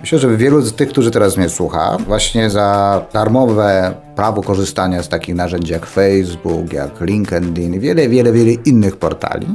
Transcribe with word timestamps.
Myślę, 0.00 0.18
że 0.18 0.36
wielu 0.36 0.62
z 0.62 0.74
tych, 0.74 0.88
którzy 0.88 1.10
teraz 1.10 1.36
mnie 1.36 1.48
słucha, 1.48 1.96
właśnie 2.06 2.50
za 2.50 3.00
darmowe 3.12 3.94
prawo 4.16 4.42
korzystania 4.42 5.02
z 5.02 5.08
takich 5.08 5.34
narzędzi 5.34 5.72
jak 5.72 5.86
Facebook, 5.86 6.72
jak 6.72 7.00
LinkedIn 7.00 7.74
i 7.74 7.80
wiele, 7.80 8.08
wiele, 8.08 8.32
wiele 8.32 8.52
innych 8.52 8.96
portali, 8.96 9.46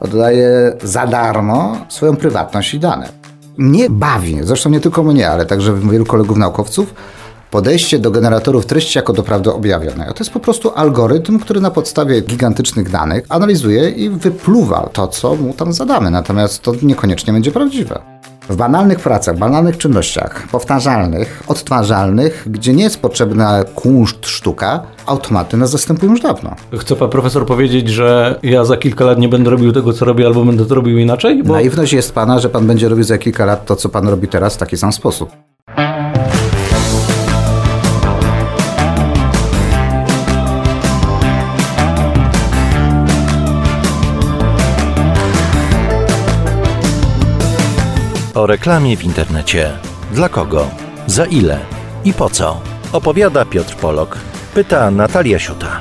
oddaje 0.00 0.72
za 0.82 1.06
darmo 1.06 1.76
swoją 1.88 2.16
prywatność 2.16 2.74
i 2.74 2.78
dane. 2.78 3.08
Mnie 3.56 3.90
bawi, 3.90 4.38
zresztą 4.42 4.70
nie 4.70 4.80
tylko 4.80 5.02
mnie, 5.02 5.30
ale 5.30 5.46
także 5.46 5.74
wielu 5.74 6.04
kolegów 6.04 6.36
naukowców, 6.36 6.94
podejście 7.50 7.98
do 7.98 8.10
generatorów 8.10 8.66
treści 8.66 8.98
jako 8.98 9.12
do 9.12 9.22
prawdy 9.22 9.52
objawionej. 9.52 10.08
To 10.08 10.18
jest 10.18 10.30
po 10.30 10.40
prostu 10.40 10.70
algorytm, 10.74 11.38
który 11.38 11.60
na 11.60 11.70
podstawie 11.70 12.20
gigantycznych 12.20 12.90
danych 12.90 13.24
analizuje 13.28 13.90
i 13.90 14.10
wypluwa 14.10 14.88
to, 14.92 15.08
co 15.08 15.34
mu 15.34 15.52
tam 15.52 15.72
zadamy. 15.72 16.10
Natomiast 16.10 16.62
to 16.62 16.72
niekoniecznie 16.82 17.32
będzie 17.32 17.50
prawdziwe. 17.50 18.15
W 18.48 18.56
banalnych 18.56 19.00
pracach, 19.00 19.38
banalnych 19.38 19.78
czynnościach, 19.78 20.48
powtarzalnych, 20.52 21.42
odtwarzalnych, 21.48 22.44
gdzie 22.46 22.74
nie 22.74 22.84
jest 22.84 23.00
potrzebna 23.00 23.64
kunszt, 23.74 24.26
sztuka, 24.26 24.82
automaty 25.06 25.56
nas 25.56 25.70
zastępują 25.70 26.12
już 26.12 26.20
dawno. 26.20 26.54
Chce 26.78 26.96
pan 26.96 27.10
profesor 27.10 27.46
powiedzieć, 27.46 27.88
że 27.88 28.38
ja 28.42 28.64
za 28.64 28.76
kilka 28.76 29.04
lat 29.04 29.18
nie 29.18 29.28
będę 29.28 29.50
robił 29.50 29.72
tego, 29.72 29.92
co 29.92 30.04
robię, 30.04 30.26
albo 30.26 30.44
będę 30.44 30.66
to 30.66 30.74
robił 30.74 30.98
inaczej? 30.98 31.42
Bo... 31.42 31.52
Naiwność 31.52 31.92
jest 31.92 32.14
pana, 32.14 32.38
że 32.38 32.48
pan 32.48 32.66
będzie 32.66 32.88
robił 32.88 33.04
za 33.04 33.18
kilka 33.18 33.44
lat 33.44 33.66
to, 33.66 33.76
co 33.76 33.88
pan 33.88 34.08
robi 34.08 34.28
teraz 34.28 34.54
w 34.54 34.58
taki 34.58 34.76
sam 34.76 34.92
sposób. 34.92 35.30
O 48.36 48.46
reklamie 48.46 48.96
w 48.96 49.04
internecie. 49.04 49.72
Dla 50.12 50.28
kogo? 50.28 50.70
Za 51.06 51.24
ile? 51.24 51.58
I 52.04 52.12
po 52.12 52.30
co? 52.30 52.60
Opowiada 52.92 53.44
Piotr 53.44 53.76
Polok. 53.76 54.18
Pyta 54.54 54.90
Natalia 54.90 55.38
Siuta. 55.38 55.80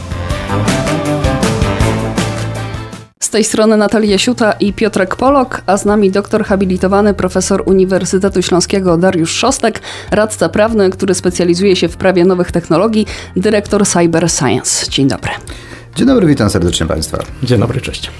Z 3.19 3.29
tej 3.29 3.43
strony 3.43 3.77
Natalia 3.77 4.17
Siuta 4.17 4.51
i 4.51 4.73
Piotrek 4.73 5.15
Polok, 5.15 5.61
a 5.65 5.77
z 5.77 5.85
nami 5.85 6.11
doktor 6.11 6.45
habilitowany 6.45 7.13
profesor 7.13 7.63
Uniwersytetu 7.65 8.41
Śląskiego 8.41 8.97
Dariusz 8.97 9.31
Szostek, 9.31 9.81
radca 10.11 10.49
prawny, 10.49 10.89
który 10.89 11.13
specjalizuje 11.13 11.75
się 11.75 11.87
w 11.87 11.97
prawie 11.97 12.25
nowych 12.25 12.51
technologii, 12.51 13.05
dyrektor 13.35 13.87
Cyber 13.87 14.29
Science. 14.29 14.91
Dzień 14.91 15.07
dobry. 15.07 15.31
Dzień 15.95 16.07
dobry, 16.07 16.27
witam 16.27 16.49
serdecznie 16.49 16.85
Państwa. 16.85 17.17
Dzień 17.43 17.59
dobry, 17.59 17.81
cześć. 17.81 18.11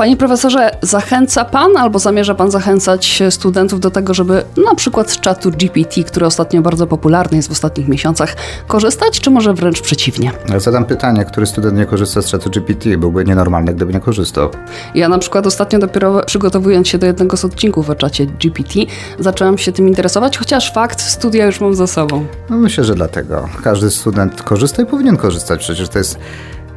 Panie 0.00 0.16
profesorze, 0.16 0.70
zachęca 0.82 1.44
pan 1.44 1.76
albo 1.76 1.98
zamierza 1.98 2.34
pan 2.34 2.50
zachęcać 2.50 3.22
studentów 3.30 3.80
do 3.80 3.90
tego, 3.90 4.14
żeby 4.14 4.42
na 4.64 4.74
przykład 4.74 5.10
z 5.10 5.20
czatu 5.20 5.50
GPT, 5.50 6.04
który 6.04 6.26
ostatnio 6.26 6.62
bardzo 6.62 6.86
popularny 6.86 7.36
jest 7.36 7.48
w 7.48 7.52
ostatnich 7.52 7.88
miesiącach, 7.88 8.36
korzystać, 8.66 9.20
czy 9.20 9.30
może 9.30 9.54
wręcz 9.54 9.80
przeciwnie? 9.80 10.32
Ja 10.48 10.60
zadam 10.60 10.84
pytanie, 10.84 11.24
który 11.24 11.46
student 11.46 11.78
nie 11.78 11.86
korzysta 11.86 12.22
z 12.22 12.26
czatu 12.26 12.50
GPT? 12.50 12.98
Byłby 12.98 13.24
nienormalny, 13.24 13.74
gdyby 13.74 13.92
nie 13.92 14.00
korzystał. 14.00 14.50
Ja 14.94 15.08
na 15.08 15.18
przykład 15.18 15.46
ostatnio 15.46 15.78
dopiero 15.78 16.22
przygotowując 16.26 16.88
się 16.88 16.98
do 16.98 17.06
jednego 17.06 17.36
z 17.36 17.44
odcinków 17.44 17.90
o 17.90 17.94
czacie 17.94 18.26
GPT, 18.26 18.80
zaczęłam 19.18 19.58
się 19.58 19.72
tym 19.72 19.88
interesować, 19.88 20.38
chociaż 20.38 20.72
fakt 20.72 21.00
studia 21.00 21.46
już 21.46 21.60
mam 21.60 21.74
za 21.74 21.86
sobą. 21.86 22.26
No 22.50 22.56
myślę, 22.56 22.84
że 22.84 22.94
dlatego. 22.94 23.48
Każdy 23.62 23.90
student 23.90 24.42
korzysta 24.42 24.82
i 24.82 24.86
powinien 24.86 25.16
korzystać. 25.16 25.60
Przecież 25.60 25.88
to 25.88 25.98
jest 25.98 26.18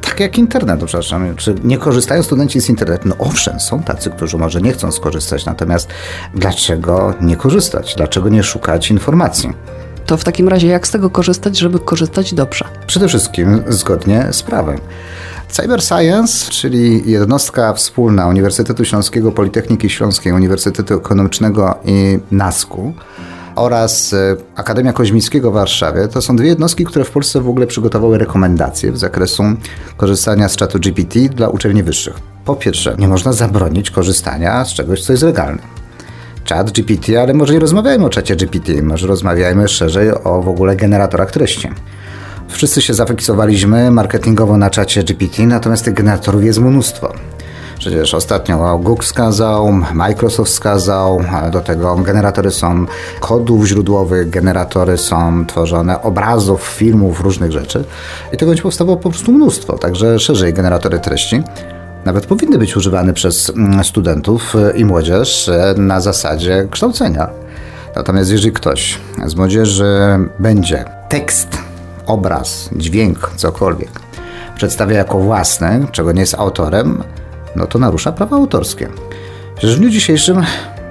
tak 0.04 0.20
jak 0.20 0.38
internet, 0.38 0.84
przepraszam. 0.84 1.36
Czy 1.36 1.54
nie 1.64 1.78
korzystają 1.78 2.22
studenci 2.22 2.60
z 2.60 2.68
internetu? 2.68 3.08
No 3.08 3.14
owszem, 3.18 3.60
są 3.60 3.82
tacy, 3.82 4.10
którzy 4.10 4.38
może 4.38 4.60
nie 4.60 4.72
chcą 4.72 4.92
skorzystać, 4.92 5.46
natomiast 5.46 5.88
dlaczego 6.34 7.14
nie 7.20 7.36
korzystać? 7.36 7.94
Dlaczego 7.96 8.28
nie 8.28 8.42
szukać 8.42 8.90
informacji? 8.90 9.52
To 10.06 10.16
w 10.16 10.24
takim 10.24 10.48
razie 10.48 10.68
jak 10.68 10.86
z 10.86 10.90
tego 10.90 11.10
korzystać, 11.10 11.58
żeby 11.58 11.78
korzystać 11.78 12.34
dobrze? 12.34 12.64
Przede 12.86 13.08
wszystkim 13.08 13.62
zgodnie 13.68 14.28
z 14.30 14.42
prawem. 14.42 14.78
Cyber 15.48 15.82
Science, 15.82 16.50
czyli 16.50 17.10
jednostka 17.10 17.72
wspólna 17.72 18.26
Uniwersytetu 18.26 18.84
Śląskiego, 18.84 19.32
Politechniki 19.32 19.90
Śląskiej, 19.90 20.32
Uniwersytetu 20.32 20.94
Ekonomicznego 20.94 21.74
i 21.84 22.18
NASK-u, 22.30 22.94
oraz 23.54 24.12
e, 24.12 24.36
Akademia 24.56 24.92
Koźmickiego 24.92 25.50
w 25.50 25.54
Warszawie 25.54 26.08
to 26.08 26.22
są 26.22 26.36
dwie 26.36 26.48
jednostki, 26.48 26.84
które 26.84 27.04
w 27.04 27.10
Polsce 27.10 27.40
w 27.40 27.48
ogóle 27.48 27.66
przygotowały 27.66 28.18
rekomendacje 28.18 28.92
w 28.92 28.98
zakresu 28.98 29.42
korzystania 29.96 30.48
z 30.48 30.56
czatu 30.56 30.78
GPT 30.78 31.20
dla 31.20 31.48
uczelni 31.48 31.82
wyższych. 31.82 32.14
Po 32.44 32.56
pierwsze, 32.56 32.94
nie 32.98 33.08
można 33.08 33.32
zabronić 33.32 33.90
korzystania 33.90 34.64
z 34.64 34.74
czegoś, 34.74 35.02
co 35.02 35.12
jest 35.12 35.22
legalne. 35.22 35.62
Chat 36.48 36.70
GPT, 36.70 37.22
ale 37.22 37.34
może 37.34 37.52
nie 37.52 37.58
rozmawiajmy 37.58 38.04
o 38.04 38.10
czacie 38.10 38.36
GPT, 38.36 38.82
może 38.82 39.06
rozmawiajmy 39.06 39.68
szerzej 39.68 40.10
o 40.24 40.42
w 40.42 40.48
ogóle 40.48 40.76
generatorach 40.76 41.30
treści. 41.30 41.68
Wszyscy 42.48 42.82
się 42.82 42.94
zafiksowaliśmy 42.94 43.90
marketingowo 43.90 44.56
na 44.56 44.70
czacie 44.70 45.04
GPT, 45.04 45.42
natomiast 45.46 45.84
tych 45.84 45.94
generatorów 45.94 46.44
jest 46.44 46.60
mnóstwo. 46.60 47.12
Przecież 47.84 48.14
ostatnio 48.14 48.78
Google 48.78 49.02
skazał, 49.02 49.72
Microsoft 49.94 50.52
skazał, 50.52 51.24
do 51.52 51.60
tego 51.60 51.96
generatory 51.96 52.50
są 52.50 52.86
kodów 53.20 53.66
źródłowych, 53.66 54.30
generatory 54.30 54.98
są 54.98 55.46
tworzone 55.46 56.02
obrazów, 56.02 56.62
filmów, 56.62 57.20
różnych 57.20 57.52
rzeczy 57.52 57.84
i 58.32 58.36
tego 58.36 58.50
będzie 58.50 58.62
powstało 58.62 58.96
po 58.96 59.10
prostu 59.10 59.32
mnóstwo, 59.32 59.78
także 59.78 60.18
szerzej 60.18 60.52
generatory 60.52 60.98
treści 60.98 61.42
nawet 62.04 62.26
powinny 62.26 62.58
być 62.58 62.76
używane 62.76 63.12
przez 63.12 63.50
mm, 63.50 63.84
studentów 63.84 64.54
i 64.74 64.84
młodzież 64.84 65.50
na 65.76 66.00
zasadzie 66.00 66.68
kształcenia. 66.70 67.28
Natomiast 67.96 68.30
jeżeli 68.30 68.52
ktoś 68.52 68.98
z 69.26 69.34
młodzieży 69.34 69.90
będzie 70.38 70.84
tekst, 71.08 71.48
obraz, 72.06 72.70
dźwięk, 72.76 73.30
cokolwiek 73.36 73.90
przedstawia 74.56 74.96
jako 74.96 75.18
własny, 75.18 75.86
czego 75.92 76.12
nie 76.12 76.20
jest 76.20 76.34
autorem, 76.34 77.04
no 77.56 77.66
to 77.66 77.78
narusza 77.78 78.12
prawa 78.12 78.36
autorskie. 78.36 78.88
Przecież 79.56 79.76
w 79.76 79.78
dniu 79.78 79.90
dzisiejszym 79.90 80.42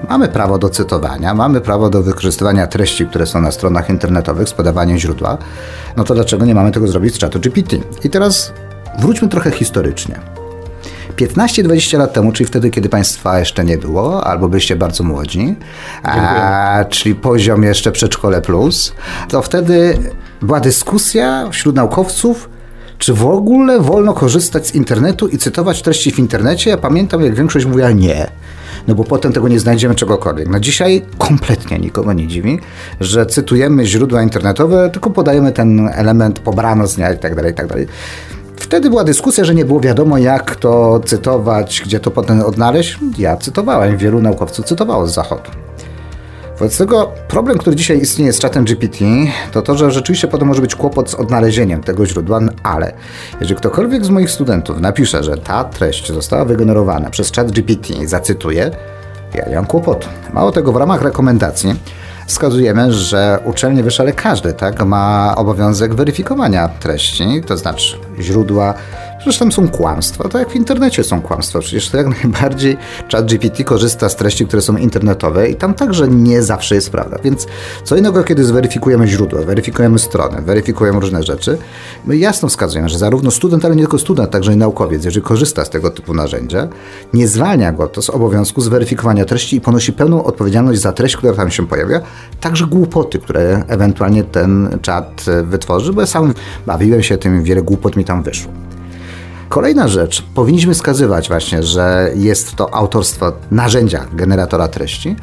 mamy 0.10 0.28
prawo 0.28 0.58
do 0.58 0.70
cytowania, 0.70 1.34
mamy 1.34 1.62
prawo 1.62 1.90
do 1.90 2.04
wykorzystywania 2.04 2.68
treści, 2.68 3.06
które 3.08 3.26
są 3.26 3.42
na 3.42 3.52
stronach 3.52 3.90
internetowych 3.90 4.50
z 4.50 4.54
podawaniem 4.54 4.98
źródła, 4.98 5.38
no 5.98 6.04
to 6.04 6.14
dlaczego 6.14 6.46
nie 6.46 6.56
mamy 6.56 6.72
tego 6.72 6.88
zrobić 6.88 7.16
z 7.16 7.18
czatu 7.18 7.40
GPT? 7.40 7.78
I 8.04 8.10
teraz 8.10 8.54
wróćmy 9.00 9.28
trochę 9.28 9.52
historycznie. 9.52 10.20
15-20 11.16 11.98
lat 11.98 12.14
temu, 12.14 12.32
czyli 12.32 12.48
wtedy, 12.48 12.70
kiedy 12.70 12.90
państwa 12.90 13.40
jeszcze 13.40 13.66
nie 13.66 13.78
było, 13.78 14.28
albo 14.28 14.50
byliście 14.50 14.76
bardzo 14.76 15.04
młodzi, 15.04 15.56
a, 16.04 16.86
czyli 16.90 17.16
poziom 17.16 17.64
jeszcze 17.64 17.92
przedszkole 17.92 18.42
plus, 18.42 18.94
to 19.30 19.42
wtedy 19.42 19.98
była 20.42 20.60
dyskusja 20.60 21.50
wśród 21.52 21.76
naukowców, 21.76 22.50
czy 23.04 23.14
w 23.14 23.26
ogóle 23.26 23.80
wolno 23.80 24.14
korzystać 24.14 24.68
z 24.68 24.76
internetu 24.76 25.28
i 25.28 25.38
cytować 25.38 25.82
treści 25.82 26.12
w 26.12 26.20
internecie? 26.20 26.70
Ja 26.70 26.78
pamiętam, 26.78 27.22
jak 27.22 27.36
większość 27.36 27.66
mówiła 27.66 27.92
nie. 27.92 28.28
No 28.88 28.96
bo 28.96 29.04
potem 29.04 29.34
tego 29.34 29.48
nie 29.48 29.60
znajdziemy 29.60 29.96
czegokolwiek. 29.96 30.50
No 30.50 30.60
dzisiaj 30.60 31.06
kompletnie 31.18 31.80
nikogo 31.80 32.14
nie 32.14 32.28
dziwi, 32.28 32.60
że 33.00 33.26
cytujemy 33.26 33.86
źródła 33.86 34.24
internetowe, 34.24 34.90
tylko 34.90 35.10
podajemy 35.10 35.52
ten 35.52 35.90
element 35.94 36.40
pobrano 36.40 36.88
z 36.88 36.96
dnia 36.96 37.14
i 37.14 37.18
tak 37.18 37.36
dalej, 37.36 37.52
i 37.52 37.56
tak 37.56 37.68
dalej. 37.68 37.88
Wtedy 38.56 38.90
była 38.90 39.04
dyskusja, 39.04 39.46
że 39.46 39.56
nie 39.56 39.66
było 39.66 39.80
wiadomo, 39.80 40.18
jak 40.18 40.56
to 40.56 41.00
cytować, 41.06 41.82
gdzie 41.86 42.00
to 42.00 42.12
potem 42.12 42.42
odnaleźć. 42.42 43.00
Ja 43.18 43.38
cytowałem, 43.38 43.98
wielu 43.98 44.22
naukowców 44.22 44.66
cytowało 44.66 45.08
z 45.08 45.14
zachodu. 45.14 45.52
Wobec 46.64 46.78
tego 46.78 47.12
problem, 47.28 47.58
który 47.58 47.76
dzisiaj 47.76 48.02
istnieje 48.02 48.34
z 48.34 48.40
czatem 48.40 48.66
GPT, 48.66 49.06
to 49.52 49.62
to, 49.62 49.78
że 49.78 49.92
rzeczywiście 49.92 50.28
potem 50.28 50.48
może 50.48 50.62
być 50.62 50.76
kłopot 50.76 51.10
z 51.10 51.16
odnalezieniem 51.16 51.84
tego 51.84 52.06
źródła, 52.06 52.40
ale 52.64 52.94
jeżeli 53.40 53.56
ktokolwiek 53.56 54.06
z 54.06 54.10
moich 54.10 54.32
studentów 54.32 54.80
napisze, 54.80 55.24
że 55.24 55.38
ta 55.38 55.64
treść 55.64 56.08
została 56.08 56.46
wygenerowana 56.46 57.10
przez 57.10 57.32
chat 57.32 57.52
GPT, 57.52 58.08
zacytuję, 58.08 58.72
ja 59.36 59.50
nie 59.50 59.56
mam 59.56 59.66
kłopotu. 59.66 60.08
Mało 60.34 60.52
tego, 60.52 60.72
w 60.72 60.76
ramach 60.76 61.02
rekomendacji 61.02 61.76
wskazujemy, 62.28 62.94
że 62.94 63.40
uczelnie 63.46 63.84
wyższe, 63.84 64.04
ale 64.04 64.14
każdy 64.14 64.54
tak, 64.54 64.86
ma 64.86 65.34
obowiązek 65.36 65.96
weryfikowania 65.96 66.68
treści, 66.68 67.42
to 67.48 67.58
znaczy 67.58 67.98
źródła, 68.20 68.74
Przecież 69.24 69.40
tam 69.40 69.52
są 69.52 69.68
kłamstwa, 69.68 70.30
to 70.30 70.40
jak 70.40 70.50
w 70.50 70.56
internecie 70.56 71.04
są 71.04 71.22
kłamstwa. 71.22 71.60
Przecież 71.60 71.90
to 71.90 71.98
jak 71.98 72.08
najbardziej 72.24 72.78
ChatGPT 73.12 73.64
korzysta 73.64 74.10
z 74.10 74.16
treści, 74.16 74.46
które 74.46 74.62
są 74.62 74.78
internetowe 74.78 75.50
i 75.50 75.56
tam 75.56 75.74
także 75.74 76.08
nie 76.08 76.44
zawsze 76.44 76.76
jest 76.76 76.90
prawda. 76.90 77.18
Więc 77.24 77.48
co 77.84 77.96
innego, 77.96 78.24
kiedy 78.24 78.46
zweryfikujemy 78.46 79.08
źródła, 79.08 79.42
weryfikujemy 79.42 80.00
stronę, 80.00 80.42
weryfikujemy 80.42 81.00
różne 81.00 81.24
rzeczy, 81.24 81.58
my 82.06 82.18
jasno 82.18 82.50
wskazujemy, 82.50 82.90
że 82.90 82.98
zarówno 82.98 83.32
student, 83.32 83.66
ale 83.66 83.76
nie 83.76 83.82
tylko 83.82 84.00
student, 84.00 84.32
także 84.32 84.54
i 84.54 84.58
naukowiec, 84.58 85.06
jeżeli 85.06 85.26
korzysta 85.26 85.66
z 85.66 85.70
tego 85.70 85.90
typu 85.90 86.14
narzędzia, 86.14 86.68
nie 87.14 87.28
zwalnia 87.28 87.72
go 87.72 87.88
to 87.88 88.02
z 88.02 88.10
obowiązku 88.10 88.62
zweryfikowania 88.62 89.26
treści 89.26 89.56
i 89.56 89.62
ponosi 89.62 89.94
pełną 89.94 90.24
odpowiedzialność 90.24 90.82
za 90.82 90.92
treść, 90.92 91.18
która 91.18 91.34
tam 91.34 91.52
się 91.52 91.68
pojawia, 91.68 92.02
także 92.42 92.66
głupoty, 92.66 93.20
które 93.20 93.64
ewentualnie 93.68 94.24
ten 94.24 94.78
czat 94.82 95.26
wytworzy, 95.44 95.94
bo 95.94 96.02
ja 96.02 96.08
sam 96.08 96.34
bawiłem 96.66 97.04
się 97.04 97.18
tym, 97.18 97.44
wiele 97.44 97.62
głupot 97.62 97.96
mi 97.96 98.06
tam 98.06 98.24
wyszło. 98.24 98.73
Kolejna 99.54 99.88
rzecz, 99.88 100.24
powinniśmy 100.36 100.74
wskazywać 100.74 101.28
właśnie, 101.28 101.64
że 101.64 102.12
jest 102.16 102.56
to 102.56 102.74
autorstwo 102.74 103.34
narzędzia 103.52 104.06
generatora 104.14 104.68
treści, 104.68 105.16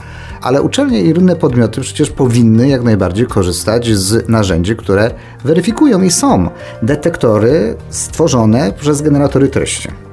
Ale 0.43 0.63
uczelnie 0.63 1.03
i 1.03 1.09
inne 1.09 1.37
podmioty 1.37 1.81
przecież 1.81 2.11
powinny 2.11 2.69
jak 2.69 2.83
najbardziej 2.83 3.27
korzystać 3.27 3.89
z 3.89 4.29
narzędzi, 4.29 4.77
które 4.77 5.11
weryfikują 5.45 6.03
i 6.03 6.11
są 6.11 6.51
detektory 6.83 7.77
stworzone 7.89 8.73
przez 8.73 9.03
generatory 9.03 9.49
treści. 9.49 10.10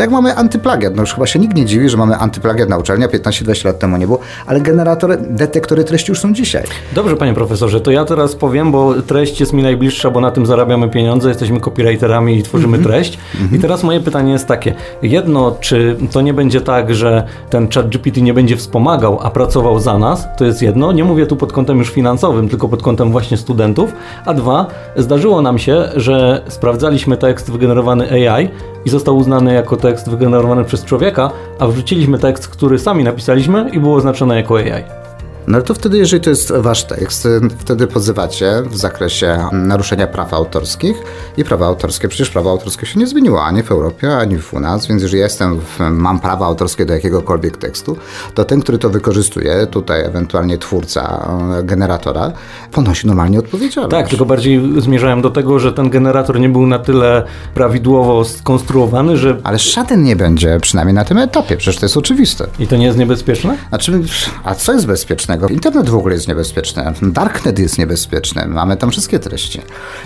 Tak 0.00 0.04
jak 0.04 0.12
mamy 0.12 0.36
antyplagiat, 0.36 0.96
no 0.96 1.02
już 1.02 1.14
chyba 1.14 1.26
się 1.26 1.38
nikt 1.38 1.56
nie 1.56 1.64
dziwi, 1.64 1.88
że 1.88 1.96
mamy 1.96 2.16
antyplagiat 2.16 2.68
na 2.68 2.78
uczelni, 2.78 3.04
a 3.04 3.08
15-20 3.08 3.64
lat 3.64 3.78
temu 3.78 3.96
nie 3.96 4.06
było, 4.06 4.18
ale 4.46 4.60
generatory, 4.60 5.16
detektory 5.30 5.84
treści 5.84 6.10
już 6.10 6.20
są 6.20 6.32
dzisiaj. 6.32 6.64
Dobrze, 6.92 7.16
panie 7.16 7.34
profesorze, 7.34 7.80
to 7.80 7.90
ja 7.90 8.04
teraz 8.04 8.36
powiem, 8.36 8.72
bo 8.72 8.94
treść 9.02 9.40
jest 9.40 9.52
mi 9.52 9.62
najbliższa, 9.62 10.10
bo 10.10 10.20
na 10.20 10.30
tym 10.30 10.46
zarabiamy 10.46 10.88
pieniądze, 10.88 11.28
jesteśmy 11.28 11.60
copywriterami 11.60 12.38
i 12.38 12.42
tworzymy 12.42 12.76
mm 12.76 12.80
-hmm. 12.80 12.90
treść. 12.90 13.18
Mm 13.34 13.48
-hmm. 13.48 13.56
I 13.56 13.58
teraz 13.58 13.82
moje 13.82 14.00
pytanie 14.00 14.32
jest 14.32 14.46
takie. 14.46 14.74
Jedno, 15.02 15.56
czy 15.60 15.96
to 16.12 16.20
nie 16.20 16.34
będzie 16.34 16.60
tak, 16.60 16.94
że 16.94 17.26
ten 17.50 17.68
chat 17.68 17.88
GPT 17.88 18.20
nie 18.20 18.34
będzie 18.34 18.56
wspomagał, 18.56 19.18
a 19.22 19.30
pracował 19.30 19.80
za 19.80 19.98
nas, 19.98 20.28
to 20.38 20.44
jest 20.44 20.62
jedno. 20.62 20.92
Nie 20.92 21.04
mówię 21.04 21.26
tu 21.26 21.36
pod 21.36 21.52
kątem 21.52 21.78
już 21.78 21.90
finansowym, 21.90 22.48
tylko 22.48 22.68
pod 22.68 22.82
kątem 22.82 23.12
właśnie 23.12 23.36
studentów. 23.36 23.92
A 24.24 24.34
dwa, 24.34 24.66
zdarzyło 24.96 25.42
nam 25.42 25.58
się, 25.58 25.84
że 25.96 26.42
sprawdzaliśmy 26.48 27.16
tekst 27.16 27.50
wygenerowany 27.50 28.30
AI 28.30 28.48
i 28.84 28.90
został 28.90 29.16
uznany 29.16 29.54
jako 29.54 29.76
tekst 29.76 29.89
wygenerowany 30.08 30.64
przez 30.64 30.84
człowieka, 30.84 31.30
a 31.58 31.66
wrzuciliśmy 31.66 32.18
tekst, 32.18 32.48
który 32.48 32.78
sami 32.78 33.04
napisaliśmy 33.04 33.70
i 33.72 33.80
było 33.80 33.96
oznaczone 33.96 34.36
jako 34.36 34.56
AI. 34.56 35.09
No 35.50 35.56
ale 35.56 35.64
to 35.64 35.74
wtedy, 35.74 35.98
jeżeli 35.98 36.22
to 36.22 36.30
jest 36.30 36.52
wasz 36.52 36.84
tekst, 36.84 37.28
wtedy 37.58 37.86
pozywacie 37.86 38.62
w 38.70 38.76
zakresie 38.76 39.48
naruszenia 39.52 40.06
praw 40.06 40.34
autorskich 40.34 40.96
i 41.36 41.44
prawa 41.44 41.66
autorskie, 41.66 42.08
przecież 42.08 42.30
prawo 42.30 42.50
autorskie 42.50 42.86
się 42.86 43.00
nie 43.00 43.06
zmieniło 43.06 43.44
ani 43.44 43.62
w 43.62 43.70
Europie, 43.70 44.16
ani 44.16 44.38
u 44.52 44.60
nas, 44.60 44.86
więc 44.86 45.02
jeżeli 45.02 45.20
jestem, 45.20 45.60
mam 45.90 46.20
prawa 46.20 46.46
autorskie 46.46 46.86
do 46.86 46.94
jakiegokolwiek 46.94 47.56
tekstu, 47.56 47.96
to 48.34 48.44
ten, 48.44 48.60
który 48.60 48.78
to 48.78 48.90
wykorzystuje, 48.90 49.66
tutaj 49.66 50.04
ewentualnie 50.04 50.58
twórca, 50.58 51.28
e, 51.58 51.62
generatora, 51.62 52.32
ponosi 52.72 53.06
normalnie 53.06 53.38
odpowiedzialność. 53.38 53.96
Tak, 53.96 54.08
tylko 54.08 54.24
bardziej 54.24 54.62
zmierzałem 54.78 55.22
do 55.22 55.30
tego, 55.30 55.58
że 55.58 55.72
ten 55.72 55.90
generator 55.90 56.40
nie 56.40 56.48
był 56.48 56.66
na 56.66 56.78
tyle 56.78 57.22
prawidłowo 57.54 58.24
skonstruowany, 58.24 59.16
że... 59.16 59.36
Ale 59.44 59.58
żaden 59.58 60.02
nie 60.02 60.16
będzie, 60.16 60.58
przynajmniej 60.62 60.94
na 60.94 61.04
tym 61.04 61.18
etapie, 61.18 61.56
przecież 61.56 61.80
to 61.80 61.86
jest 61.86 61.96
oczywiste. 61.96 62.46
I 62.58 62.66
to 62.66 62.76
nie 62.76 62.86
jest 62.86 62.98
niebezpieczne? 62.98 63.56
Znaczy, 63.68 64.02
a 64.44 64.54
co 64.54 64.72
jest 64.72 64.86
bezpiecznego? 64.86 65.39
Internet 65.48 65.90
w 65.90 65.94
ogóle 65.94 66.14
jest 66.14 66.28
niebezpieczny, 66.28 66.92
Darknet 67.02 67.58
jest 67.58 67.78
niebezpieczny, 67.78 68.46
mamy 68.46 68.76
tam 68.76 68.90
wszystkie 68.90 69.18
treści. 69.18 69.60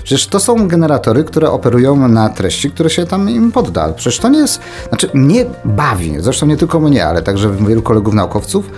Przecież 0.05 0.27
to 0.27 0.41
są 0.41 0.69
generatory, 0.69 1.25
które 1.25 1.51
operują 1.51 2.09
na 2.09 2.29
treści, 2.29 2.71
które 2.71 2.91
się 2.91 3.07
tam 3.07 3.31
im 3.31 3.53
podda. 3.53 3.93
Przecież 3.93 4.19
to 4.19 4.29
nie 4.29 4.39
jest, 4.39 4.61
znaczy 4.89 5.11
mnie 5.15 5.47
bawi, 5.65 6.15
zresztą 6.19 6.47
nie 6.47 6.57
tylko 6.57 6.81
mnie, 6.81 7.07
ale 7.07 7.23
także 7.23 7.51
wielu 7.51 7.83
kolegów 7.83 8.15
naukowców, 8.15 8.71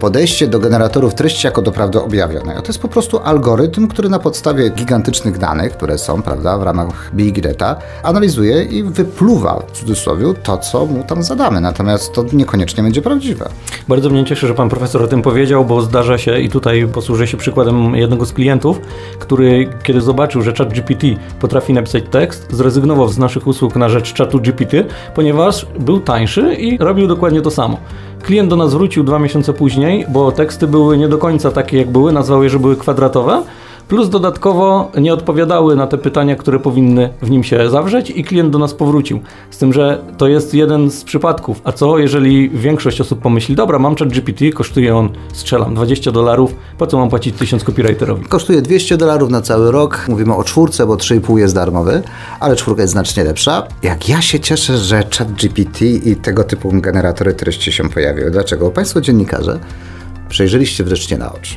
podejście 0.00 0.46
do 0.46 0.58
generatorów 0.58 1.14
treści 1.14 1.46
jako 1.46 1.62
do 1.62 1.72
prawdy 1.72 2.00
objawionej. 2.00 2.56
To 2.56 2.66
jest 2.66 2.78
po 2.78 2.88
prostu 2.88 3.18
algorytm, 3.18 3.88
który 3.88 4.08
na 4.08 4.18
podstawie 4.18 4.70
gigantycznych 4.70 5.38
danych, 5.38 5.72
które 5.72 5.98
są 5.98 6.22
prawda, 6.22 6.58
w 6.58 6.62
ramach 6.62 7.10
Big 7.14 7.40
Data, 7.40 7.76
analizuje 8.02 8.62
i 8.62 8.82
wypluwa 8.82 9.62
w 9.66 9.72
cudzysłowie 9.72 10.26
to, 10.42 10.58
co 10.58 10.86
mu 10.86 11.04
tam 11.04 11.22
zadamy. 11.22 11.60
Natomiast 11.60 12.12
to 12.12 12.24
niekoniecznie 12.32 12.82
będzie 12.82 13.02
prawdziwe. 13.02 13.48
Bardzo 13.88 14.10
mnie 14.10 14.24
cieszy, 14.24 14.46
że 14.46 14.54
pan 14.54 14.68
profesor 14.68 15.02
o 15.02 15.06
tym 15.06 15.22
powiedział, 15.22 15.64
bo 15.64 15.80
zdarza 15.80 16.18
się 16.18 16.40
i 16.40 16.48
tutaj 16.48 16.88
posłużę 16.92 17.26
się 17.26 17.36
przykładem 17.36 17.94
jednego 17.94 18.26
z 18.26 18.32
klientów, 18.32 18.80
który 19.18 19.68
kiedy 19.82 20.00
zobaczył, 20.00 20.42
że 20.42 20.52
chat 20.52 20.72
GPT 20.72 21.06
potrafi 21.40 21.72
napisać 21.72 22.04
tekst, 22.10 22.46
zrezygnował 22.50 23.08
z 23.08 23.18
naszych 23.18 23.46
usług 23.46 23.76
na 23.76 23.88
rzecz 23.88 24.12
czatu 24.12 24.40
GPT, 24.40 24.84
ponieważ 25.14 25.66
był 25.78 26.00
tańszy 26.00 26.54
i 26.54 26.78
robił 26.78 27.06
dokładnie 27.06 27.42
to 27.42 27.50
samo. 27.50 27.78
Klient 28.26 28.50
do 28.50 28.56
nas 28.56 28.74
wrócił 28.74 29.04
dwa 29.04 29.18
miesiące 29.18 29.52
później, 29.52 30.06
bo 30.08 30.32
teksty 30.32 30.66
były 30.66 30.98
nie 30.98 31.08
do 31.08 31.18
końca 31.18 31.50
takie, 31.50 31.78
jak 31.78 31.90
były, 31.90 32.12
nazwał 32.12 32.42
je, 32.42 32.50
że 32.50 32.58
były 32.58 32.76
kwadratowe 32.76 33.42
plus 33.88 34.08
dodatkowo 34.08 34.90
nie 35.00 35.14
odpowiadały 35.14 35.76
na 35.76 35.86
te 35.86 35.98
pytania, 35.98 36.36
które 36.36 36.58
powinny 36.58 37.10
w 37.22 37.30
nim 37.30 37.44
się 37.44 37.70
zawrzeć 37.70 38.10
i 38.10 38.24
klient 38.24 38.50
do 38.50 38.58
nas 38.58 38.74
powrócił. 38.74 39.20
Z 39.50 39.58
tym, 39.58 39.72
że 39.72 40.02
to 40.18 40.28
jest 40.28 40.54
jeden 40.54 40.90
z 40.90 41.04
przypadków. 41.04 41.60
A 41.64 41.72
co 41.72 41.98
jeżeli 41.98 42.50
większość 42.50 43.00
osób 43.00 43.20
pomyśli, 43.20 43.54
dobra, 43.54 43.78
mam 43.78 43.96
chat 43.96 44.08
GPT, 44.08 44.50
kosztuje 44.50 44.96
on, 44.96 45.08
strzelam, 45.32 45.74
20 45.74 46.12
dolarów, 46.12 46.54
po 46.78 46.86
co 46.86 46.98
mam 46.98 47.08
płacić 47.08 47.36
1000 47.36 47.64
copywriterowi? 47.64 48.24
Kosztuje 48.24 48.62
200 48.62 48.96
dolarów 48.96 49.30
na 49.30 49.42
cały 49.42 49.70
rok, 49.70 50.06
mówimy 50.08 50.34
o 50.34 50.44
czwórce, 50.44 50.86
bo 50.86 50.96
3,5 50.96 51.38
jest 51.38 51.54
darmowy, 51.54 52.02
ale 52.40 52.56
czwórka 52.56 52.82
jest 52.82 52.92
znacznie 52.92 53.24
lepsza. 53.24 53.66
Jak 53.82 54.08
ja 54.08 54.22
się 54.22 54.40
cieszę, 54.40 54.78
że 54.78 55.02
chat 55.18 55.32
GPT 55.32 55.84
i 55.86 56.16
tego 56.16 56.44
typu 56.44 56.70
generatory 56.72 57.34
treści 57.34 57.72
się 57.72 57.88
pojawiły. 57.88 58.30
Dlaczego? 58.30 58.70
Państwo 58.70 59.00
dziennikarze 59.00 59.58
przejrzeliście 60.28 60.84
wreszcie 60.84 61.18
na 61.18 61.32
oczy. 61.32 61.54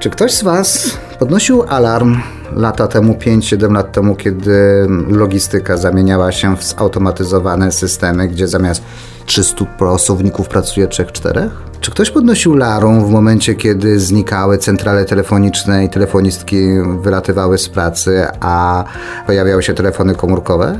Czy 0.00 0.10
ktoś 0.10 0.32
z 0.32 0.42
Was 0.42 0.98
podnosił 1.18 1.62
alarm 1.62 2.16
lata 2.56 2.88
temu, 2.88 3.12
5-7 3.14 3.72
lat 3.72 3.92
temu, 3.92 4.16
kiedy 4.16 4.86
logistyka 5.08 5.76
zamieniała 5.76 6.32
się 6.32 6.56
w 6.56 6.64
zautomatyzowane 6.64 7.72
systemy, 7.72 8.28
gdzie 8.28 8.48
zamiast 8.48 8.82
300 9.26 9.64
osobników 9.80 10.48
pracuje 10.48 10.88
3-4? 10.88 11.48
Czy 11.80 11.90
ktoś 11.90 12.10
podnosił 12.10 12.54
alarm 12.54 13.04
w 13.04 13.10
momencie, 13.10 13.54
kiedy 13.54 14.00
znikały 14.00 14.58
centrale 14.58 15.04
telefoniczne 15.04 15.84
i 15.84 15.88
telefonistki 15.88 16.68
wylatywały 17.02 17.58
z 17.58 17.68
pracy, 17.68 18.26
a 18.40 18.84
pojawiały 19.26 19.62
się 19.62 19.74
telefony 19.74 20.14
komórkowe? 20.14 20.78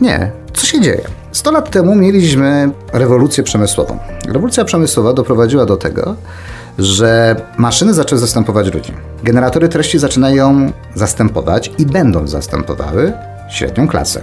Nie. 0.00 0.30
Co 0.52 0.66
się 0.66 0.80
dzieje? 0.80 1.04
100 1.32 1.50
lat 1.50 1.70
temu 1.70 1.94
mieliśmy 1.94 2.70
rewolucję 2.92 3.44
przemysłową. 3.44 3.98
Rewolucja 4.28 4.64
przemysłowa 4.64 5.12
doprowadziła 5.12 5.66
do 5.66 5.76
tego, 5.76 6.16
że 6.78 7.36
maszyny 7.58 7.94
zaczęły 7.94 8.18
zastępować 8.18 8.74
ludzi. 8.74 8.92
Generatory 9.22 9.68
treści 9.68 9.98
zaczynają 9.98 10.72
zastępować 10.94 11.70
i 11.78 11.86
będą 11.86 12.26
zastępowały 12.26 13.12
średnią 13.48 13.88
klasę. 13.88 14.20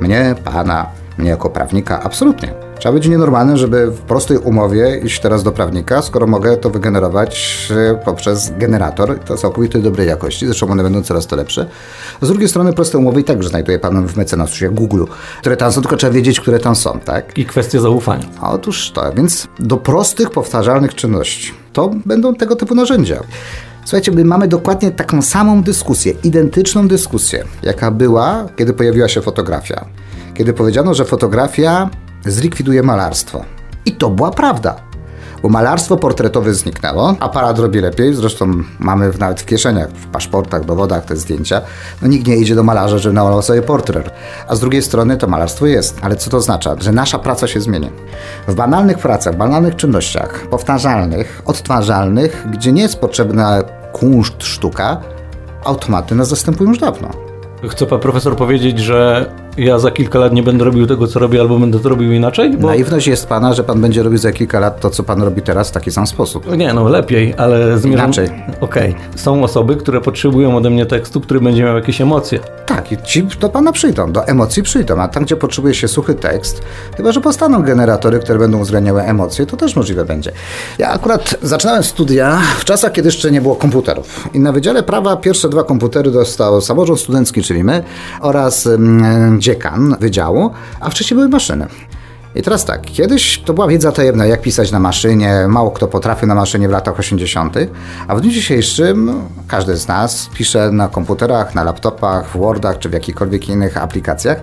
Mnie, 0.00 0.34
pana, 0.44 0.86
mnie 1.18 1.30
jako 1.30 1.50
prawnika, 1.50 2.02
absolutnie. 2.02 2.54
Trzeba 2.82 2.92
być 2.92 3.08
nienormalnym, 3.08 3.56
żeby 3.56 3.86
w 3.86 3.98
prostej 3.98 4.38
umowie 4.38 5.00
iść 5.04 5.20
teraz 5.20 5.42
do 5.42 5.52
prawnika, 5.52 6.02
skoro 6.02 6.26
mogę 6.26 6.56
to 6.56 6.70
wygenerować 6.70 7.68
e, 7.70 7.94
poprzez 8.04 8.52
generator, 8.58 9.18
to 9.18 9.36
całkowicie 9.36 9.78
dobrej 9.78 10.08
jakości, 10.08 10.46
zresztą 10.46 10.70
one 10.70 10.82
będą 10.82 11.02
coraz 11.02 11.26
to 11.26 11.36
lepsze. 11.36 11.66
Z 12.22 12.28
drugiej 12.28 12.48
strony 12.48 12.72
proste 12.72 12.98
umowy 12.98 13.20
i 13.20 13.24
także 13.24 13.48
znajduje 13.48 13.78
pan 13.78 14.06
w 14.06 14.16
mecenasu, 14.16 14.64
jak 14.64 14.74
Google, 14.74 15.04
które 15.40 15.56
tam 15.56 15.72
są, 15.72 15.80
tylko 15.80 15.96
trzeba 15.96 16.12
wiedzieć, 16.12 16.40
które 16.40 16.58
tam 16.58 16.76
są, 16.76 16.98
tak? 17.04 17.38
I 17.38 17.46
kwestie 17.46 17.80
zaufania. 17.80 18.24
Otóż 18.40 18.90
to, 18.90 19.12
więc 19.12 19.48
do 19.58 19.76
prostych, 19.76 20.30
powtarzalnych 20.30 20.94
czynności 20.94 21.52
to 21.72 21.90
będą 22.06 22.34
tego 22.34 22.56
typu 22.56 22.74
narzędzia. 22.74 23.20
Słuchajcie, 23.84 24.12
my 24.12 24.24
mamy 24.24 24.48
dokładnie 24.48 24.90
taką 24.90 25.22
samą 25.22 25.62
dyskusję, 25.62 26.12
identyczną 26.24 26.88
dyskusję, 26.88 27.44
jaka 27.62 27.90
była, 27.90 28.46
kiedy 28.56 28.72
pojawiła 28.72 29.08
się 29.08 29.22
fotografia. 29.22 29.84
Kiedy 30.34 30.52
powiedziano, 30.52 30.94
że 30.94 31.04
fotografia 31.04 31.90
zlikwiduje 32.26 32.82
malarstwo. 32.82 33.44
I 33.84 33.92
to 33.92 34.10
była 34.10 34.30
prawda. 34.30 34.76
Bo 35.42 35.48
malarstwo 35.48 35.96
portretowe 35.96 36.54
zniknęło, 36.54 37.14
aparat 37.20 37.58
robi 37.58 37.80
lepiej, 37.80 38.14
zresztą 38.14 38.62
mamy 38.78 39.10
nawet 39.18 39.40
w 39.40 39.44
kieszeniach, 39.44 39.88
w 39.88 40.06
paszportach, 40.06 40.64
dowodach 40.64 41.04
te 41.04 41.16
zdjęcia. 41.16 41.60
No 42.02 42.08
nikt 42.08 42.26
nie 42.26 42.36
idzie 42.36 42.54
do 42.54 42.62
malarza, 42.62 42.98
żeby 42.98 43.14
namalował 43.14 43.42
sobie 43.42 43.62
portret. 43.62 44.10
A 44.48 44.56
z 44.56 44.60
drugiej 44.60 44.82
strony 44.82 45.16
to 45.16 45.26
malarstwo 45.26 45.66
jest. 45.66 45.98
Ale 46.02 46.16
co 46.16 46.30
to 46.30 46.36
oznacza? 46.36 46.76
Że 46.80 46.92
nasza 46.92 47.18
praca 47.18 47.46
się 47.46 47.60
zmieni. 47.60 47.90
W 48.48 48.54
banalnych 48.54 48.98
pracach, 48.98 49.36
banalnych 49.36 49.76
czynnościach, 49.76 50.46
powtarzalnych, 50.50 51.42
odtwarzalnych, 51.44 52.46
gdzie 52.50 52.72
nie 52.72 52.82
jest 52.82 52.96
potrzebna 52.96 53.62
kunszt, 53.92 54.42
sztuka, 54.44 55.00
automaty 55.64 56.14
nas 56.14 56.28
zastępują 56.28 56.70
już 56.70 56.78
dawno. 56.78 57.08
Chce 57.68 57.86
pan 57.86 58.00
profesor 58.00 58.36
powiedzieć, 58.36 58.78
że 58.78 59.30
ja 59.56 59.78
za 59.78 59.90
kilka 59.90 60.18
lat 60.18 60.32
nie 60.32 60.42
będę 60.42 60.64
robił 60.64 60.86
tego, 60.86 61.06
co 61.06 61.18
robię, 61.18 61.40
albo 61.40 61.58
będę 61.58 61.78
to 61.78 61.88
robił 61.88 62.12
inaczej? 62.12 62.56
Bo... 62.56 62.66
Naiwność 62.66 63.06
jest 63.06 63.26
pana, 63.26 63.54
że 63.54 63.64
pan 63.64 63.80
będzie 63.80 64.02
robił 64.02 64.18
za 64.18 64.32
kilka 64.32 64.60
lat 64.60 64.80
to, 64.80 64.90
co 64.90 65.02
pan 65.02 65.22
robi 65.22 65.42
teraz 65.42 65.68
w 65.68 65.72
taki 65.72 65.90
sam 65.90 66.06
sposób. 66.06 66.56
Nie, 66.56 66.72
no 66.72 66.88
lepiej, 66.88 67.34
ale 67.36 67.78
zmierzam... 67.78 68.06
Inaczej. 68.06 68.26
Okej. 68.60 68.90
Okay. 68.90 69.18
Są 69.18 69.44
osoby, 69.44 69.76
które 69.76 70.00
potrzebują 70.00 70.56
ode 70.56 70.70
mnie 70.70 70.86
tekstu, 70.86 71.20
który 71.20 71.40
będzie 71.40 71.64
miał 71.64 71.76
jakieś 71.76 72.00
emocje. 72.00 72.40
Tak, 72.66 72.92
i 72.92 72.96
ci 73.02 73.22
do 73.40 73.48
pana 73.48 73.72
przyjdą, 73.72 74.12
do 74.12 74.26
emocji 74.26 74.62
przyjdą, 74.62 75.00
a 75.00 75.08
tam, 75.08 75.24
gdzie 75.24 75.36
potrzebuje 75.36 75.74
się 75.74 75.88
suchy 75.88 76.14
tekst, 76.14 76.62
chyba, 76.96 77.12
że 77.12 77.20
powstaną 77.20 77.62
generatory, 77.62 78.18
które 78.18 78.38
będą 78.38 78.58
uwzględniały 78.58 79.02
emocje, 79.02 79.46
to 79.46 79.56
też 79.56 79.76
możliwe 79.76 80.04
będzie. 80.04 80.32
Ja 80.78 80.90
akurat 80.90 81.34
zaczynałem 81.42 81.82
studia 81.82 82.38
w 82.58 82.64
czasach, 82.64 82.92
kiedy 82.92 83.08
jeszcze 83.08 83.30
nie 83.30 83.40
było 83.40 83.56
komputerów. 83.56 84.28
I 84.34 84.40
na 84.40 84.52
Wydziale 84.52 84.82
Prawa 84.82 85.16
pierwsze 85.16 85.48
dwa 85.48 85.64
komputery 85.64 86.10
dostał 86.10 86.60
samorząd 86.60 87.00
studencki, 87.00 87.42
czyli 87.42 87.64
my, 87.64 87.82
oraz 88.20 88.66
mm, 88.66 89.41
dziekan 89.42 89.96
wydziału, 90.00 90.50
a 90.80 90.90
wcześniej 90.90 91.16
były 91.16 91.28
maszyny. 91.28 91.66
I 92.34 92.42
teraz 92.42 92.64
tak, 92.64 92.82
kiedyś 92.82 93.42
to 93.44 93.54
była 93.54 93.68
wiedza 93.68 93.92
tajemna, 93.92 94.26
jak 94.26 94.40
pisać 94.40 94.72
na 94.72 94.80
maszynie, 94.80 95.44
mało 95.48 95.70
kto 95.70 95.88
potrafił 95.88 96.28
na 96.28 96.34
maszynie 96.34 96.68
w 96.68 96.70
latach 96.70 96.98
80., 96.98 97.56
a 98.08 98.16
w 98.16 98.20
dniu 98.20 98.30
dzisiejszym 98.30 99.22
każdy 99.48 99.76
z 99.76 99.88
nas 99.88 100.30
pisze 100.34 100.70
na 100.70 100.88
komputerach, 100.88 101.54
na 101.54 101.64
laptopach, 101.64 102.28
w 102.28 102.36
Wordach 102.36 102.78
czy 102.78 102.88
w 102.88 102.92
jakichkolwiek 102.92 103.48
innych 103.48 103.76
aplikacjach. 103.76 104.40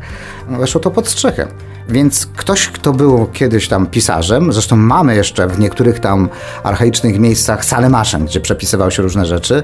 Weszło 0.50 0.82
to 0.82 0.91
pod 0.91 1.08
strzechem. 1.08 1.48
Więc 1.89 2.25
ktoś, 2.25 2.68
kto 2.68 2.94
był 2.94 3.27
kiedyś 3.34 3.68
tam 3.68 3.88
pisarzem, 3.88 4.53
zresztą 4.53 4.75
mamy 4.75 5.15
jeszcze 5.15 5.48
w 5.48 5.60
niektórych 5.60 6.00
tam 6.00 6.29
archaicznych 6.63 7.20
miejscach 7.20 7.65
salę 7.65 7.89
maszyn, 7.89 8.25
gdzie 8.25 8.39
przepisywał 8.39 8.91
się 8.91 9.03
różne 9.03 9.25
rzeczy, 9.25 9.63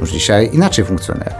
już 0.00 0.10
dzisiaj 0.10 0.50
inaczej 0.52 0.84
funkcjonuje. 0.84 1.34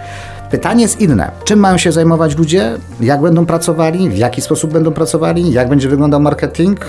Pytanie 0.51 0.83
jest 0.83 1.01
inne. 1.01 1.31
Czym 1.45 1.59
mają 1.59 1.79
się 1.79 1.93
zajmować 1.93 2.37
ludzie? 2.37 2.79
Jak 3.01 3.21
będą 3.21 3.47
pracowali? 3.47 4.11
W 4.11 4.19
jaki 4.19 4.41
sposób 4.41 4.73
będą 4.73 4.93
pracowali? 4.93 5.53
Jak 5.53 5.69
będzie 5.69 5.89
wyglądał 5.89 6.21
marketing? 6.21 6.89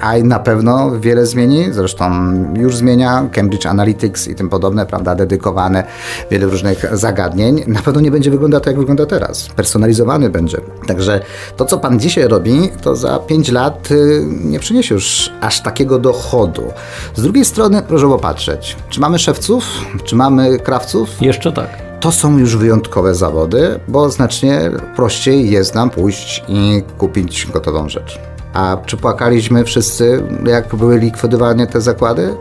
AI 0.00 0.24
na 0.24 0.38
pewno 0.38 1.00
wiele 1.00 1.26
zmieni, 1.26 1.72
zresztą 1.72 2.10
już 2.56 2.76
zmienia. 2.76 3.28
Cambridge 3.32 3.66
Analytics 3.66 4.28
i 4.28 4.34
tym 4.34 4.48
podobne, 4.48 4.86
prawda, 4.86 5.14
dedykowane 5.14 5.84
wiele 6.30 6.46
różnych 6.46 6.84
zagadnień. 6.92 7.64
Na 7.66 7.82
pewno 7.82 8.00
nie 8.00 8.10
będzie 8.10 8.30
wyglądał 8.30 8.60
tak, 8.60 8.66
jak 8.66 8.78
wygląda 8.78 9.06
teraz. 9.06 9.48
Personalizowany 9.48 10.30
będzie. 10.30 10.58
Także 10.86 11.20
to, 11.56 11.64
co 11.64 11.78
pan 11.78 12.00
dzisiaj 12.00 12.28
robi, 12.28 12.70
to 12.82 12.96
za 12.96 13.18
5 13.18 13.50
lat 13.50 13.90
y, 13.90 14.22
nie 14.44 14.58
przyniesie 14.58 14.94
już 14.94 15.32
aż 15.40 15.60
takiego 15.60 15.98
dochodu. 15.98 16.62
Z 17.14 17.22
drugiej 17.22 17.44
strony, 17.44 17.82
proszę 17.88 18.08
popatrzeć, 18.08 18.76
czy 18.88 19.00
mamy 19.00 19.18
szewców, 19.18 19.64
czy 20.04 20.16
mamy 20.16 20.58
krawców? 20.58 21.22
Jeszcze 21.22 21.52
tak 21.52 21.87
to 22.00 22.12
są 22.12 22.38
już 22.38 22.56
wyjątkowe 22.56 23.14
zawody, 23.14 23.80
bo 23.88 24.10
znacznie 24.10 24.70
prościej 24.96 25.50
jest 25.50 25.74
nam 25.74 25.90
pójść 25.90 26.44
i 26.48 26.82
kupić 26.98 27.46
gotową 27.46 27.88
rzecz. 27.88 28.18
A 28.52 28.76
czy 28.86 28.96
płakaliśmy 28.96 29.64
wszyscy, 29.64 30.22
jak 30.46 30.76
były 30.76 30.98
likwidowane 30.98 31.66
te 31.66 31.80
zakłady? 31.80 32.34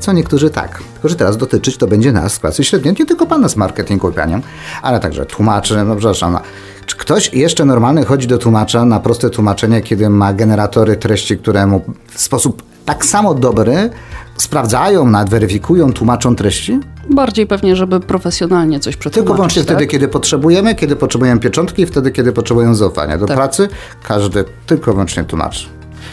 Co 0.00 0.12
niektórzy 0.12 0.50
tak. 0.50 0.82
Tylko, 0.92 1.08
że 1.08 1.16
teraz 1.16 1.36
dotyczyć 1.36 1.76
to 1.76 1.86
będzie 1.86 2.12
nas 2.12 2.38
klasy 2.38 2.64
średniej, 2.64 2.94
nie 2.98 3.06
tylko 3.06 3.26
pana 3.26 3.48
z 3.48 3.56
marketingu 3.56 4.10
i 4.10 4.12
panią, 4.12 4.40
ale 4.82 5.00
także 5.00 5.26
tłumaczy, 5.26 5.84
no 5.84 5.96
przepraszam, 5.96 6.38
czy 6.86 6.96
ktoś 6.96 7.34
jeszcze 7.34 7.64
normalny 7.64 8.04
chodzi 8.04 8.26
do 8.26 8.38
tłumacza 8.38 8.84
na 8.84 9.00
proste 9.00 9.30
tłumaczenie, 9.30 9.80
kiedy 9.80 10.08
ma 10.08 10.32
generatory 10.32 10.96
treści, 10.96 11.38
które 11.38 11.66
mu 11.66 11.82
w 12.10 12.20
sposób 12.20 12.62
tak 12.84 13.04
samo 13.04 13.34
dobry 13.34 13.90
sprawdzają, 14.36 15.06
nadweryfikują, 15.06 15.92
tłumaczą 15.92 16.36
treści? 16.36 16.80
Bardziej 17.12 17.46
pewnie, 17.46 17.76
żeby 17.76 18.00
profesjonalnie 18.00 18.80
coś 18.80 18.96
przetłumaczyć. 18.96 19.14
Tylko 19.24 19.34
wyłącznie 19.34 19.62
tak? 19.64 19.76
wtedy, 19.76 19.86
kiedy 19.86 20.08
potrzebujemy, 20.08 20.74
kiedy 20.74 20.96
potrzebujemy 20.96 21.40
pieczątki 21.40 21.82
i 21.82 21.86
wtedy, 21.86 22.10
kiedy 22.10 22.32
potrzebujemy 22.32 22.74
zaufania. 22.74 23.18
Do 23.18 23.26
Tak. 23.26 23.36
pracy 23.36 23.68
każdy 24.02 24.44
tylko 24.66 24.92
wyłącznie 24.92 25.24
tłumaczy. 25.24 25.66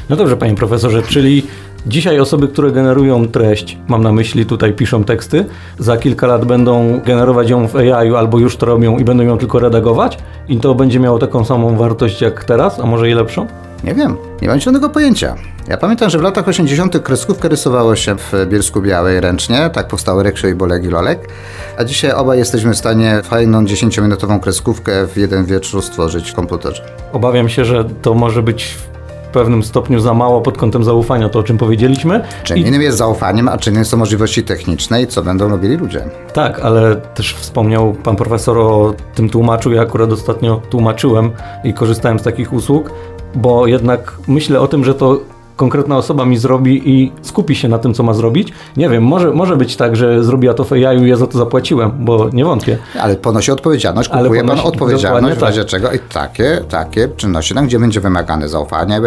No 0.09 0.15
dobrze, 0.15 0.37
panie 0.37 0.55
profesorze, 0.55 1.01
czyli 1.03 1.43
dzisiaj 1.87 2.19
osoby, 2.19 2.47
które 2.47 2.71
generują 2.71 3.27
treść, 3.27 3.77
mam 3.87 4.03
na 4.03 4.11
myśli 4.11 4.45
tutaj 4.45 4.73
piszą 4.73 5.03
teksty, 5.03 5.45
za 5.79 5.97
kilka 5.97 6.27
lat 6.27 6.45
będą 6.45 6.99
generować 7.05 7.49
ją 7.49 7.67
w 7.67 7.75
AI 7.75 8.15
albo 8.15 8.39
już 8.39 8.57
to 8.57 8.65
robią 8.65 8.97
i 8.97 9.03
będą 9.03 9.23
ją 9.23 9.37
tylko 9.37 9.59
redagować 9.59 10.17
i 10.47 10.57
to 10.57 10.75
będzie 10.75 10.99
miało 10.99 11.19
taką 11.19 11.45
samą 11.45 11.77
wartość 11.77 12.21
jak 12.21 12.43
teraz, 12.43 12.79
a 12.79 12.85
może 12.85 13.09
i 13.09 13.13
lepszą? 13.13 13.47
Nie 13.83 13.93
wiem, 13.95 14.17
nie 14.41 14.47
mam 14.47 14.59
zielonego 14.59 14.89
pojęcia. 14.89 15.35
Ja 15.67 15.77
pamiętam, 15.77 16.09
że 16.09 16.17
w 16.19 16.21
latach 16.21 16.47
80. 16.47 17.03
kreskówkę 17.03 17.49
rysowało 17.49 17.95
się 17.95 18.15
w 18.15 18.33
Bielsku 18.49 18.81
Białej 18.81 19.21
ręcznie, 19.21 19.69
tak 19.73 19.87
powstały 19.87 20.23
Reksio 20.23 20.47
i 20.47 20.55
Bolek 20.55 20.83
i 20.83 20.87
Lolek, 20.87 21.29
a 21.77 21.83
dzisiaj 21.83 22.11
obaj 22.11 22.37
jesteśmy 22.37 22.73
w 22.73 22.77
stanie 22.77 23.21
fajną 23.23 23.63
10-minutową 23.63 24.39
kreskówkę 24.39 25.07
w 25.07 25.17
jeden 25.17 25.45
wieczór 25.45 25.81
stworzyć 25.83 26.31
w 26.31 26.33
komputerze. 26.35 26.83
Obawiam 27.13 27.49
się, 27.49 27.65
że 27.65 27.85
to 28.01 28.13
może 28.13 28.43
być 28.43 28.63
w 28.65 29.31
pewnym 29.31 29.63
stopniu 29.63 29.99
za 29.99 30.13
mało 30.13 30.41
pod 30.41 30.57
kątem 30.57 30.83
zaufania, 30.83 31.29
to 31.29 31.39
o 31.39 31.43
czym 31.43 31.57
powiedzieliśmy. 31.57 32.21
Czym 32.43 32.57
I- 32.57 32.61
innym 32.61 32.81
jest 32.81 32.97
zaufaniem, 32.97 33.47
a 33.47 33.57
czym 33.57 33.73
innym 33.73 33.85
są 33.85 33.97
możliwości 33.97 34.43
techniczne 34.43 35.01
i 35.01 35.07
co 35.07 35.23
będą 35.23 35.49
robili 35.49 35.77
ludzie. 35.77 36.01
Tak, 36.33 36.59
ale 36.59 36.95
też 36.95 37.33
wspomniał 37.35 37.93
pan 37.93 38.15
profesor 38.15 38.57
o 38.57 38.93
tym 39.15 39.29
tłumaczu. 39.29 39.71
Ja 39.71 39.81
akurat 39.81 40.11
ostatnio 40.11 40.61
tłumaczyłem 40.69 41.31
i 41.63 41.73
korzystałem 41.73 42.19
z 42.19 42.23
takich 42.23 42.53
usług, 42.53 42.91
bo 43.35 43.67
jednak 43.67 44.13
myślę 44.27 44.59
o 44.61 44.67
tym, 44.67 44.85
że 44.85 44.95
to 44.95 45.19
konkretna 45.55 45.97
osoba 45.97 46.25
mi 46.25 46.37
zrobi 46.37 46.89
i 46.89 47.11
skupi 47.21 47.55
się 47.55 47.67
na 47.69 47.79
tym, 47.79 47.93
co 47.93 48.03
ma 48.03 48.13
zrobić. 48.13 48.53
Nie 48.77 48.89
wiem, 48.89 49.03
może, 49.03 49.31
może 49.31 49.57
być 49.57 49.75
tak, 49.75 49.95
że 49.95 50.23
zrobiła 50.23 50.53
to 50.53 50.63
w 50.63 50.73
AI 50.73 51.01
i 51.01 51.09
ja 51.09 51.15
za 51.15 51.27
to 51.27 51.37
zapłaciłem, 51.37 51.91
bo 51.99 52.29
nie 52.33 52.45
wątpię. 52.45 52.77
Ale 53.01 53.15
ponosi 53.15 53.51
odpowiedzialność, 53.51 54.09
Ale 54.09 54.23
kupuje 54.23 54.43
pan 54.43 54.57
ponosi- 54.57 54.67
odpowiedzialność, 54.67 55.37
w 55.39 55.41
razie 55.41 55.61
tak. 55.61 55.69
czego 55.69 55.91
i 55.91 55.99
takie, 55.99 56.61
takie 56.69 57.07
czynności, 57.07 57.53
tam 57.55 57.65
gdzie 57.67 57.79
będzie 57.79 57.99
wymagane 58.01 58.49
zaufanie, 58.49 59.01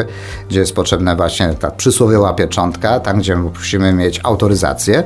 gdzie 0.48 0.60
jest 0.60 0.74
potrzebna 0.74 1.16
właśnie 1.16 1.54
ta 1.54 1.70
przysłowiowa 1.70 2.32
pieczątka, 2.34 3.00
tam 3.00 3.18
gdzie 3.18 3.36
musimy 3.36 3.92
mieć 3.92 4.20
autoryzację, 4.24 5.02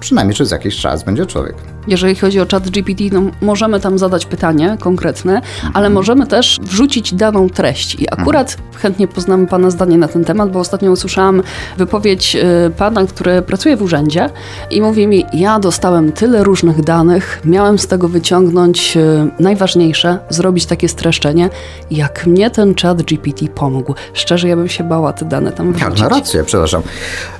przynajmniej 0.00 0.34
przez 0.34 0.50
jakiś 0.50 0.76
czas 0.76 1.02
będzie 1.02 1.26
człowiek. 1.26 1.54
Jeżeli 1.88 2.14
chodzi 2.16 2.40
o 2.40 2.46
chat 2.50 2.70
GPT, 2.70 3.04
no 3.12 3.22
możemy 3.40 3.80
tam 3.80 3.98
zadać 3.98 4.26
pytanie 4.26 4.76
konkretne, 4.80 5.34
Mhm. 5.36 5.72
ale 5.74 5.90
możemy 5.90 6.26
też 6.26 6.58
wrzucić 6.62 7.14
daną 7.14 7.48
treść. 7.50 7.94
I 7.94 8.10
akurat 8.10 8.56
chętnie 8.76 9.08
poznamy 9.08 9.46
Pana 9.46 9.70
zdanie 9.70 9.98
na 9.98 10.08
ten 10.08 10.24
temat, 10.24 10.50
bo 10.50 10.58
ostatnio 10.60 10.90
usłyszałam 10.90 11.42
wypowiedź 11.76 12.36
y, 12.36 12.70
Pana, 12.76 13.06
który 13.06 13.42
pracuje 13.42 13.76
w 13.76 13.82
urzędzie 13.82 14.30
i 14.70 14.80
mówi 14.80 15.06
mi, 15.06 15.24
ja 15.32 15.58
dostałem 15.58 16.12
tyle 16.12 16.44
różnych 16.44 16.84
danych, 16.84 17.40
miałem 17.44 17.78
z 17.78 17.86
tego 17.86 18.08
wyciągnąć 18.08 18.96
y, 18.96 19.30
najważniejsze, 19.42 20.18
zrobić 20.30 20.66
takie 20.66 20.88
streszczenie, 20.88 21.50
jak 21.90 22.26
mnie 22.26 22.50
ten 22.50 22.74
chat 22.74 23.02
GPT 23.02 23.46
pomógł. 23.54 23.94
Szczerze, 24.12 24.48
ja 24.48 24.56
bym 24.56 24.68
się 24.68 24.84
bała 24.84 25.12
te 25.12 25.24
dane 25.24 25.52
tam 25.52 25.72
Tak, 25.74 25.82
wrzucić. 25.82 26.02
ma 26.02 26.08
rację, 26.08 26.44
przepraszam. 26.44 26.82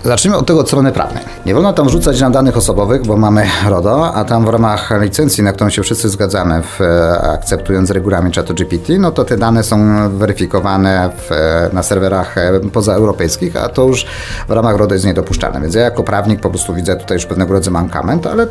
Zacznijmy 0.04 0.36
od 0.36 0.46
tego 0.46 0.60
od 0.60 0.66
strony 0.66 0.92
prawnej. 0.92 1.24
Nie 1.46 1.54
wolno 1.54 1.72
tam 1.72 1.86
wrzucać 1.86 2.20
nam 2.20 2.32
danych 2.32 2.47
osobowych, 2.56 3.02
bo 3.02 3.16
mamy 3.16 3.46
RODO, 3.68 4.14
a 4.14 4.24
tam 4.24 4.44
w 4.44 4.48
ramach 4.48 4.90
licencji, 5.00 5.44
na 5.44 5.52
którą 5.52 5.70
się 5.70 5.82
wszyscy 5.82 6.08
zgadzamy, 6.08 6.62
w, 6.62 6.80
akceptując 7.22 7.90
regulamin 7.90 8.32
ChatGPT, 8.32 8.88
no 8.98 9.10
to 9.10 9.24
te 9.24 9.36
dane 9.36 9.62
są 9.62 10.08
weryfikowane 10.18 11.10
w, 11.16 11.30
na 11.72 11.82
serwerach 11.82 12.38
e, 12.38 12.60
pozaeuropejskich, 12.60 13.56
a 13.56 13.68
to 13.68 13.84
już 13.84 14.06
w 14.48 14.50
ramach 14.50 14.76
RODO 14.76 14.94
jest 14.94 15.06
niedopuszczalne. 15.06 15.60
Więc 15.60 15.74
ja 15.74 15.82
jako 15.82 16.02
prawnik 16.02 16.40
po 16.40 16.50
prostu 16.50 16.74
widzę 16.74 16.96
tutaj 16.96 17.16
już 17.16 17.26
pewnego 17.26 17.52
rodzaju 17.52 17.74
mankament, 17.74 18.26
ale 18.26 18.46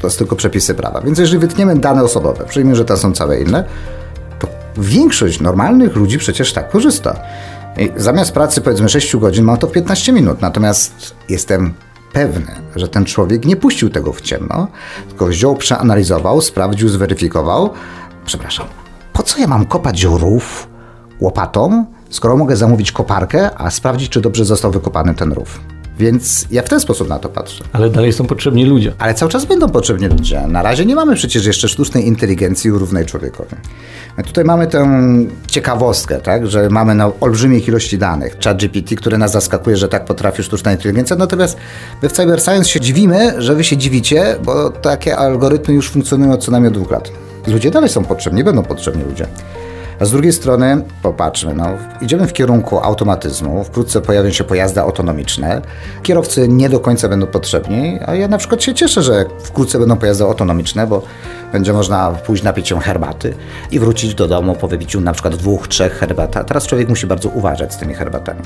to 0.00 0.06
jest 0.06 0.18
tylko 0.18 0.36
przepisy 0.36 0.74
prawa. 0.74 1.00
Więc 1.00 1.18
jeżeli 1.18 1.38
wytniemy 1.38 1.76
dane 1.76 2.02
osobowe, 2.02 2.44
przyjmijmy, 2.44 2.76
że 2.76 2.84
tam 2.84 2.96
są 2.96 3.12
całe 3.12 3.40
inne, 3.40 3.64
to 4.38 4.48
większość 4.76 5.40
normalnych 5.40 5.96
ludzi 5.96 6.18
przecież 6.18 6.52
tak 6.52 6.70
korzysta. 6.70 7.16
I 7.78 7.92
zamiast 7.96 8.32
pracy 8.32 8.60
powiedzmy 8.60 8.88
6 8.88 9.16
godzin 9.16 9.44
mam 9.44 9.56
to 9.56 9.66
w 9.66 9.72
15 9.72 10.12
minut, 10.12 10.40
natomiast 10.40 11.14
jestem 11.28 11.74
pewny, 12.12 12.52
że 12.76 12.88
ten 12.88 13.04
człowiek 13.04 13.44
nie 13.44 13.56
puścił 13.56 13.90
tego 13.90 14.12
w 14.12 14.20
ciemno, 14.20 14.68
tylko 15.08 15.26
wziął, 15.26 15.56
przeanalizował, 15.56 16.40
sprawdził, 16.40 16.88
zweryfikował. 16.88 17.70
Przepraszam, 18.26 18.66
po 19.12 19.22
co 19.22 19.38
ja 19.38 19.46
mam 19.46 19.66
kopać 19.66 20.02
rów 20.04 20.68
łopatą, 21.20 21.84
skoro 22.10 22.36
mogę 22.36 22.56
zamówić 22.56 22.92
koparkę, 22.92 23.50
a 23.58 23.70
sprawdzić, 23.70 24.08
czy 24.08 24.20
dobrze 24.20 24.44
został 24.44 24.70
wykopany 24.70 25.14
ten 25.14 25.32
rów? 25.32 25.60
Więc 25.98 26.46
ja 26.50 26.62
w 26.62 26.68
ten 26.68 26.80
sposób 26.80 27.08
na 27.08 27.18
to 27.18 27.28
patrzę. 27.28 27.64
Ale 27.72 27.90
dalej 27.90 28.12
są 28.12 28.26
potrzebni 28.26 28.64
ludzie. 28.64 28.92
Ale 28.98 29.14
cały 29.14 29.32
czas 29.32 29.44
będą 29.44 29.68
potrzebni 29.68 30.06
ludzie. 30.08 30.46
Na 30.46 30.62
razie 30.62 30.86
nie 30.86 30.94
mamy 30.94 31.14
przecież 31.14 31.46
jeszcze 31.46 31.68
sztucznej 31.68 32.06
inteligencji 32.06 32.70
równej 32.70 33.06
człowiekowi. 33.06 33.56
My 34.16 34.24
tutaj 34.24 34.44
mamy 34.44 34.66
tę 34.66 34.88
ciekawostkę, 35.46 36.20
tak, 36.20 36.46
że 36.46 36.68
mamy 36.70 36.94
na 36.94 37.10
olbrzymich 37.20 37.68
ilości 37.68 37.98
danych. 37.98 38.36
ChatGPT, 38.44 38.94
który 38.96 39.18
nas 39.18 39.32
zaskakuje, 39.32 39.76
że 39.76 39.88
tak 39.88 40.04
potrafi 40.04 40.42
sztuczna 40.42 40.72
inteligencja. 40.72 41.16
Natomiast 41.16 41.56
my 42.02 42.08
w 42.08 42.12
Cyber 42.12 42.40
Science 42.42 42.70
się 42.70 42.80
dziwimy, 42.80 43.42
że 43.42 43.54
wy 43.54 43.64
się 43.64 43.76
dziwicie, 43.76 44.36
bo 44.44 44.70
takie 44.70 45.16
algorytmy 45.16 45.74
już 45.74 45.90
funkcjonują 45.90 46.32
od 46.32 46.44
co 46.44 46.52
najmniej 46.52 46.72
dwóch 46.72 46.90
lat. 46.90 47.12
Ludzie 47.46 47.70
dalej 47.70 47.90
są 47.90 48.04
potrzebni, 48.04 48.44
będą 48.44 48.62
potrzebni 48.62 49.04
ludzie. 49.04 49.26
A 50.00 50.04
z 50.04 50.10
drugiej 50.10 50.32
strony, 50.32 50.84
popatrzmy, 51.02 51.54
no, 51.54 51.66
idziemy 52.00 52.26
w 52.26 52.32
kierunku 52.32 52.78
automatyzmu, 52.78 53.64
wkrótce 53.64 54.00
pojawią 54.00 54.30
się 54.30 54.44
pojazdy 54.44 54.80
autonomiczne, 54.80 55.62
kierowcy 56.02 56.48
nie 56.48 56.68
do 56.68 56.80
końca 56.80 57.08
będą 57.08 57.26
potrzebni, 57.26 57.98
a 58.06 58.14
ja 58.14 58.28
na 58.28 58.38
przykład 58.38 58.62
się 58.62 58.74
cieszę, 58.74 59.02
że 59.02 59.24
wkrótce 59.38 59.78
będą 59.78 59.96
pojazdy 59.96 60.24
autonomiczne, 60.24 60.86
bo 60.86 61.02
będzie 61.52 61.72
można 61.72 62.10
pójść 62.10 62.42
napić 62.42 62.68
się 62.68 62.80
herbaty 62.80 63.34
i 63.70 63.78
wrócić 63.78 64.14
do 64.14 64.28
domu 64.28 64.54
po 64.54 64.68
wypiciu 64.68 65.00
na 65.00 65.12
przykład 65.12 65.34
dwóch, 65.36 65.68
trzech 65.68 65.92
herbat. 65.92 66.36
A 66.36 66.44
teraz 66.44 66.66
człowiek 66.66 66.88
musi 66.88 67.06
bardzo 67.06 67.28
uważać 67.28 67.74
z 67.74 67.76
tymi 67.76 67.94
herbatami. 67.94 68.40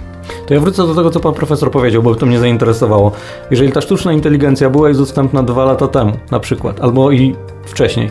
To 0.47 0.55
ja 0.55 0.61
wrócę 0.61 0.87
do 0.87 0.95
tego, 0.95 1.11
co 1.11 1.21
pan 1.21 1.35
profesor 1.35 1.71
powiedział, 1.71 2.03
bo 2.03 2.15
to 2.15 2.27
mnie 2.27 2.39
zainteresowało. 2.39 3.13
Jeżeli 3.51 3.73
ta 3.73 3.81
sztuczna 3.81 4.13
inteligencja 4.13 4.71
była 4.71 4.89
już 4.89 4.99
dostępna 4.99 5.43
dwa 5.43 5.65
lata 5.65 5.89
temu, 5.89 6.13
na 6.31 6.41
przykład, 6.41 6.81
albo 6.81 7.11
i 7.11 7.37
wcześniej, 7.67 8.11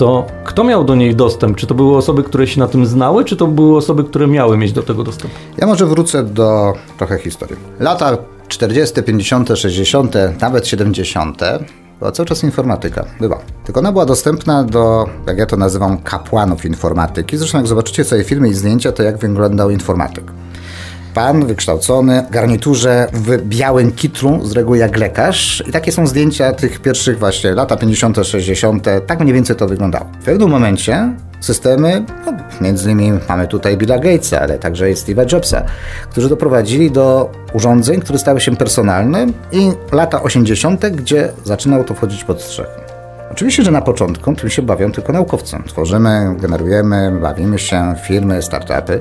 to 0.00 0.26
kto 0.44 0.64
miał 0.64 0.84
do 0.84 0.94
niej 0.94 1.14
dostęp? 1.14 1.56
Czy 1.56 1.66
to 1.66 1.74
były 1.74 1.96
osoby, 1.96 2.22
które 2.22 2.46
się 2.46 2.60
na 2.60 2.68
tym 2.68 2.86
znały, 2.86 3.24
czy 3.24 3.36
to 3.36 3.46
były 3.46 3.76
osoby, 3.76 4.04
które 4.04 4.26
miały 4.26 4.56
mieć 4.56 4.72
do 4.72 4.82
tego 4.82 5.04
dostęp? 5.04 5.32
Ja 5.58 5.66
może 5.66 5.86
wrócę 5.86 6.24
do 6.24 6.72
trochę 6.98 7.18
historii. 7.18 7.56
Lata 7.80 8.18
40., 8.48 9.02
50., 9.02 9.48
60., 9.54 10.14
nawet 10.40 10.66
70. 10.66 11.40
była 11.98 12.12
cały 12.12 12.26
czas 12.26 12.44
informatyka. 12.44 13.04
Była. 13.20 13.38
Tylko 13.64 13.80
ona 13.80 13.92
była 13.92 14.06
dostępna 14.06 14.64
do, 14.64 15.06
jak 15.26 15.38
ja 15.38 15.46
to 15.46 15.56
nazywam, 15.56 15.98
kapłanów 15.98 16.64
informatyki. 16.64 17.36
Zresztą 17.36 17.58
jak 17.58 17.66
zobaczycie 17.66 18.04
sobie 18.04 18.24
filmy 18.24 18.48
i 18.48 18.54
zdjęcia, 18.54 18.92
to 18.92 19.02
jak 19.02 19.18
wyglądał 19.18 19.70
informatyk. 19.70 20.24
Pan 21.14 21.46
wykształcony 21.46 22.22
w 22.28 22.30
garniturze 22.30 23.06
w 23.12 23.42
białym 23.42 23.92
kitru, 23.92 24.46
z 24.46 24.52
reguły 24.52 24.78
jak 24.78 24.96
lekarz. 24.96 25.62
I 25.68 25.72
takie 25.72 25.92
są 25.92 26.06
zdjęcia 26.06 26.52
tych 26.52 26.80
pierwszych 26.80 27.18
właśnie 27.18 27.52
lata 27.52 27.76
50., 27.76 28.16
60. 28.22 28.86
Tak 29.06 29.20
mniej 29.20 29.34
więcej 29.34 29.56
to 29.56 29.68
wyglądało. 29.68 30.06
W 30.20 30.24
pewnym 30.24 30.48
momencie 30.48 31.14
systemy, 31.40 32.04
no, 32.26 32.32
między 32.60 32.90
innymi 32.90 33.18
mamy 33.28 33.48
tutaj 33.48 33.76
Billa 33.76 33.98
Gatesa, 33.98 34.40
ale 34.40 34.58
także 34.58 34.84
Steve'a 34.84 35.32
Jobsa, 35.32 35.62
którzy 36.10 36.28
doprowadzili 36.28 36.90
do 36.90 37.32
urządzeń, 37.52 38.00
które 38.00 38.18
stały 38.18 38.40
się 38.40 38.56
personalne 38.56 39.26
i 39.52 39.72
lata 39.92 40.22
80., 40.22 40.86
gdzie 40.86 41.32
zaczynał 41.44 41.84
to 41.84 41.94
wchodzić 41.94 42.24
pod 42.24 42.42
strzechy. 42.42 42.79
Oczywiście, 43.30 43.62
że 43.62 43.70
na 43.70 43.82
początku 43.82 44.34
tym 44.34 44.50
się 44.50 44.62
bawią 44.62 44.92
tylko 44.92 45.12
naukowcy. 45.12 45.56
Tworzymy, 45.66 46.36
generujemy, 46.40 47.18
bawimy 47.20 47.58
się, 47.58 47.94
firmy, 48.06 48.42
startupy 48.42 49.00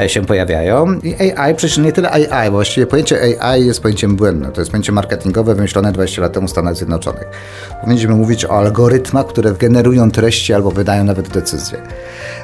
e, 0.00 0.08
się 0.08 0.26
pojawiają 0.26 0.92
i 1.02 1.30
AI, 1.30 1.54
przecież 1.54 1.78
nie 1.78 1.92
tyle 1.92 2.10
AI, 2.10 2.50
bo 2.50 2.56
właściwie 2.56 2.86
pojęcie 2.86 3.42
AI 3.42 3.66
jest 3.66 3.82
pojęciem 3.82 4.16
błędne. 4.16 4.52
To 4.52 4.60
jest 4.60 4.70
pojęcie 4.70 4.92
marketingowe 4.92 5.54
wymyślone 5.54 5.92
20 5.92 6.22
lat 6.22 6.32
temu 6.32 6.46
w 6.46 6.50
Stanach 6.50 6.76
Zjednoczonych. 6.76 7.24
Powinniśmy 7.80 8.14
mówić 8.14 8.44
o 8.44 8.50
algorytmach, 8.50 9.26
które 9.26 9.52
generują 9.52 10.10
treści 10.10 10.54
albo 10.54 10.70
wydają 10.70 11.04
nawet 11.04 11.28
decyzje. 11.28 11.82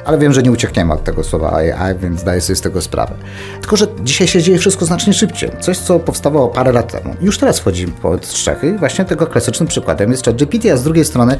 Ale 0.05 0.17
wiem, 0.17 0.33
że 0.33 0.43
nie 0.43 0.51
uciekniemy 0.51 0.93
od 0.93 1.03
tego 1.03 1.23
słowa 1.23 1.53
AI, 1.53 1.97
więc 1.99 2.19
zdaję 2.19 2.41
sobie 2.41 2.55
z 2.55 2.61
tego 2.61 2.81
sprawę. 2.81 3.13
Tylko, 3.61 3.77
że 3.77 3.87
dzisiaj 4.03 4.27
się 4.27 4.41
dzieje 4.41 4.57
wszystko 4.57 4.85
znacznie 4.85 5.13
szybciej. 5.13 5.51
Coś, 5.59 5.77
co 5.77 5.99
powstawało 5.99 6.47
parę 6.47 6.71
lat 6.71 6.91
temu. 6.91 7.15
Już 7.21 7.37
teraz 7.37 7.59
wchodzi 7.59 7.87
pod 7.87 8.25
strzechy. 8.25 8.77
Właśnie 8.77 9.05
tego 9.05 9.27
klasycznym 9.27 9.67
przykładem 9.67 10.11
jest 10.11 10.25
ChatGPT, 10.25 10.71
a 10.73 10.77
z 10.77 10.83
drugiej 10.83 11.05
strony 11.05 11.18
strony, 11.19 11.37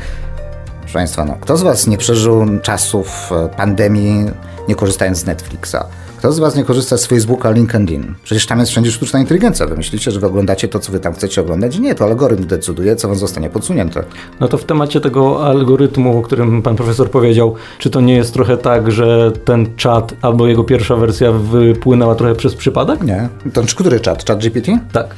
proszę 0.80 0.94
Państwa, 0.94 1.26
no, 1.26 1.38
kto 1.42 1.58
z 1.58 1.62
Was 1.62 1.88
nie 1.88 1.98
przeżył 1.98 2.60
czasów 2.62 3.32
e, 3.32 3.50
pandemii, 3.50 4.26
nie 4.68 4.76
korzystając 4.76 5.18
z 5.18 5.26
Netflixa? 5.26 5.78
Kto 6.18 6.32
z 6.32 6.40
Was 6.40 6.56
nie 6.56 6.64
korzysta 6.64 6.98
z 6.98 7.06
Facebooka, 7.06 7.52
LinkedIn? 7.52 8.16
Przecież 8.24 8.46
tam 8.46 8.60
jest 8.60 8.72
wszędzie 8.72 8.92
sztuczna 8.92 9.20
inteligencja. 9.20 9.66
Wy 9.66 9.76
myślicie, 9.76 10.12
że 10.12 10.20
wy 10.20 10.28
oglądacie 10.28 10.68
to, 10.68 10.80
co 10.80 10.92
Wy 10.92 11.00
tam 11.00 11.14
chcecie 11.14 11.42
oglądać? 11.42 11.80
Nie, 11.80 11.96
to 11.96 12.06
algorytm 12.06 12.48
decyduje, 12.48 12.96
co 12.96 13.08
Wam 13.08 13.18
zostanie 13.18 13.50
podsunięte. 13.50 14.04
No 14.40 14.48
to 14.48 14.58
w 14.58 14.64
temacie 14.64 15.02
tego 15.02 15.46
algorytmu, 15.48 16.20
o 16.20 16.22
którym 16.22 16.62
Pan 16.62 16.76
Profesor 16.76 17.12
powiedział, 17.12 17.56
czy 17.80 17.90
to 17.90 18.02
nie 18.02 18.16
jest 18.16 18.34
trochę 18.34 18.58
tak, 18.58 18.92
że 18.92 19.32
ten 19.46 19.76
czat 19.76 20.14
albo 20.22 20.48
jego 20.48 20.64
pierwsza 20.64 20.96
wersja 20.96 21.32
wypłynęła 21.32 22.16
trochę 22.16 22.36
przez 22.36 22.56
przypadek? 22.56 23.04
Nie. 23.04 23.30
To 23.54 23.62
który 23.76 24.00
czat? 24.00 24.24
Czat 24.24 24.40
GPT? 24.40 24.80
Tak. 24.92 25.16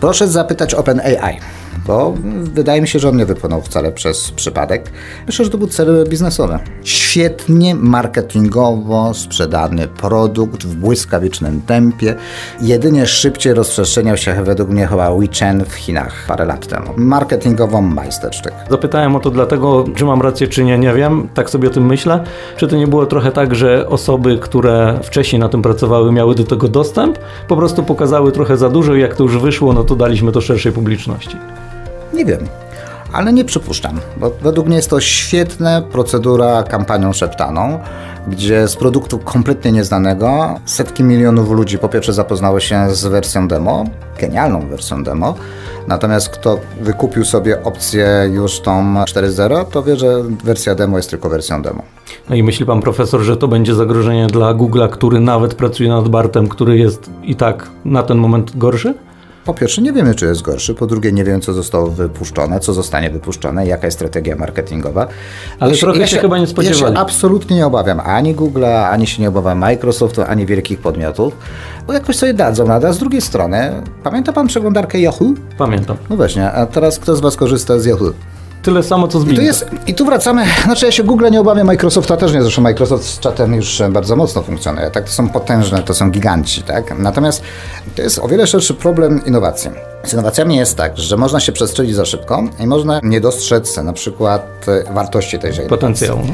Proszę 0.00 0.28
zapytać 0.28 0.74
OpenAI 0.74 1.59
bo 1.86 2.14
wydaje 2.42 2.80
mi 2.80 2.88
się, 2.88 2.98
że 2.98 3.08
on 3.08 3.16
nie 3.16 3.26
wypłynął 3.26 3.62
wcale 3.62 3.92
przez 3.92 4.30
przypadek. 4.30 4.90
Myślę, 5.26 5.44
że 5.44 5.50
to 5.50 5.58
był 5.58 5.66
cel 5.66 6.06
biznesowy. 6.08 6.58
Świetnie 6.84 7.74
marketingowo 7.74 9.14
sprzedany 9.14 9.88
produkt 9.88 10.64
w 10.64 10.74
błyskawicznym 10.74 11.62
tempie. 11.62 12.14
Jedynie 12.60 13.06
szybciej 13.06 13.54
rozprzestrzeniał 13.54 14.16
się 14.16 14.44
według 14.44 14.68
mnie 14.68 14.86
chyba 14.86 15.14
WeChat 15.14 15.62
w 15.68 15.74
Chinach 15.74 16.24
parę 16.28 16.44
lat 16.44 16.66
temu. 16.66 16.86
Marketingowo 16.96 17.82
majstersztyk. 17.82 18.52
Zapytałem 18.70 19.16
o 19.16 19.20
to 19.20 19.30
dlatego, 19.30 19.84
czy 19.94 20.04
mam 20.04 20.22
rację, 20.22 20.48
czy 20.48 20.64
nie, 20.64 20.78
nie 20.78 20.94
wiem. 20.94 21.28
Tak 21.34 21.50
sobie 21.50 21.68
o 21.68 21.70
tym 21.70 21.86
myślę. 21.86 22.24
Czy 22.56 22.68
to 22.68 22.76
nie 22.76 22.86
było 22.86 23.06
trochę 23.06 23.32
tak, 23.32 23.54
że 23.54 23.88
osoby, 23.88 24.38
które 24.38 24.98
wcześniej 25.02 25.40
na 25.40 25.48
tym 25.48 25.62
pracowały, 25.62 26.12
miały 26.12 26.34
do 26.34 26.44
tego 26.44 26.68
dostęp, 26.68 27.18
po 27.48 27.56
prostu 27.56 27.82
pokazały 27.82 28.32
trochę 28.32 28.56
za 28.56 28.68
dużo 28.68 28.94
i 28.94 29.00
jak 29.00 29.14
to 29.14 29.22
już 29.22 29.38
wyszło, 29.38 29.72
no 29.72 29.84
to 29.84 29.96
daliśmy 29.96 30.32
to 30.32 30.40
szerszej 30.40 30.72
publiczności. 30.72 31.36
Nie 32.12 32.24
wiem, 32.24 32.46
ale 33.12 33.32
nie 33.32 33.44
przypuszczam, 33.44 34.00
bo 34.16 34.30
według 34.42 34.66
mnie 34.66 34.76
jest 34.76 34.90
to 34.90 35.00
świetna 35.00 35.82
procedura 35.82 36.62
kampanią 36.62 37.12
szeptaną, 37.12 37.78
gdzie 38.28 38.68
z 38.68 38.76
produktu 38.76 39.18
kompletnie 39.18 39.72
nieznanego 39.72 40.60
setki 40.64 41.04
milionów 41.04 41.50
ludzi 41.50 41.78
po 41.78 41.88
pierwsze 41.88 42.12
zapoznały 42.12 42.60
się 42.60 42.90
z 42.90 43.06
wersją 43.06 43.48
demo, 43.48 43.84
genialną 44.20 44.68
wersją 44.68 45.04
demo, 45.04 45.34
natomiast 45.88 46.28
kto 46.28 46.58
wykupił 46.80 47.24
sobie 47.24 47.64
opcję 47.64 48.30
już 48.32 48.60
tą 48.60 48.94
4.0, 48.94 49.64
to 49.64 49.82
wie, 49.82 49.96
że 49.96 50.22
wersja 50.44 50.74
demo 50.74 50.96
jest 50.96 51.10
tylko 51.10 51.28
wersją 51.28 51.62
demo. 51.62 51.82
No 52.28 52.36
i 52.36 52.42
myśli 52.42 52.66
pan 52.66 52.80
profesor, 52.80 53.20
że 53.20 53.36
to 53.36 53.48
będzie 53.48 53.74
zagrożenie 53.74 54.26
dla 54.26 54.54
Google'a, 54.54 54.88
który 54.88 55.20
nawet 55.20 55.54
pracuje 55.54 55.88
nad 55.88 56.08
Bartem, 56.08 56.48
który 56.48 56.78
jest 56.78 57.10
i 57.22 57.36
tak 57.36 57.70
na 57.84 58.02
ten 58.02 58.18
moment 58.18 58.56
gorszy? 58.56 58.94
Po 59.50 59.54
pierwsze, 59.54 59.82
nie 59.82 59.92
wiemy, 59.92 60.14
czy 60.14 60.26
jest 60.26 60.42
gorszy. 60.42 60.74
Po 60.74 60.86
drugie, 60.86 61.12
nie 61.12 61.24
wiemy, 61.24 61.40
co 61.40 61.52
zostało 61.52 61.90
wypuszczone, 61.90 62.60
co 62.60 62.72
zostanie 62.72 63.10
wypuszczone, 63.10 63.66
jaka 63.66 63.86
jest 63.86 63.98
strategia 63.98 64.36
marketingowa. 64.36 65.06
Ale 65.60 65.72
ja 65.72 65.78
trochę 65.78 65.94
się, 65.94 66.00
ja 66.00 66.06
się, 66.06 66.18
chyba 66.18 66.38
nie 66.38 66.46
spodziewali. 66.46 66.82
Ja 66.82 66.88
się 66.88 66.98
absolutnie 66.98 67.56
nie 67.56 67.66
obawiam 67.66 68.00
ani 68.00 68.36
Google'a, 68.36 68.90
ani 68.90 69.06
się 69.06 69.22
nie 69.22 69.28
obawiam 69.28 69.58
Microsoftu, 69.58 70.22
ani 70.22 70.46
wielkich 70.46 70.78
podmiotów, 70.78 71.36
bo 71.86 71.92
jakoś 71.92 72.16
sobie 72.16 72.34
dadzą 72.34 72.66
radę. 72.66 72.88
A 72.88 72.92
z 72.92 72.98
drugiej 72.98 73.20
strony, 73.20 73.82
pamięta 74.02 74.32
pan 74.32 74.46
przeglądarkę 74.46 74.98
Yahoo? 74.98 75.34
Pamiętam. 75.58 75.96
No 76.10 76.16
właśnie, 76.16 76.52
a 76.52 76.66
teraz 76.66 76.98
kto 76.98 77.16
z 77.16 77.20
was 77.20 77.36
korzysta 77.36 77.78
z 77.78 77.86
Yahoo? 77.86 78.12
Tyle 78.62 78.82
samo 78.82 79.08
co 79.08 79.20
z 79.20 79.24
Bing. 79.24 79.32
I 79.32 79.36
tu, 79.36 79.42
jest, 79.42 79.66
I 79.86 79.94
tu 79.94 80.04
wracamy, 80.04 80.44
znaczy 80.64 80.86
ja 80.86 80.92
się 80.92 81.04
Google 81.04 81.30
nie 81.30 81.40
obawiam, 81.40 81.66
Microsofta 81.66 82.16
też 82.16 82.32
nie, 82.32 82.42
zresztą 82.42 82.62
Microsoft 82.62 83.04
z 83.04 83.18
czatem 83.18 83.54
już 83.54 83.82
bardzo 83.90 84.16
mocno 84.16 84.42
funkcjonuje, 84.42 84.90
tak, 84.90 85.04
to 85.04 85.10
są 85.10 85.28
potężne, 85.28 85.82
to 85.82 85.94
są 85.94 86.10
giganci, 86.10 86.62
tak, 86.62 86.98
natomiast 86.98 87.42
to 87.96 88.02
jest 88.02 88.18
o 88.18 88.28
wiele 88.28 88.46
szerszy 88.46 88.74
problem 88.74 89.26
innowacji. 89.26 89.70
Z 90.04 90.12
innowacjami 90.12 90.56
jest 90.56 90.76
tak, 90.76 90.98
że 90.98 91.16
można 91.16 91.40
się 91.40 91.52
przestrzelić 91.52 91.94
za 91.94 92.04
szybko 92.04 92.42
i 92.60 92.66
można 92.66 93.00
nie 93.02 93.20
dostrzec 93.20 93.76
na 93.76 93.92
przykład 93.92 94.66
wartości 94.90 95.38
tejże 95.38 95.62
Potencjału. 95.62 96.20
No. 96.26 96.32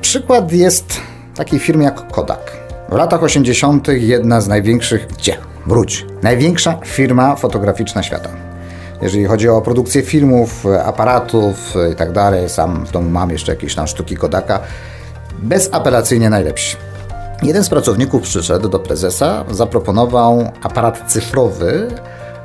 Przykład 0.00 0.52
jest 0.52 1.00
takiej 1.36 1.58
firmy 1.58 1.84
jak 1.84 2.12
Kodak. 2.12 2.52
W 2.88 2.94
latach 2.94 3.22
80. 3.22 3.88
jedna 3.88 4.40
z 4.40 4.48
największych, 4.48 5.06
gdzie? 5.18 5.36
Wróć. 5.66 6.06
Największa 6.22 6.78
firma 6.84 7.36
fotograficzna 7.36 8.02
świata 8.02 8.53
jeżeli 9.02 9.24
chodzi 9.24 9.48
o 9.48 9.60
produkcję 9.60 10.02
filmów, 10.02 10.66
aparatów 10.84 11.74
i 11.92 11.94
tak 11.94 12.12
dalej. 12.12 12.48
Sam 12.48 12.86
w 12.86 12.92
domu 12.92 13.10
mam 13.10 13.30
jeszcze 13.30 13.52
jakieś 13.52 13.74
tam 13.74 13.86
sztuki 13.86 14.16
Kodaka. 14.16 14.60
Bezapelacyjnie 15.38 16.30
najlepsi. 16.30 16.76
Jeden 17.42 17.64
z 17.64 17.68
pracowników 17.68 18.22
przyszedł 18.22 18.68
do 18.68 18.78
prezesa, 18.78 19.44
zaproponował 19.50 20.50
aparat 20.62 21.12
cyfrowy, 21.12 21.88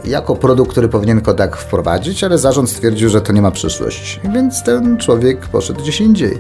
jako 0.06 0.36
produkt, 0.36 0.72
który 0.72 0.90
powinien 0.90 1.22
Kodak 1.22 1.56
wprowadzić, 1.56 2.24
ale 2.24 2.38
zarząd 2.38 2.70
stwierdził, 2.70 3.10
że 3.10 3.22
to 3.22 3.34
nie 3.34 3.42
ma 3.42 3.52
przyszłości. 3.52 4.20
Więc 4.34 4.64
ten 4.64 4.98
człowiek 4.98 5.48
poszedł 5.48 5.82
gdzieś 5.82 6.02
indziej. 6.02 6.38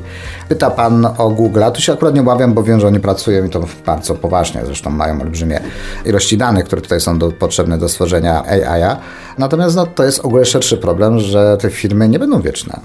Pyta 0.49 0.69
pan 0.69 1.07
o 1.17 1.29
Google, 1.29 1.63
tu 1.73 1.81
się 1.81 1.93
akurat 1.93 2.15
nie 2.15 2.21
obawiam, 2.21 2.53
bo 2.53 2.63
wiem, 2.63 2.79
że 2.79 2.87
oni 2.87 2.99
pracują 2.99 3.45
i 3.45 3.49
to 3.49 3.65
bardzo 3.85 4.15
poważnie, 4.15 4.61
zresztą 4.65 4.89
mają 4.89 5.21
olbrzymie 5.21 5.59
ilości 6.05 6.37
danych, 6.37 6.65
które 6.65 6.81
tutaj 6.81 7.01
są 7.01 7.19
do, 7.19 7.31
potrzebne 7.31 7.77
do 7.77 7.89
stworzenia 7.89 8.43
AI-a. 8.45 8.97
Natomiast 9.37 9.75
no, 9.75 9.85
to 9.85 10.03
jest 10.03 10.19
ogólnie 10.19 10.45
szerszy 10.45 10.77
problem, 10.77 11.19
że 11.19 11.57
te 11.61 11.69
firmy 11.69 12.09
nie 12.09 12.19
będą 12.19 12.41
wieczne 12.41 12.79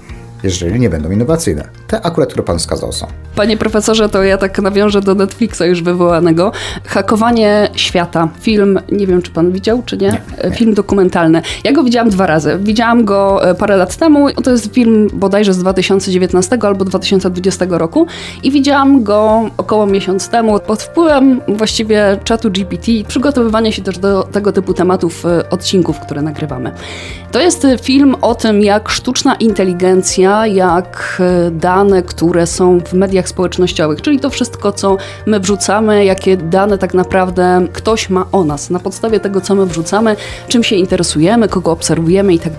jeżeli 0.45 0.79
nie 0.79 0.89
będą 0.89 1.11
innowacyjne. 1.11 1.67
Te 1.87 2.01
akurat, 2.01 2.29
które 2.29 2.43
pan 2.43 2.59
wskazał 2.59 2.91
są. 2.91 3.07
Panie 3.35 3.57
profesorze, 3.57 4.09
to 4.09 4.23
ja 4.23 4.37
tak 4.37 4.59
nawiążę 4.59 5.01
do 5.01 5.15
Netflixa 5.15 5.61
już 5.61 5.83
wywołanego. 5.83 6.51
Hakowanie 6.85 7.69
świata. 7.75 8.27
Film, 8.41 8.79
nie 8.91 9.07
wiem 9.07 9.21
czy 9.21 9.31
pan 9.31 9.51
widział, 9.51 9.83
czy 9.85 9.97
nie? 9.97 10.07
nie, 10.07 10.49
nie. 10.49 10.55
Film 10.55 10.73
dokumentalny. 10.73 11.41
Ja 11.63 11.71
go 11.71 11.83
widziałam 11.83 12.09
dwa 12.09 12.27
razy. 12.27 12.59
Widziałam 12.63 13.05
go 13.05 13.49
e, 13.49 13.55
parę 13.55 13.77
lat 13.77 13.95
temu. 13.95 14.31
To 14.31 14.51
jest 14.51 14.73
film 14.73 15.09
bodajże 15.13 15.53
z 15.53 15.57
2019 15.57 16.57
albo 16.61 16.85
2020 16.85 17.65
roku 17.69 18.07
i 18.43 18.51
widziałam 18.51 19.03
go 19.03 19.49
około 19.57 19.85
miesiąc 19.85 20.29
temu 20.29 20.59
pod 20.59 20.83
wpływem 20.83 21.41
właściwie 21.47 22.19
czatu 22.23 22.51
GPT, 22.51 22.91
przygotowywania 23.07 23.71
się 23.71 23.81
też 23.81 23.97
do 23.97 24.23
tego 24.23 24.51
typu 24.51 24.73
tematów, 24.73 25.25
e, 25.25 25.49
odcinków, 25.49 25.99
które 25.99 26.21
nagrywamy. 26.21 26.71
To 27.31 27.41
jest 27.41 27.67
film 27.81 28.15
o 28.21 28.35
tym, 28.35 28.61
jak 28.61 28.89
sztuczna 28.89 29.35
inteligencja 29.35 30.34
jak 30.43 31.17
e, 31.19 31.51
dane, 31.51 32.03
które 32.03 32.47
są 32.47 32.79
w 32.79 32.93
mediach 32.93 33.29
społecznościowych, 33.29 34.01
czyli 34.01 34.19
to 34.19 34.29
wszystko, 34.29 34.71
co 34.71 34.97
my 35.25 35.39
wrzucamy, 35.39 36.05
jakie 36.05 36.37
dane 36.37 36.77
tak 36.77 36.93
naprawdę 36.93 37.67
ktoś 37.73 38.09
ma 38.09 38.25
o 38.31 38.43
nas, 38.43 38.69
na 38.69 38.79
podstawie 38.79 39.19
tego, 39.19 39.41
co 39.41 39.55
my 39.55 39.65
wrzucamy, 39.65 40.15
czym 40.47 40.63
się 40.63 40.75
interesujemy, 40.75 41.47
kogo 41.47 41.71
obserwujemy 41.71 42.33
i 42.33 42.39
tak. 42.39 42.55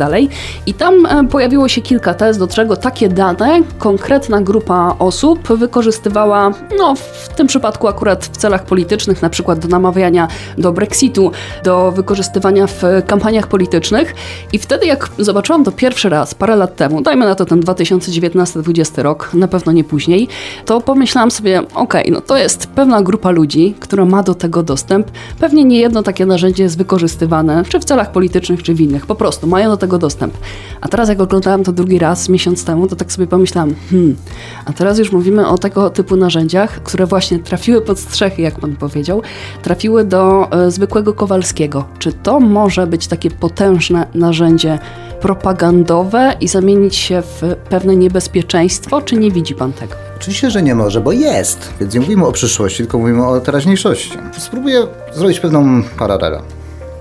I 0.66 0.74
tam 0.74 1.06
e, 1.06 1.28
pojawiło 1.28 1.68
się 1.68 1.82
kilka 1.82 2.14
tez, 2.14 2.38
do 2.38 2.46
czego 2.46 2.76
takie 2.76 3.08
dane 3.08 3.60
konkretna 3.78 4.40
grupa 4.40 4.96
osób 4.98 5.48
wykorzystywała, 5.48 6.50
no 6.78 6.94
w 6.94 7.28
tym 7.28 7.46
przypadku 7.46 7.88
akurat 7.88 8.24
w 8.24 8.36
celach 8.36 8.64
politycznych, 8.64 9.22
na 9.22 9.30
przykład 9.30 9.58
do 9.58 9.68
namawiania 9.68 10.28
do 10.58 10.72
Brexitu, 10.72 11.32
do 11.64 11.92
wykorzystywania 11.92 12.66
w 12.66 12.82
kampaniach 13.06 13.46
politycznych. 13.46 14.14
I 14.52 14.58
wtedy, 14.58 14.86
jak 14.86 15.08
zobaczyłam 15.18 15.64
to 15.64 15.72
pierwszy 15.72 16.08
raz, 16.08 16.34
parę 16.34 16.56
lat 16.56 16.76
temu, 16.76 17.02
dajmy 17.02 17.24
na 17.24 17.34
to 17.34 17.44
ten 17.44 17.60
2019-2020 17.66 19.02
rok, 19.02 19.30
na 19.34 19.48
pewno 19.48 19.72
nie 19.72 19.84
później, 19.84 20.28
to 20.64 20.80
pomyślałam 20.80 21.30
sobie, 21.30 21.58
okej, 21.58 22.02
okay, 22.02 22.12
no 22.12 22.20
to 22.20 22.36
jest 22.36 22.66
pewna 22.66 23.02
grupa 23.02 23.30
ludzi, 23.30 23.74
która 23.80 24.04
ma 24.04 24.22
do 24.22 24.34
tego 24.34 24.62
dostęp. 24.62 25.10
Pewnie 25.40 25.64
nie 25.64 25.78
jedno 25.78 26.02
takie 26.02 26.26
narzędzie 26.26 26.62
jest 26.62 26.78
wykorzystywane, 26.78 27.62
czy 27.68 27.80
w 27.80 27.84
celach 27.84 28.12
politycznych, 28.12 28.62
czy 28.62 28.74
w 28.74 28.80
innych. 28.80 29.06
Po 29.06 29.14
prostu 29.14 29.46
mają 29.46 29.70
do 29.70 29.76
tego 29.76 29.98
dostęp. 29.98 30.34
A 30.80 30.88
teraz 30.88 31.08
jak 31.08 31.20
oglądałam 31.20 31.64
to 31.64 31.72
drugi 31.72 31.98
raz, 31.98 32.28
miesiąc 32.28 32.64
temu, 32.64 32.86
to 32.86 32.96
tak 32.96 33.12
sobie 33.12 33.26
pomyślałam, 33.26 33.74
hmm, 33.90 34.16
a 34.64 34.72
teraz 34.72 34.98
już 34.98 35.12
mówimy 35.12 35.48
o 35.48 35.58
tego 35.58 35.90
typu 35.90 36.16
narzędziach, 36.16 36.82
które 36.82 37.06
właśnie 37.06 37.38
trafiły 37.38 37.80
pod 37.82 37.98
strzechy, 37.98 38.42
jak 38.42 38.60
pan 38.60 38.76
powiedział, 38.76 39.22
trafiły 39.62 40.04
do 40.04 40.50
e, 40.50 40.70
zwykłego 40.70 41.12
Kowalskiego. 41.12 41.84
Czy 41.98 42.12
to 42.12 42.40
może 42.40 42.86
być 42.86 43.06
takie 43.06 43.30
potężne 43.30 44.06
narzędzie 44.14 44.78
propagandowe 45.20 46.34
i 46.40 46.48
zamienić 46.48 46.96
się 46.96 47.22
w 47.22 47.42
pewne 47.70 47.96
niebezpieczeństwo, 47.96 49.02
czy 49.02 49.16
nie 49.16 49.30
widzi 49.30 49.54
pan 49.54 49.72
tego? 49.72 49.94
Oczywiście, 50.16 50.50
że 50.50 50.62
nie 50.62 50.74
może, 50.74 51.00
bo 51.00 51.12
jest. 51.12 51.72
Więc 51.80 51.94
nie 51.94 52.00
mówimy 52.00 52.26
o 52.26 52.32
przyszłości, 52.32 52.78
tylko 52.78 52.98
mówimy 52.98 53.26
o 53.26 53.40
teraźniejszości. 53.40 54.18
Spróbuję 54.38 54.86
zrobić 55.14 55.40
pewną 55.40 55.82
paralelę. 55.98 56.40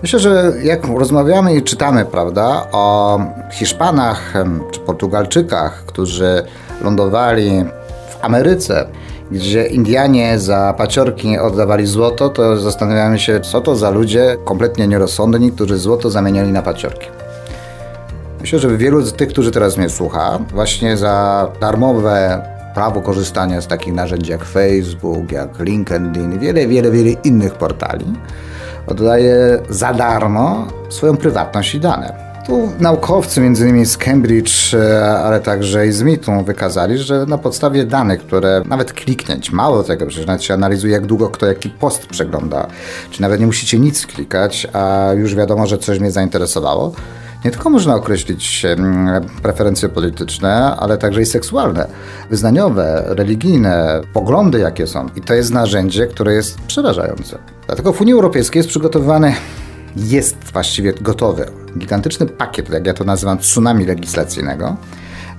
Myślę, 0.01 0.19
że 0.19 0.53
jak 0.63 0.87
rozmawiamy 0.87 1.55
i 1.55 1.63
czytamy, 1.63 2.05
prawda, 2.05 2.67
o 2.71 3.19
Hiszpanach 3.51 4.33
czy 4.71 4.79
Portugalczykach, 4.79 5.83
którzy 5.85 6.43
lądowali 6.81 7.65
w 8.09 8.25
Ameryce, 8.25 8.87
gdzie 9.31 9.67
Indianie 9.67 10.39
za 10.39 10.73
paciorki 10.77 11.37
oddawali 11.37 11.85
złoto, 11.85 12.29
to 12.29 12.57
zastanawiamy 12.57 13.19
się, 13.19 13.39
co 13.39 13.61
to 13.61 13.75
za 13.75 13.89
ludzie 13.89 14.37
kompletnie 14.45 14.87
nierozsądni, 14.87 15.51
którzy 15.51 15.77
złoto 15.77 16.09
zamieniali 16.09 16.51
na 16.51 16.61
paciorki. 16.61 17.14
Myślę, 18.45 18.59
że 18.59 18.77
wielu 18.77 19.01
z 19.01 19.13
tych, 19.13 19.29
którzy 19.29 19.51
teraz 19.51 19.77
mnie 19.77 19.89
słucha, 19.89 20.39
właśnie 20.53 20.97
za 20.97 21.47
darmowe 21.61 22.41
prawo 22.75 23.01
korzystania 23.01 23.61
z 23.61 23.67
takich 23.67 23.93
narzędzi 23.93 24.31
jak 24.31 24.45
Facebook, 24.45 25.31
jak 25.31 25.59
LinkedIn 25.59 26.39
wiele, 26.39 26.67
wiele, 26.67 26.91
wiele 26.91 27.09
innych 27.09 27.53
portali, 27.53 28.05
oddaje 28.87 29.59
za 29.69 29.93
darmo 29.93 30.67
swoją 30.89 31.17
prywatność 31.17 31.75
i 31.75 31.79
dane. 31.79 32.13
Tu 32.47 32.69
naukowcy, 32.79 33.41
między 33.41 33.63
innymi 33.63 33.85
z 33.85 33.97
Cambridge, 33.97 34.73
e, 34.73 35.09
ale 35.19 35.39
także 35.39 35.87
i 35.87 35.91
z 35.91 36.01
MIT-u, 36.01 36.43
wykazali, 36.43 36.97
że 36.97 37.25
na 37.25 37.37
podstawie 37.37 37.85
danych, 37.85 38.19
które 38.19 38.61
nawet 38.65 38.93
kliknięć, 38.93 39.51
mało 39.51 39.83
tego, 39.83 40.05
przecież 40.05 40.27
nawet 40.27 40.43
się 40.43 40.53
analizuje, 40.53 40.93
jak 40.93 41.05
długo 41.05 41.29
kto 41.29 41.45
jaki 41.45 41.69
post 41.69 42.05
przegląda, 42.05 42.67
czy 43.11 43.21
nawet 43.21 43.39
nie 43.39 43.45
musicie 43.45 43.79
nic 43.79 44.07
klikać, 44.07 44.67
a 44.73 45.09
już 45.13 45.35
wiadomo, 45.35 45.67
że 45.67 45.77
coś 45.77 45.99
mnie 45.99 46.11
zainteresowało. 46.11 46.91
Nie 47.45 47.51
tylko 47.51 47.69
można 47.69 47.95
określić 47.95 48.65
preferencje 49.41 49.89
polityczne, 49.89 50.75
ale 50.79 50.97
także 50.97 51.21
i 51.21 51.25
seksualne, 51.25 51.87
wyznaniowe, 52.29 53.03
religijne, 53.07 54.01
poglądy 54.13 54.59
jakie 54.59 54.87
są. 54.87 55.09
I 55.15 55.21
to 55.21 55.33
jest 55.33 55.51
narzędzie, 55.51 56.07
które 56.07 56.33
jest 56.33 56.61
przerażające. 56.61 57.37
Dlatego 57.65 57.93
w 57.93 58.01
Unii 58.01 58.13
Europejskiej 58.13 58.59
jest 58.59 58.69
przygotowywany 58.69 59.33
jest 59.95 60.37
właściwie 60.53 60.93
gotowy. 60.93 61.45
Gigantyczny 61.77 62.25
pakiet, 62.25 62.69
jak 62.69 62.87
ja 62.87 62.93
to 62.93 63.03
nazywam, 63.03 63.37
tsunami 63.37 63.85
legislacyjnego 63.85 64.77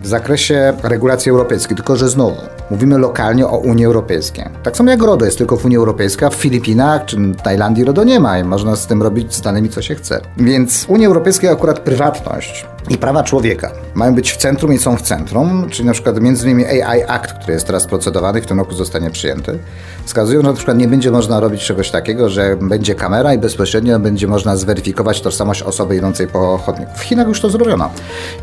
w 0.02 0.06
zakresie 0.06 0.72
regulacji 0.82 1.30
europejskiej, 1.30 1.76
tylko 1.76 1.96
że 1.96 2.08
znowu 2.08 2.36
mówimy 2.70 2.98
lokalnie 2.98 3.46
o 3.46 3.58
Unii 3.58 3.84
Europejskiej. 3.84 4.44
Tak 4.62 4.76
samo 4.76 4.90
jak 4.90 5.02
RODO 5.02 5.24
jest 5.24 5.38
tylko 5.38 5.56
w 5.56 5.64
Unii 5.64 5.76
Europejskiej, 5.76 6.30
w 6.30 6.34
Filipinach 6.34 7.04
czy 7.04 7.16
Tajlandii 7.42 7.84
RODO 7.84 8.04
nie 8.04 8.20
ma 8.20 8.38
i 8.38 8.44
można 8.44 8.76
z 8.76 8.86
tym 8.86 9.02
robić 9.02 9.34
z 9.34 9.40
danymi 9.40 9.68
co 9.68 9.82
się 9.82 9.94
chce. 9.94 10.20
Więc 10.36 10.84
w 10.84 10.90
Unii 10.90 11.06
Europejskiej 11.06 11.50
akurat 11.50 11.78
prywatność 11.78 12.66
i 12.88 12.98
prawa 12.98 13.22
człowieka 13.22 13.70
mają 13.94 14.14
być 14.14 14.32
w 14.32 14.36
centrum 14.36 14.72
i 14.72 14.78
są 14.78 14.96
w 14.96 15.02
centrum, 15.02 15.66
czyli 15.70 15.86
na 15.86 15.92
przykład 15.92 16.20
między 16.20 16.50
innymi 16.50 16.66
AI 16.66 17.02
Act, 17.02 17.32
który 17.32 17.52
jest 17.52 17.66
teraz 17.66 17.86
procedowany, 17.86 18.42
w 18.42 18.46
tym 18.46 18.58
roku 18.58 18.74
zostanie 18.74 19.10
przyjęty, 19.10 19.58
wskazują, 20.04 20.42
że 20.42 20.48
na 20.48 20.54
przykład 20.54 20.78
nie 20.78 20.88
będzie 20.88 21.10
można 21.10 21.40
robić 21.40 21.64
czegoś 21.64 21.90
takiego, 21.90 22.28
że 22.28 22.56
będzie 22.56 22.94
kamera 22.94 23.34
i 23.34 23.38
bezpośrednio 23.38 23.98
będzie 23.98 24.26
można 24.26 24.56
zweryfikować 24.56 25.20
tożsamość 25.20 25.62
osoby 25.62 25.96
idącej 25.96 26.26
po 26.26 26.58
chodniku. 26.58 26.92
W 26.96 27.00
Chinach 27.00 27.28
już 27.28 27.40
to 27.40 27.50
zrobiono. 27.50 27.90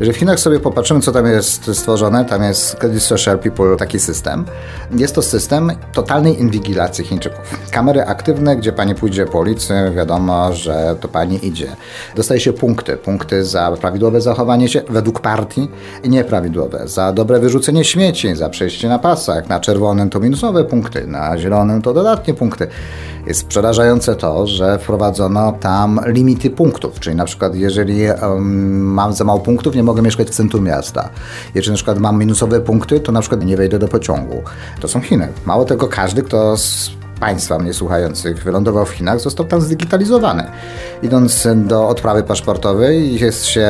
Jeżeli 0.00 0.12
w 0.12 0.18
Chinach 0.18 0.40
sobie 0.40 0.60
popatrzymy, 0.60 1.00
co 1.00 1.12
tam 1.12 1.26
jest 1.26 1.43
stworzone, 1.46 2.24
tam 2.24 2.42
jest 2.42 2.76
Credit 2.76 3.02
Social 3.02 3.38
People, 3.38 3.76
taki 3.76 4.00
system. 4.00 4.44
Jest 4.90 5.14
to 5.14 5.22
system 5.22 5.72
totalnej 5.92 6.40
inwigilacji 6.40 7.04
Chińczyków. 7.04 7.70
Kamery 7.70 8.04
aktywne, 8.04 8.56
gdzie 8.56 8.72
pani 8.72 8.94
pójdzie 8.94 9.26
po 9.26 9.38
ulicy, 9.38 9.74
wiadomo, 9.96 10.52
że 10.52 10.96
to 11.00 11.08
pani 11.08 11.46
idzie. 11.46 11.76
Dostaje 12.16 12.40
się 12.40 12.52
punkty. 12.52 12.96
Punkty 12.96 13.44
za 13.44 13.72
prawidłowe 13.80 14.20
zachowanie 14.20 14.68
się 14.68 14.82
według 14.88 15.20
partii 15.20 15.68
i 16.02 16.08
nieprawidłowe. 16.08 16.88
Za 16.88 17.12
dobre 17.12 17.40
wyrzucenie 17.40 17.84
śmieci, 17.84 18.36
za 18.36 18.48
przejście 18.48 18.88
na 18.88 18.98
pasach. 18.98 19.48
Na 19.48 19.60
czerwonym 19.60 20.10
to 20.10 20.20
minusowe 20.20 20.64
punkty, 20.64 21.06
na 21.06 21.38
zielonym, 21.38 21.82
to 21.82 21.94
dodatnie 21.94 22.34
punkty. 22.34 22.66
Jest 23.26 23.46
przerażające 23.46 24.16
to, 24.16 24.46
że 24.46 24.78
wprowadzono 24.78 25.52
tam 25.52 26.00
limity 26.06 26.50
punktów, 26.50 27.00
czyli 27.00 27.16
na 27.16 27.24
przykład 27.24 27.54
jeżeli 27.54 28.02
um, 28.22 28.80
mam 28.80 29.12
za 29.12 29.24
mało 29.24 29.40
punktów, 29.40 29.74
nie 29.74 29.82
mogę 29.82 30.02
mieszkać 30.02 30.28
w 30.28 30.30
centrum 30.30 30.64
miasta. 30.64 31.08
Jeżeli 31.54 31.70
na 31.70 31.76
przykład 31.76 31.98
mam 31.98 32.18
minusowe 32.18 32.60
punkty, 32.60 33.00
to 33.00 33.12
na 33.12 33.20
przykład 33.20 33.44
nie 33.44 33.56
wejdę 33.56 33.78
do 33.78 33.88
pociągu. 33.88 34.42
To 34.80 34.88
są 34.88 35.00
Chiny. 35.00 35.28
Mało 35.46 35.64
tego, 35.64 35.88
każdy, 35.88 36.22
kto 36.22 36.56
z 36.56 36.90
państwa 37.20 37.58
mnie 37.58 37.74
słuchających 37.74 38.44
wylądował 38.44 38.86
w 38.86 38.90
Chinach, 38.90 39.20
został 39.20 39.46
tam 39.46 39.60
zdigitalizowany. 39.60 40.44
Idąc 41.02 41.48
do 41.54 41.88
odprawy 41.88 42.22
paszportowej 42.22 43.20
jest 43.20 43.46
się 43.46 43.68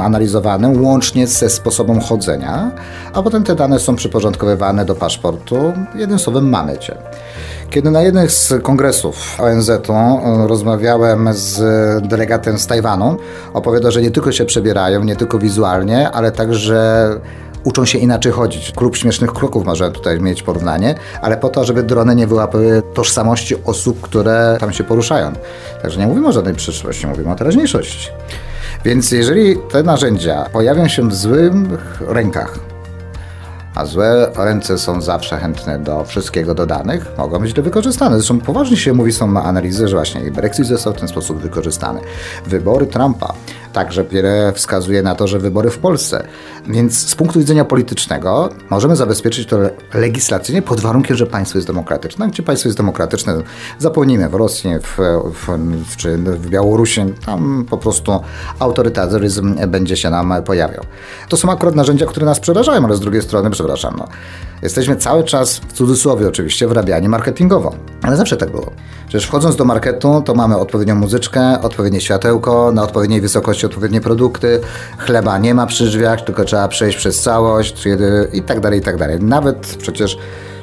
analizowany 0.00 0.78
łącznie 0.78 1.26
ze 1.26 1.50
sposobem 1.50 2.00
chodzenia, 2.00 2.70
a 3.12 3.22
potem 3.22 3.44
te 3.44 3.54
dane 3.54 3.78
są 3.78 3.96
przyporządkowywane 3.96 4.84
do 4.84 4.94
paszportu. 4.94 5.72
Jednym 5.94 6.18
słowem 6.18 6.48
mamy 6.48 6.78
cię. 6.78 6.96
Kiedy 7.72 7.90
na 7.90 8.02
jednym 8.02 8.30
z 8.30 8.54
kongresów 8.62 9.40
ONZ-u 9.40 9.92
e, 9.92 10.46
rozmawiałem 10.48 11.28
z 11.32 11.58
delegatem 12.08 12.58
z 12.58 12.66
Tajwanu, 12.66 13.16
opowiadał, 13.54 13.92
że 13.92 14.02
nie 14.02 14.10
tylko 14.10 14.32
się 14.32 14.44
przebierają, 14.44 15.04
nie 15.04 15.16
tylko 15.16 15.38
wizualnie, 15.38 16.10
ale 16.10 16.32
także 16.32 17.08
uczą 17.64 17.84
się 17.84 17.98
inaczej 17.98 18.32
chodzić. 18.32 18.72
Klub 18.72 18.96
śmiesznych 18.96 19.32
kroków 19.32 19.64
może 19.64 19.90
tutaj 19.90 20.20
mieć 20.20 20.42
porównanie, 20.42 20.94
ale 21.22 21.36
po 21.36 21.48
to, 21.48 21.64
żeby 21.64 21.82
drony 21.82 22.14
nie 22.14 22.26
wyłapały 22.26 22.82
tożsamości 22.94 23.54
osób, 23.64 24.00
które 24.00 24.56
tam 24.60 24.72
się 24.72 24.84
poruszają. 24.84 25.32
Także 25.82 26.00
nie 26.00 26.06
mówimy 26.06 26.28
o 26.28 26.32
żadnej 26.32 26.54
przyszłości, 26.54 27.06
mówimy 27.06 27.30
o 27.30 27.34
teraźniejszości. 27.34 28.10
Więc 28.84 29.10
jeżeli 29.10 29.56
te 29.72 29.82
narzędzia 29.82 30.46
pojawią 30.52 30.88
się 30.88 31.08
w 31.08 31.14
złych 31.14 31.52
rękach, 32.00 32.71
a 33.74 33.86
złe 33.86 34.30
ręce 34.36 34.78
są 34.78 35.00
zawsze 35.00 35.38
chętne 35.38 35.78
do 35.78 36.04
wszystkiego 36.04 36.54
dodanych, 36.54 37.06
mogą 37.18 37.38
być 37.38 37.50
źle 37.50 37.62
wykorzystane. 37.62 38.16
Zresztą 38.16 38.40
poważnie 38.40 38.76
się 38.76 38.92
mówi, 38.92 39.12
są 39.12 39.42
analizy, 39.42 39.88
że 39.88 39.96
właśnie 39.96 40.30
Brexit 40.30 40.66
został 40.66 40.92
w 40.92 40.96
ten 40.96 41.08
sposób 41.08 41.38
wykorzystany. 41.38 42.00
Wybory 42.46 42.86
Trumpa 42.86 43.34
także 43.72 44.04
wiele 44.04 44.52
wskazuje 44.52 45.02
na 45.02 45.14
to, 45.14 45.26
że 45.26 45.38
wybory 45.38 45.70
w 45.70 45.78
Polsce. 45.78 46.26
Więc 46.66 47.08
z 47.08 47.14
punktu 47.14 47.38
widzenia 47.38 47.64
politycznego 47.64 48.48
możemy 48.70 48.96
zabezpieczyć 48.96 49.48
to 49.48 49.58
legislacyjnie 49.94 50.62
pod 50.62 50.80
warunkiem, 50.80 51.16
że 51.16 51.26
państwo 51.26 51.58
jest 51.58 51.68
demokratyczne. 51.68 52.28
Gdzie 52.28 52.42
państwo 52.42 52.68
jest 52.68 52.78
demokratyczne, 52.78 53.42
zapomnijmy 53.78 54.28
w 54.28 54.34
Rosji 54.34 54.70
w, 54.82 54.98
w, 55.34 55.48
w, 55.84 55.96
czy 55.96 56.16
w 56.16 56.48
Białorusi, 56.48 57.00
tam 57.26 57.66
po 57.70 57.78
prostu 57.78 58.20
autorytaryzm 58.58 59.54
będzie 59.68 59.96
się 59.96 60.10
nam 60.10 60.34
pojawiał. 60.42 60.84
To 61.28 61.36
są 61.36 61.50
akurat 61.50 61.74
narzędzia, 61.74 62.06
które 62.06 62.26
nas 62.26 62.40
przerażają, 62.40 62.84
ale 62.84 62.96
z 62.96 63.00
drugiej 63.00 63.22
strony, 63.22 63.50
przepraszam, 63.50 63.94
no, 63.98 64.08
jesteśmy 64.62 64.96
cały 64.96 65.24
czas, 65.24 65.58
w 65.58 65.72
cudzysłowie 65.72 66.28
oczywiście, 66.28 66.68
wrabiani 66.68 67.08
marketingowo. 67.08 67.74
Ale 68.02 68.16
zawsze 68.16 68.36
tak 68.36 68.50
było. 68.50 68.72
Przecież 69.08 69.28
wchodząc 69.28 69.56
do 69.56 69.64
marketu, 69.64 70.22
to 70.24 70.34
mamy 70.34 70.56
odpowiednią 70.58 70.94
muzyczkę, 70.94 71.62
odpowiednie 71.62 72.00
światełko, 72.00 72.72
na 72.72 72.82
odpowiedniej 72.82 73.20
wysokości 73.20 73.61
odpowiednie 73.66 74.00
produkty, 74.00 74.60
chleba 74.98 75.38
nie 75.38 75.54
ma 75.54 75.66
przy 75.66 75.84
drzwiach, 75.84 76.20
tylko 76.20 76.44
trzeba 76.44 76.68
przejść 76.68 76.98
przez 76.98 77.20
całość 77.20 77.84
i 78.32 78.42
tak 78.42 78.60
dalej, 78.60 78.78
i 78.78 78.82
tak 78.82 78.96
dalej. 78.96 79.18
Nawet 79.20 79.76
przecież 79.80 80.16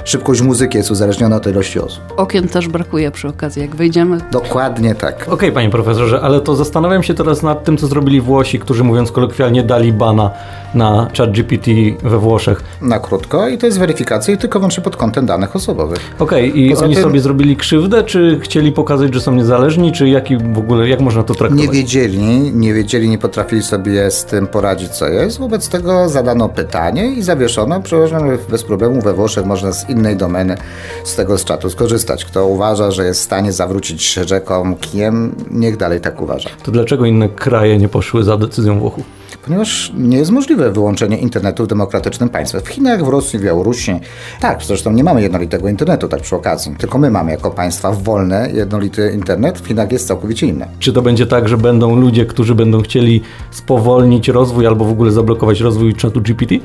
szybkość 0.03 0.41
muzyki 0.41 0.77
jest 0.77 0.91
uzależniona 0.91 1.35
od 1.35 1.47
ilości 1.47 1.79
osób. 1.79 2.03
Okien 2.17 2.47
też 2.47 2.67
brakuje 2.67 3.11
przy 3.11 3.27
okazji, 3.27 3.61
jak 3.61 3.75
wejdziemy. 3.75 4.17
Dokładnie 4.31 4.95
tak. 4.95 5.15
Okej, 5.15 5.33
okay, 5.33 5.51
panie 5.51 5.69
profesorze, 5.69 6.21
ale 6.21 6.41
to 6.41 6.55
zastanawiam 6.55 7.03
się 7.03 7.13
teraz 7.13 7.43
nad 7.43 7.63
tym, 7.63 7.77
co 7.77 7.87
zrobili 7.87 8.21
Włosi, 8.21 8.59
którzy 8.59 8.83
mówiąc 8.83 9.11
kolokwialnie 9.11 9.63
dali 9.63 9.93
bana 9.93 10.31
na 10.73 11.07
chat 11.17 11.31
GPT 11.31 11.71
we 12.03 12.19
Włoszech. 12.19 12.63
Na 12.81 12.99
krótko 12.99 13.47
i 13.47 13.57
to 13.57 13.65
jest 13.65 13.79
weryfikacja 13.79 14.33
i 14.33 14.37
tylko 14.37 14.59
wyłącznie 14.59 14.83
pod 14.83 14.95
kątem 14.95 15.25
danych 15.25 15.55
osobowych. 15.55 15.99
Okej, 16.19 16.49
okay, 16.49 16.61
i 16.61 16.69
Poza 16.69 16.85
oni 16.85 16.95
tym... 16.95 17.03
sobie 17.03 17.19
zrobili 17.19 17.57
krzywdę, 17.57 18.03
czy 18.03 18.39
chcieli 18.43 18.71
pokazać, 18.71 19.13
że 19.13 19.21
są 19.21 19.33
niezależni, 19.33 19.91
czy 19.91 20.09
jaki 20.09 20.37
w 20.37 20.57
ogóle, 20.57 20.89
jak 20.89 20.99
można 20.99 21.23
to 21.23 21.35
traktować? 21.35 21.65
Nie 21.65 21.73
wiedzieli, 21.73 22.51
nie 22.53 22.73
wiedzieli, 22.73 23.09
nie 23.09 23.17
potrafili 23.17 23.63
sobie 23.63 24.11
z 24.11 24.25
tym 24.25 24.47
poradzić, 24.47 24.89
co 24.89 25.07
jest. 25.07 25.39
Wobec 25.39 25.69
tego 25.69 26.09
zadano 26.09 26.49
pytanie 26.49 27.13
i 27.13 27.21
zawieszono. 27.21 27.81
Przepraszam, 27.81 28.37
bez 28.49 28.63
problemu 28.63 29.01
we 29.01 29.13
Włoszech 29.13 29.45
można 29.45 29.71
z 29.71 29.89
innej 29.89 30.17
domeny 30.17 30.57
z 31.03 31.15
tego 31.15 31.37
z 31.37 31.45
czatu 31.45 31.69
skorzystać. 31.69 32.25
Kto 32.25 32.47
uważa, 32.47 32.91
że 32.91 33.05
jest 33.05 33.21
w 33.21 33.23
stanie 33.23 33.51
zawrócić 33.51 34.13
rzeką 34.13 34.75
kijem, 34.75 35.35
niech 35.51 35.77
dalej 35.77 36.01
tak 36.01 36.21
uważa. 36.21 36.49
To 36.63 36.71
dlaczego 36.71 37.05
inne 37.05 37.29
kraje 37.29 37.77
nie 37.77 37.89
poszły 37.89 38.23
za 38.23 38.37
decyzją 38.37 38.79
Włochów? 38.79 39.18
Ponieważ 39.45 39.91
nie 39.97 40.17
jest 40.17 40.31
możliwe 40.31 40.71
wyłączenie 40.71 41.17
internetu 41.17 41.63
w 41.63 41.67
demokratycznym 41.67 42.29
państwie. 42.29 42.61
W 42.61 42.67
Chinach, 42.67 43.05
w 43.05 43.07
Rosji, 43.07 43.39
w 43.39 43.41
Białorusi. 43.41 43.99
Tak, 44.39 44.63
zresztą 44.63 44.91
nie 44.91 45.03
mamy 45.03 45.21
jednolitego 45.21 45.69
internetu, 45.69 46.07
tak 46.07 46.21
przy 46.21 46.35
okazji. 46.35 46.75
Tylko 46.77 46.97
my 46.97 47.11
mamy 47.11 47.31
jako 47.31 47.51
państwa 47.51 47.91
wolne, 47.91 48.49
jednolity 48.53 49.11
internet. 49.15 49.59
W 49.59 49.67
Chinach 49.67 49.91
jest 49.91 50.07
całkowicie 50.07 50.47
inny. 50.47 50.67
Czy 50.79 50.93
to 50.93 51.01
będzie 51.01 51.25
tak, 51.25 51.47
że 51.47 51.57
będą 51.57 51.95
ludzie, 51.95 52.25
którzy 52.25 52.55
będą 52.55 52.81
chcieli 52.81 53.21
spowolnić 53.51 54.27
rozwój 54.27 54.67
albo 54.67 54.85
w 54.85 54.91
ogóle 54.91 55.11
zablokować 55.11 55.61
rozwój 55.61 55.95
czatu 55.95 56.21
GPT? 56.21 56.55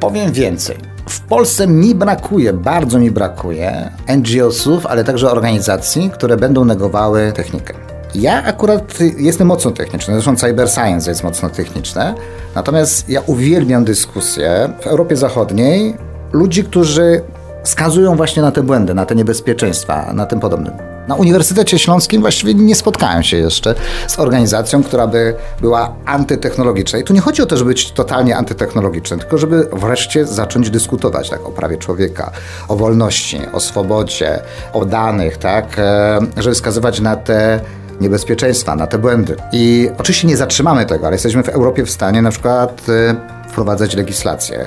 Powiem 0.00 0.32
więcej. 0.32 0.76
W 1.08 1.20
Polsce 1.20 1.66
mi 1.66 1.94
brakuje, 1.94 2.52
bardzo 2.52 2.98
mi 2.98 3.10
brakuje 3.10 3.90
NGO-sów, 4.16 4.86
ale 4.86 5.04
także 5.04 5.30
organizacji, 5.30 6.10
które 6.10 6.36
będą 6.36 6.64
negowały 6.64 7.32
technikę. 7.36 7.97
Ja 8.14 8.44
akurat 8.44 8.98
jestem 9.16 9.46
mocno 9.46 9.70
techniczny, 9.70 10.14
zresztą 10.14 10.36
cyber 10.36 10.70
science 10.70 11.10
jest 11.10 11.24
mocno 11.24 11.50
techniczne, 11.50 12.14
natomiast 12.54 13.08
ja 13.08 13.20
uwielbiam 13.26 13.84
dyskusję 13.84 14.72
w 14.80 14.86
Europie 14.86 15.16
Zachodniej 15.16 15.96
ludzi, 16.32 16.64
którzy 16.64 17.22
wskazują 17.64 18.16
właśnie 18.16 18.42
na 18.42 18.52
te 18.52 18.62
błędy, 18.62 18.94
na 18.94 19.06
te 19.06 19.14
niebezpieczeństwa, 19.14 20.12
na 20.12 20.26
tym 20.26 20.40
podobnym. 20.40 20.72
Na 21.08 21.14
Uniwersytecie 21.14 21.78
Śląskim 21.78 22.20
właściwie 22.20 22.54
nie 22.54 22.74
spotkałem 22.74 23.22
się 23.22 23.36
jeszcze 23.36 23.74
z 24.06 24.18
organizacją, 24.18 24.82
która 24.82 25.06
by 25.06 25.34
była 25.60 25.94
antytechnologiczna. 26.04 26.98
I 26.98 27.04
tu 27.04 27.14
nie 27.14 27.20
chodzi 27.20 27.42
o 27.42 27.46
to, 27.46 27.56
żeby 27.56 27.70
być 27.70 27.92
totalnie 27.92 28.36
antytechnologiczny, 28.36 29.18
tylko 29.18 29.38
żeby 29.38 29.68
wreszcie 29.72 30.26
zacząć 30.26 30.70
dyskutować 30.70 31.30
tak, 31.30 31.46
o 31.46 31.50
prawie 31.50 31.76
człowieka, 31.76 32.30
o 32.68 32.76
wolności, 32.76 33.40
o 33.52 33.60
swobodzie, 33.60 34.40
o 34.72 34.84
danych, 34.84 35.36
tak, 35.36 35.78
e, 35.78 36.18
żeby 36.36 36.54
wskazywać 36.54 37.00
na 37.00 37.16
te 37.16 37.60
niebezpieczeństwa, 38.00 38.76
na 38.76 38.86
te 38.86 38.98
błędy. 38.98 39.36
I 39.52 39.90
oczywiście 39.98 40.28
nie 40.28 40.36
zatrzymamy 40.36 40.86
tego, 40.86 41.06
ale 41.06 41.14
jesteśmy 41.14 41.42
w 41.42 41.48
Europie 41.48 41.84
w 41.84 41.90
stanie 41.90 42.22
na 42.22 42.30
przykład 42.30 42.86
e, 42.88 43.48
wprowadzać 43.48 43.94
legislację 43.94 44.66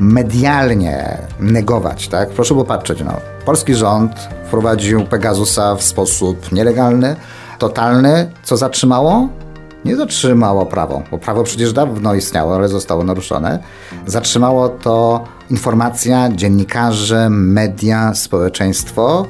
medialnie 0.00 1.18
negować, 1.40 2.08
tak? 2.08 2.28
Proszę 2.30 2.54
popatrzeć, 2.54 3.00
no. 3.04 3.12
Polski 3.44 3.74
rząd 3.74 4.12
wprowadził 4.46 5.04
Pegasusa 5.04 5.74
w 5.74 5.82
sposób 5.82 6.52
nielegalny, 6.52 7.16
totalny, 7.58 8.30
co 8.42 8.56
zatrzymało? 8.56 9.28
Nie 9.84 9.96
zatrzymało 9.96 10.66
prawo, 10.66 11.02
bo 11.10 11.18
prawo 11.18 11.42
przecież 11.42 11.72
dawno 11.72 12.14
istniało, 12.14 12.54
ale 12.54 12.68
zostało 12.68 13.04
naruszone. 13.04 13.58
Zatrzymało 14.06 14.68
to 14.68 15.24
informacja, 15.50 16.28
dziennikarze, 16.32 17.30
media, 17.30 18.14
społeczeństwo, 18.14 19.26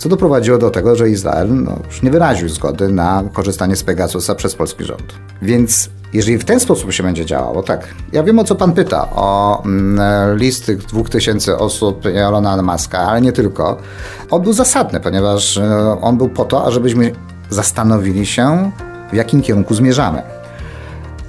co 0.00 0.08
doprowadziło 0.08 0.58
do 0.58 0.70
tego, 0.70 0.96
że 0.96 1.10
Izrael 1.10 1.48
no, 1.64 1.78
już 1.86 2.02
nie 2.02 2.10
wyraził 2.10 2.48
zgody 2.48 2.88
na 2.88 3.24
korzystanie 3.32 3.76
z 3.76 3.84
Pegasusa 3.84 4.34
przez 4.34 4.54
polski 4.54 4.84
rząd. 4.84 5.14
Więc 5.42 5.90
jeżeli 6.12 6.38
w 6.38 6.44
ten 6.44 6.60
sposób 6.60 6.92
się 6.92 7.02
będzie 7.02 7.26
działało, 7.26 7.62
tak, 7.62 7.88
ja 8.12 8.22
wiem 8.22 8.38
o 8.38 8.44
co 8.44 8.54
pan 8.54 8.72
pyta, 8.72 9.08
o 9.10 9.62
mm, 9.64 10.38
list 10.38 10.66
tych 10.66 10.78
dwóch 10.78 11.10
tysięcy 11.10 11.56
osób 11.58 12.06
Elona 12.06 12.62
Muska, 12.62 12.98
ale 12.98 13.20
nie 13.20 13.32
tylko. 13.32 13.76
On 14.30 14.42
był 14.42 14.52
zasadny, 14.52 15.00
ponieważ 15.00 15.58
e, 15.58 15.96
on 16.00 16.16
był 16.16 16.28
po 16.28 16.44
to, 16.44 16.66
ażebyśmy 16.66 17.12
zastanowili 17.50 18.26
się, 18.26 18.70
w 19.12 19.14
jakim 19.14 19.42
kierunku 19.42 19.74
zmierzamy. 19.74 20.22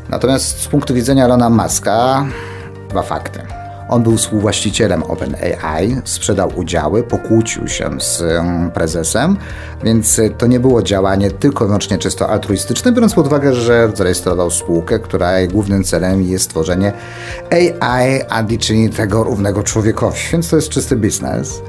Natomiast 0.10 0.62
z 0.62 0.68
punktu 0.68 0.94
widzenia 0.94 1.26
Elona 1.26 1.50
Muska, 1.50 2.26
dwa 2.90 3.02
fakty. 3.02 3.61
On 3.92 4.04
był 4.04 4.18
współwłaścicielem 4.18 5.04
OpenAI, 5.04 6.02
sprzedał 6.04 6.52
udziały, 6.56 7.04
pokłócił 7.04 7.68
się 7.68 7.90
z 8.00 8.24
prezesem, 8.74 9.38
więc 9.84 10.22
to 10.38 10.48
nie 10.48 10.60
było 10.60 10.84
działanie 10.84 11.32
tylko 11.32 11.66
i 11.66 11.68
wyłącznie 11.68 11.98
czysto 11.98 12.30
altruistyczne, 12.30 12.92
biorąc 12.92 13.14
pod 13.14 13.28
uwagę, 13.28 13.54
że 13.54 13.92
zarejestrował 13.96 14.52
spółkę, 14.52 15.00
której 15.00 15.48
głównym 15.48 15.84
celem 15.84 16.24
jest 16.24 16.46
stworzenie 16.46 16.94
AI, 17.80 18.58
czyli 18.60 18.90
tego 18.90 19.24
równego 19.24 19.64
człowiekowi, 19.64 20.20
więc 20.32 20.50
to 20.50 20.56
jest 20.56 20.70
czysty 20.70 20.96
biznes. 20.96 21.62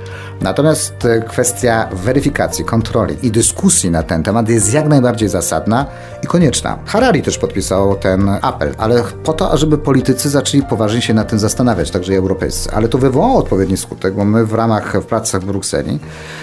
Natomiast 0.43 1.05
e, 1.05 1.21
kwestia 1.21 1.89
weryfikacji, 1.93 2.65
kontroli 2.65 3.17
i 3.23 3.31
dyskusji 3.31 3.91
na 3.91 4.03
ten 4.03 4.23
temat 4.23 4.49
jest 4.49 4.75
jak 4.75 4.89
najbardziej 4.89 5.29
zasadna 5.29 5.87
i 6.25 6.27
konieczna. 6.27 6.79
Harari 6.87 7.23
też 7.23 7.39
podpisał 7.39 7.97
ten 7.97 8.31
apel, 8.43 8.75
ale 8.79 9.03
po 9.25 9.33
to, 9.33 9.51
ażeby 9.51 9.79
politycy 9.79 10.31
zaczęli 10.31 10.63
poważnie 10.63 11.03
się 11.03 11.15
nad 11.15 11.29
tym 11.29 11.39
zastanawiać, 11.39 11.91
także 11.91 12.13
i 12.13 12.17
europejscy. 12.17 12.71
Ale 12.73 12.89
to 12.89 12.99
wywołało 12.99 13.39
odpowiedni 13.39 13.77
skutek, 13.77 14.15
bo 14.15 14.25
my 14.25 14.47
w 14.47 14.55
ramach 14.55 15.03
w 15.03 15.07
pracach 15.07 15.43
w 15.43 15.45
Brukseli 15.45 15.99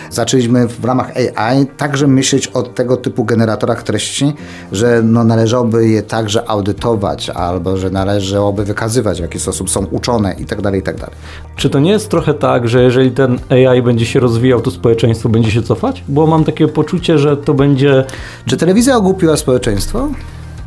zaczęliśmy 0.10 0.68
w 0.68 0.86
ramach 0.86 1.12
AI 1.36 1.66
także 1.66 2.08
myśleć 2.08 2.48
o 2.48 2.64
tego 2.64 2.98
typu 2.98 3.26
generatorach 3.26 3.84
treści, 3.84 4.34
że 4.72 5.02
no 5.04 5.24
należałoby 5.24 5.88
je 5.88 6.04
także 6.04 6.50
audytować, 6.50 7.30
albo 7.30 7.78
że 7.78 7.90
należałoby 7.90 8.66
wykazywać, 8.66 9.18
w 9.18 9.22
jaki 9.22 9.40
sposób 9.40 9.70
są 9.70 9.86
uczone 9.86 10.36
itd. 10.40 10.62
Tak 10.62 10.76
itd. 10.76 11.00
Tak 11.00 11.12
Czy 11.56 11.70
to 11.70 11.80
nie 11.80 11.92
jest 11.92 12.10
trochę 12.10 12.34
tak, 12.34 12.68
że 12.68 12.84
jeżeli 12.84 13.12
ten 13.12 13.40
AI 13.50 13.82
będzie 13.90 14.06
się 14.06 14.20
rozwijał, 14.20 14.62
to 14.62 14.72
społeczeństwo 14.72 15.30
będzie 15.30 15.52
się 15.52 15.62
cofać? 15.62 16.04
Bo 16.08 16.28
mam 16.28 16.44
takie 16.44 16.68
poczucie, 16.68 17.18
że 17.18 17.38
to 17.38 17.54
będzie... 17.54 18.06
Czy 18.46 18.58
telewizja 18.58 18.98
ogłupiła 18.98 19.38
społeczeństwo? 19.38 20.10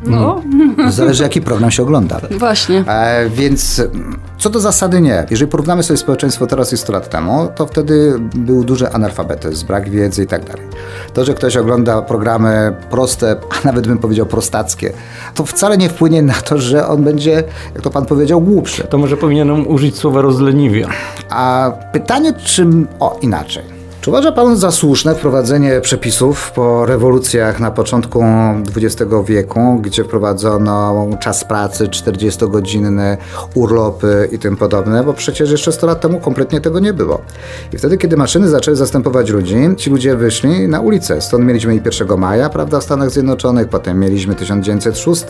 No. 0.05 0.41
Zależy, 0.89 1.23
jaki 1.23 1.41
program 1.41 1.71
się 1.71 1.83
ogląda. 1.83 2.21
Właśnie. 2.31 2.83
E, 2.87 3.29
więc 3.29 3.81
co 4.37 4.49
do 4.49 4.59
zasady 4.59 5.01
nie. 5.01 5.25
Jeżeli 5.29 5.51
porównamy 5.51 5.83
sobie 5.83 5.97
społeczeństwo 5.97 6.47
teraz 6.47 6.73
i 6.73 6.77
100 6.77 6.93
lat 6.93 7.09
temu, 7.09 7.47
to 7.55 7.67
wtedy 7.67 8.19
był 8.35 8.63
duży 8.63 8.89
analfabetyzm, 8.91 9.67
brak 9.67 9.89
wiedzy 9.89 10.23
i 10.23 10.27
tak 10.27 10.45
dalej. 10.45 10.67
To, 11.13 11.25
że 11.25 11.33
ktoś 11.33 11.57
ogląda 11.57 12.01
programy 12.01 12.75
proste, 12.89 13.35
a 13.49 13.67
nawet 13.67 13.87
bym 13.87 13.97
powiedział 13.97 14.25
prostackie, 14.25 14.93
to 15.35 15.45
wcale 15.45 15.77
nie 15.77 15.89
wpłynie 15.89 16.21
na 16.21 16.33
to, 16.33 16.57
że 16.57 16.87
on 16.87 17.03
będzie, 17.03 17.43
jak 17.73 17.83
to 17.83 17.89
pan 17.89 18.05
powiedział, 18.05 18.41
głupszy. 18.41 18.83
To 18.83 18.97
może 18.97 19.17
powinienem 19.17 19.67
użyć 19.67 19.97
słowa 19.97 20.21
rozleniwia. 20.21 20.87
A 21.29 21.71
pytanie, 21.93 22.33
czym... 22.33 22.87
O, 22.99 23.17
inaczej. 23.21 23.82
Czy 24.03 24.09
uważa 24.09 24.31
Pan 24.31 24.57
za 24.57 24.71
słuszne 24.71 25.15
wprowadzenie 25.15 25.81
przepisów 25.81 26.51
po 26.51 26.85
rewolucjach 26.85 27.59
na 27.59 27.71
początku 27.71 28.23
XX 28.77 29.11
wieku, 29.25 29.79
gdzie 29.81 30.03
wprowadzono 30.03 31.07
czas 31.19 31.43
pracy, 31.43 31.87
40-godzinne 31.87 33.17
urlopy 33.55 34.29
i 34.31 34.39
tym 34.39 34.57
podobne, 34.57 35.03
bo 35.03 35.13
przecież 35.13 35.51
jeszcze 35.51 35.71
100 35.71 35.87
lat 35.87 36.01
temu 36.01 36.19
kompletnie 36.19 36.61
tego 36.61 36.79
nie 36.79 36.93
było. 36.93 37.21
I 37.73 37.77
wtedy, 37.77 37.97
kiedy 37.97 38.17
maszyny 38.17 38.49
zaczęły 38.49 38.77
zastępować 38.77 39.29
ludzi, 39.29 39.55
ci 39.77 39.89
ludzie 39.89 40.15
wyszli 40.15 40.67
na 40.67 40.79
ulicę. 40.79 41.21
Stąd 41.21 41.45
mieliśmy 41.45 41.75
i 41.75 41.81
1 41.85 42.17
maja, 42.17 42.49
prawda, 42.49 42.79
w 42.79 42.83
Stanach 42.83 43.09
Zjednoczonych, 43.09 43.67
potem 43.67 43.99
mieliśmy 43.99 44.35
1906, 44.35 45.25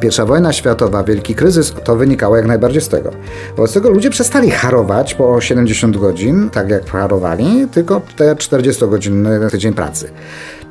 pierwsza 0.00 0.26
wojna 0.26 0.52
światowa, 0.52 1.04
wielki 1.04 1.34
kryzys, 1.34 1.74
to 1.84 1.96
wynikało 1.96 2.36
jak 2.36 2.46
najbardziej 2.46 2.82
z 2.82 2.88
tego. 2.88 3.10
Wobec 3.56 3.72
tego 3.72 3.90
ludzie 3.90 4.10
przestali 4.10 4.50
harować 4.50 5.14
po 5.14 5.40
70 5.40 5.96
godzin, 5.96 6.50
tak 6.50 6.70
jak 6.70 6.90
harowali, 6.90 7.66
tylko 7.72 8.07
te 8.16 8.34
40-godzinny 8.34 9.50
tydzień 9.50 9.72
pracy. 9.72 10.10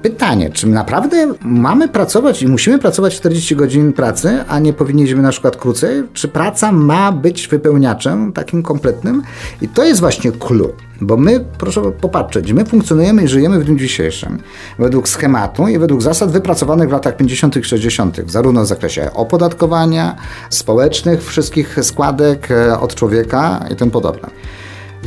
Pytanie, 0.02 0.50
czy 0.50 0.67
naprawdę 0.67 1.34
mamy 1.41 1.88
pracować 1.88 2.41
i 2.41 2.47
musimy 2.47 2.80
pracować 2.80 3.15
40 3.15 3.56
godzin 3.56 3.93
pracy, 3.93 4.43
a 4.47 4.60
nie 4.60 4.73
powinniśmy 4.73 5.21
na 5.21 5.32
przykład 5.32 5.58
krócej? 5.58 6.04
Czy 6.13 6.28
praca 6.28 6.71
ma 6.71 7.12
być 7.12 7.47
wypełniaczem 7.47 8.34
takim 8.34 8.63
kompletnym? 8.63 9.23
I 9.62 9.67
to 9.67 9.84
jest 9.84 10.00
właśnie 10.00 10.32
clue. 10.32 10.73
Bo 11.02 11.17
my, 11.17 11.45
proszę 11.58 11.82
popatrzeć, 12.02 12.54
my 12.54 12.65
funkcjonujemy 12.65 13.23
i 13.23 13.28
żyjemy 13.28 13.60
w 13.60 13.63
dniu 13.63 13.76
dzisiejszym 13.76 14.38
według 14.80 15.10
schematu 15.10 15.67
i 15.67 15.80
według 15.80 16.02
zasad 16.02 16.32
wypracowanych 16.32 16.89
w 16.89 16.91
latach 16.91 17.17
50. 17.17 17.58
i 17.58 17.63
60., 17.63 18.17
zarówno 18.28 18.63
w 18.63 18.67
zakresie 18.67 19.13
opodatkowania, 19.13 20.15
społecznych, 20.50 21.23
wszystkich 21.23 21.78
składek 21.82 22.52
e, 22.52 22.80
od 22.80 22.95
człowieka 22.95 23.65
i 23.71 23.76
tym 23.76 23.91
podobne. 23.91 24.30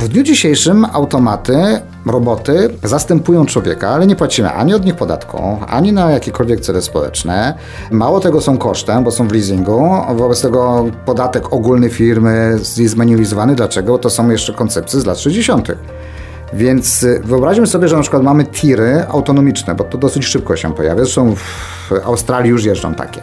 W 0.01 0.07
dniu 0.07 0.23
dzisiejszym 0.23 0.85
automaty, 0.93 1.81
roboty 2.05 2.69
zastępują 2.83 3.45
człowieka, 3.45 3.89
ale 3.89 4.07
nie 4.07 4.15
płacimy 4.15 4.51
ani 4.51 4.73
od 4.73 4.85
nich 4.85 4.95
podatku, 4.95 5.57
ani 5.67 5.93
na 5.93 6.11
jakiekolwiek 6.11 6.61
cele 6.61 6.81
społeczne. 6.81 7.53
Mało 7.91 8.19
tego 8.19 8.41
są 8.41 8.57
kosztem, 8.57 9.03
bo 9.03 9.11
są 9.11 9.27
w 9.27 9.31
leasingu. 9.31 9.89
Wobec 10.15 10.41
tego 10.41 10.85
podatek 11.05 11.53
ogólny 11.53 11.89
firmy 11.89 12.57
jest 12.59 12.75
zminimalizowany. 12.75 13.55
Dlaczego? 13.55 13.97
To 13.97 14.09
są 14.09 14.29
jeszcze 14.29 14.53
koncepcje 14.53 14.99
z 14.99 15.05
lat 15.05 15.19
60. 15.19 15.71
Więc 16.53 17.03
y, 17.03 17.21
wyobraźmy 17.23 17.67
sobie, 17.67 17.87
że 17.87 17.95
na 17.95 18.01
przykład 18.01 18.23
mamy 18.23 18.45
tiry 18.45 19.05
autonomiczne, 19.09 19.75
bo 19.75 19.83
to 19.83 19.97
dosyć 19.97 20.25
szybko 20.25 20.55
się 20.55 20.73
pojawia. 20.73 21.03
Zresztą 21.03 21.35
w 21.35 21.91
Australii 22.03 22.49
już 22.49 22.65
jeżdżą 22.65 22.93
takie. 22.93 23.21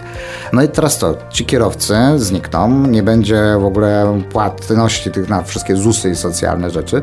No 0.53 0.63
i 0.63 0.69
teraz 0.69 0.99
to, 0.99 1.15
ci 1.31 1.45
kierowcy 1.45 1.95
znikną, 2.17 2.87
nie 2.87 3.03
będzie 3.03 3.57
w 3.61 3.65
ogóle 3.65 4.21
płatności 4.33 5.11
tych 5.11 5.29
na 5.29 5.43
wszystkie 5.43 5.77
ZUSy 5.77 6.11
i 6.11 6.17
socjalne 6.17 6.71
rzeczy. 6.71 7.03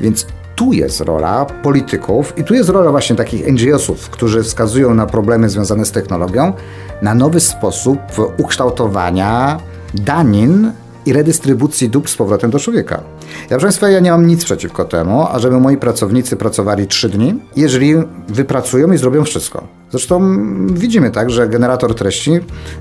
Więc 0.00 0.26
tu 0.56 0.72
jest 0.72 1.00
rola 1.00 1.44
polityków 1.44 2.38
i 2.38 2.44
tu 2.44 2.54
jest 2.54 2.68
rola 2.68 2.90
właśnie 2.90 3.16
takich 3.16 3.46
NGO-sów, 3.46 4.10
którzy 4.10 4.42
wskazują 4.42 4.94
na 4.94 5.06
problemy 5.06 5.48
związane 5.48 5.84
z 5.84 5.92
technologią, 5.92 6.52
na 7.02 7.14
nowy 7.14 7.40
sposób 7.40 7.98
ukształtowania 8.38 9.60
danin 9.94 10.72
i 11.06 11.12
redystrybucji 11.12 11.88
dóbr 11.88 12.08
z 12.08 12.16
powrotem 12.16 12.50
do 12.50 12.58
człowieka. 12.58 13.02
Ja, 13.40 13.48
proszę 13.48 13.66
Państwa, 13.66 13.90
ja 13.90 14.00
nie 14.00 14.10
mam 14.10 14.26
nic 14.26 14.44
przeciwko 14.44 14.84
temu, 14.84 15.26
ażeby 15.28 15.60
moi 15.60 15.76
pracownicy 15.76 16.36
pracowali 16.36 16.86
3 16.86 17.08
dni, 17.08 17.34
jeżeli 17.56 17.94
wypracują 18.28 18.92
i 18.92 18.98
zrobią 18.98 19.24
wszystko. 19.24 19.81
Zresztą 19.92 20.46
widzimy 20.66 21.10
tak, 21.10 21.30
że 21.30 21.48
generator 21.48 21.94
treści 21.94 22.30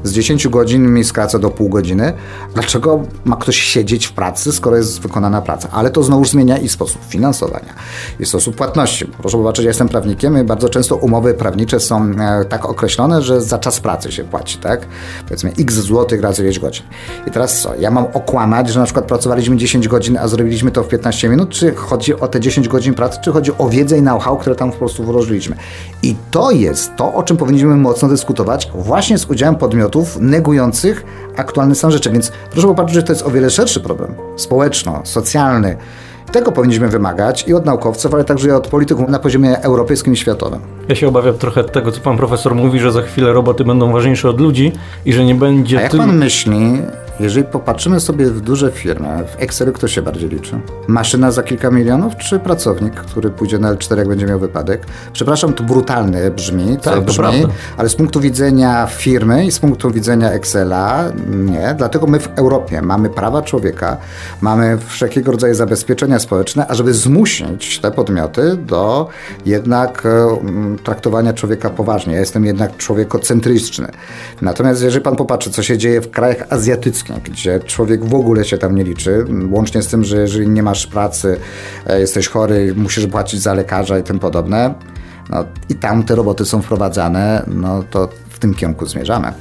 z 0.03 0.11
10 0.11 0.47
godzin 0.47 0.93
mi 0.93 1.03
skraca 1.03 1.39
do 1.39 1.49
pół 1.49 1.69
godziny. 1.69 2.13
Dlaczego 2.53 3.03
ma 3.25 3.35
ktoś 3.35 3.55
siedzieć 3.57 4.05
w 4.05 4.11
pracy, 4.11 4.51
skoro 4.51 4.77
jest 4.77 5.01
wykonana 5.01 5.41
praca? 5.41 5.69
Ale 5.71 5.89
to 5.89 6.03
znowu 6.03 6.25
zmienia 6.25 6.57
i 6.57 6.69
sposób 6.69 7.01
finansowania, 7.09 7.73
i 8.19 8.25
sposób 8.25 8.55
płatności. 8.55 9.05
Proszę 9.05 9.37
zobaczyć, 9.37 9.65
ja 9.65 9.69
jestem 9.69 9.89
prawnikiem 9.89 10.41
i 10.41 10.43
bardzo 10.43 10.69
często 10.69 10.95
umowy 10.95 11.33
prawnicze 11.33 11.79
są 11.79 12.11
e, 12.11 12.45
tak 12.45 12.65
określone, 12.65 13.21
że 13.21 13.41
za 13.41 13.59
czas 13.59 13.79
pracy 13.79 14.11
się 14.11 14.23
płaci, 14.23 14.57
tak? 14.57 14.85
Powiedzmy 15.23 15.51
x 15.59 15.73
złotych 15.73 16.21
razy 16.21 16.43
ileś 16.43 16.59
godzin. 16.59 16.83
I 17.27 17.31
teraz 17.31 17.61
co? 17.61 17.75
Ja 17.75 17.91
mam 17.91 18.05
okłamać, 18.13 18.69
że 18.69 18.79
na 18.79 18.85
przykład 18.85 19.05
pracowaliśmy 19.05 19.57
10 19.57 19.87
godzin, 19.87 20.17
a 20.17 20.27
zrobiliśmy 20.27 20.71
to 20.71 20.83
w 20.83 20.87
15 20.87 21.29
minut? 21.29 21.49
Czy 21.49 21.75
chodzi 21.75 22.15
o 22.15 22.27
te 22.27 22.39
10 22.39 22.67
godzin 22.67 22.93
pracy, 22.93 23.19
czy 23.23 23.31
chodzi 23.31 23.51
o 23.57 23.69
wiedzę 23.69 23.97
i 23.97 24.01
know-how, 24.01 24.37
które 24.37 24.55
tam 24.55 24.71
po 24.71 24.77
prostu 24.77 25.03
włożyliśmy? 25.03 25.55
I 26.03 26.15
to 26.31 26.51
jest 26.51 26.95
to, 27.01 27.13
o 27.13 27.23
czym 27.23 27.37
powinniśmy 27.37 27.75
mocno 27.75 28.07
dyskutować, 28.07 28.71
właśnie 28.75 29.17
z 29.17 29.25
udziałem 29.25 29.55
podmiotów 29.55 30.17
negujących 30.19 31.05
aktualny 31.37 31.75
stan 31.75 31.91
rzeczy. 31.91 32.09
Więc 32.09 32.31
proszę 32.51 32.67
popatrzeć, 32.67 32.95
że 32.95 33.03
to 33.03 33.11
jest 33.11 33.25
o 33.25 33.31
wiele 33.31 33.49
szerszy 33.49 33.79
problem 33.79 34.13
społeczno-socjalny. 34.35 35.77
Tego 36.31 36.51
powinniśmy 36.51 36.87
wymagać 36.87 37.47
i 37.47 37.53
od 37.53 37.65
naukowców, 37.65 38.13
ale 38.13 38.23
także 38.23 38.47
i 38.47 38.51
od 38.51 38.67
polityków 38.67 39.09
na 39.09 39.19
poziomie 39.19 39.61
europejskim 39.61 40.13
i 40.13 40.17
światowym. 40.17 40.59
Ja 40.89 40.95
się 40.95 41.07
obawiam 41.07 41.37
trochę 41.37 41.63
tego, 41.63 41.91
co 41.91 42.01
pan 42.01 42.17
profesor 42.17 42.55
mówi, 42.55 42.79
że 42.79 42.91
za 42.91 43.01
chwilę 43.01 43.33
roboty 43.33 43.65
będą 43.65 43.91
ważniejsze 43.91 44.29
od 44.29 44.41
ludzi 44.41 44.71
i 45.05 45.13
że 45.13 45.25
nie 45.25 45.35
będzie... 45.35 45.77
A 45.77 45.81
jak 45.81 45.91
pan 45.91 46.17
myśli, 46.17 46.77
jeżeli 47.21 47.43
popatrzymy 47.43 47.99
sobie 47.99 48.25
w 48.25 48.41
duże 48.41 48.71
firmy, 48.71 49.23
w 49.27 49.41
Excelu 49.41 49.73
kto 49.73 49.87
się 49.87 50.01
bardziej 50.01 50.29
liczy? 50.29 50.59
Maszyna 50.87 51.31
za 51.31 51.43
kilka 51.43 51.71
milionów, 51.71 52.17
czy 52.17 52.39
pracownik, 52.39 52.93
który 52.93 53.29
pójdzie 53.29 53.59
na 53.59 53.75
L4, 53.75 53.97
jak 53.97 54.07
będzie 54.07 54.25
miał 54.25 54.39
wypadek? 54.39 54.85
Przepraszam, 55.13 55.53
to 55.53 55.63
brutalne 55.63 56.31
brzmi, 56.31 56.77
tak, 56.77 57.01
brzmi, 57.01 57.47
ale 57.77 57.89
z 57.89 57.95
punktu 57.95 58.19
widzenia 58.19 58.87
firmy 58.87 59.45
i 59.45 59.51
z 59.51 59.59
punktu 59.59 59.91
widzenia 59.91 60.31
Excela 60.31 61.03
nie. 61.27 61.75
Dlatego 61.77 62.07
my 62.07 62.19
w 62.19 62.29
Europie 62.35 62.81
mamy 62.81 63.09
prawa 63.09 63.41
człowieka, 63.41 63.97
mamy 64.41 64.77
wszelkiego 64.87 65.31
rodzaju 65.31 65.55
zabezpieczenia 65.55 66.19
społeczne, 66.19 66.67
ażeby 66.67 66.93
zmusić 66.93 67.79
te 67.79 67.91
podmioty 67.91 68.57
do 68.57 69.07
jednak 69.45 70.05
e, 70.05 70.37
traktowania 70.83 71.33
człowieka 71.33 71.69
poważnie. 71.69 72.13
Ja 72.13 72.19
jestem 72.19 72.45
jednak 72.45 72.77
człowiekocentryczny. 72.77 73.87
Natomiast 74.41 74.83
jeżeli 74.83 75.03
pan 75.03 75.15
popatrzy, 75.15 75.51
co 75.51 75.63
się 75.63 75.77
dzieje 75.77 76.01
w 76.01 76.11
krajach 76.11 76.47
azjatyckich, 76.49 77.10
gdzie 77.23 77.59
człowiek 77.59 78.05
w 78.05 78.15
ogóle 78.15 78.45
się 78.45 78.57
tam 78.57 78.75
nie 78.75 78.83
liczy, 78.83 79.25
łącznie 79.49 79.81
z 79.81 79.87
tym, 79.87 80.03
że 80.03 80.21
jeżeli 80.21 80.49
nie 80.49 80.63
masz 80.63 80.87
pracy, 80.87 81.37
e, 81.87 81.99
jesteś 81.99 82.27
chory, 82.27 82.73
musisz 82.75 83.07
płacić 83.07 83.41
za 83.41 83.53
lekarza 83.53 83.99
i 83.99 84.03
tym 84.03 84.19
podobne, 84.19 84.73
no, 85.29 85.45
i 85.69 85.75
tam 85.75 86.03
te 86.03 86.15
roboty 86.15 86.45
są 86.45 86.61
wprowadzane, 86.61 87.43
no 87.47 87.83
to 87.83 88.09
w 88.29 88.39
tym 88.39 88.53
kierunku 88.53 88.85
zmierzamy. 88.85 89.33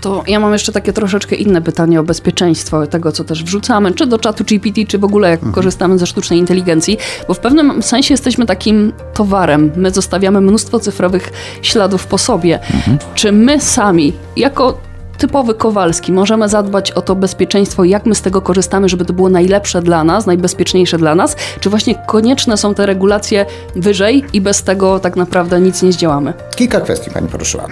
To 0.00 0.22
ja 0.26 0.40
mam 0.40 0.52
jeszcze 0.52 0.72
takie 0.72 0.92
troszeczkę 0.92 1.36
inne 1.36 1.62
pytanie 1.62 2.00
o 2.00 2.02
bezpieczeństwo 2.02 2.86
tego, 2.86 3.12
co 3.12 3.24
też 3.24 3.44
wrzucamy, 3.44 3.92
czy 3.92 4.06
do 4.06 4.18
czatu 4.18 4.44
GPT, 4.44 4.84
czy 4.86 4.98
w 4.98 5.04
ogóle 5.04 5.30
jak 5.30 5.38
mhm. 5.38 5.54
korzystamy 5.54 5.98
ze 5.98 6.06
sztucznej 6.06 6.38
inteligencji, 6.38 6.98
bo 7.28 7.34
w 7.34 7.38
pewnym 7.38 7.82
sensie 7.82 8.14
jesteśmy 8.14 8.46
takim 8.46 8.92
towarem. 9.14 9.72
My 9.76 9.90
zostawiamy 9.90 10.40
mnóstwo 10.40 10.80
cyfrowych 10.80 11.32
śladów 11.62 12.06
po 12.06 12.18
sobie. 12.18 12.60
Mhm. 12.60 12.98
Czy 13.14 13.32
my 13.32 13.60
sami, 13.60 14.12
jako 14.36 14.78
typowy 15.18 15.54
Kowalski. 15.54 16.12
Możemy 16.12 16.48
zadbać 16.48 16.92
o 16.92 17.02
to 17.02 17.14
bezpieczeństwo, 17.14 17.84
jak 17.84 18.06
my 18.06 18.14
z 18.14 18.22
tego 18.22 18.40
korzystamy, 18.40 18.88
żeby 18.88 19.04
to 19.04 19.12
było 19.12 19.28
najlepsze 19.28 19.82
dla 19.82 20.04
nas, 20.04 20.26
najbezpieczniejsze 20.26 20.98
dla 20.98 21.14
nas, 21.14 21.36
czy 21.60 21.70
właśnie 21.70 21.94
konieczne 22.06 22.56
są 22.56 22.74
te 22.74 22.86
regulacje 22.86 23.46
wyżej 23.76 24.24
i 24.32 24.40
bez 24.40 24.62
tego 24.62 25.00
tak 25.00 25.16
naprawdę 25.16 25.60
nic 25.60 25.82
nie 25.82 25.92
zdziałamy? 25.92 26.32
Kilka 26.56 26.80
kwestii 26.80 27.10
Pani 27.10 27.28
poruszyła. 27.28 27.64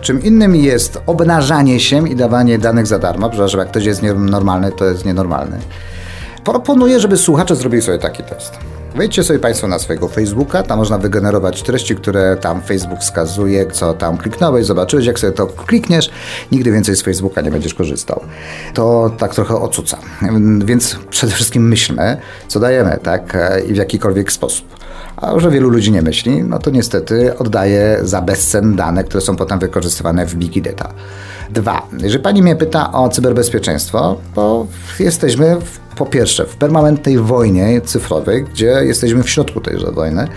Czym 0.00 0.22
innym 0.22 0.56
jest 0.56 0.98
obnażanie 1.06 1.80
się 1.80 2.08
i 2.08 2.16
dawanie 2.16 2.58
danych 2.58 2.86
za 2.86 2.98
darmo, 2.98 3.30
że 3.48 3.58
jak 3.58 3.68
ktoś 3.68 3.84
jest 3.84 4.02
nienormalny, 4.02 4.72
to 4.72 4.84
jest 4.84 5.04
nienormalny. 5.04 5.58
Proponuję, 6.44 7.00
żeby 7.00 7.16
słuchacze 7.16 7.56
zrobili 7.56 7.82
sobie 7.82 7.98
taki 7.98 8.22
test. 8.22 8.58
Wejdźcie 8.96 9.24
sobie 9.24 9.38
Państwo 9.38 9.68
na 9.68 9.78
swojego 9.78 10.08
Facebooka, 10.08 10.62
tam 10.62 10.78
można 10.78 10.98
wygenerować 10.98 11.62
treści, 11.62 11.96
które 11.96 12.36
tam 12.36 12.62
Facebook 12.62 13.00
wskazuje, 13.00 13.66
co 13.70 13.94
tam 13.94 14.18
kliknąłeś, 14.18 14.66
zobaczyłeś, 14.66 15.06
jak 15.06 15.18
sobie 15.18 15.32
to 15.32 15.46
klikniesz, 15.46 16.10
nigdy 16.52 16.72
więcej 16.72 16.96
z 16.96 17.02
Facebooka 17.02 17.40
nie 17.40 17.50
będziesz 17.50 17.74
korzystał. 17.74 18.20
To 18.74 19.10
tak 19.18 19.34
trochę 19.34 19.56
ocuca. 19.56 19.98
Więc 20.64 20.98
przede 21.10 21.32
wszystkim 21.32 21.68
myślmy, 21.68 22.16
co 22.48 22.60
dajemy, 22.60 22.98
tak, 23.02 23.36
i 23.68 23.72
w 23.72 23.76
jakikolwiek 23.76 24.32
sposób. 24.32 24.66
A 25.16 25.38
że 25.38 25.50
wielu 25.50 25.68
ludzi 25.68 25.92
nie 25.92 26.02
myśli, 26.02 26.42
no 26.42 26.58
to 26.58 26.70
niestety 26.70 27.38
oddaje 27.38 27.98
za 28.02 28.22
bezcen 28.22 28.76
dane, 28.76 29.04
które 29.04 29.20
są 29.20 29.36
potem 29.36 29.58
wykorzystywane 29.58 30.26
w 30.26 30.34
big 30.34 30.64
data. 30.64 30.92
Dwa, 31.50 31.88
jeżeli 32.02 32.22
pani 32.22 32.42
mnie 32.42 32.56
pyta 32.56 32.92
o 32.92 33.08
cyberbezpieczeństwo, 33.08 34.16
to 34.34 34.66
jesteśmy 34.98 35.56
w 35.60 35.85
po 35.96 36.06
pierwsze, 36.06 36.46
w 36.46 36.56
permanentnej 36.56 37.18
wojnie 37.18 37.80
cyfrowej, 37.80 38.44
gdzie 38.44 38.66
jesteśmy 38.66 39.22
w 39.22 39.30
środku 39.30 39.60
tejże 39.60 39.92
wojny. 39.92 40.28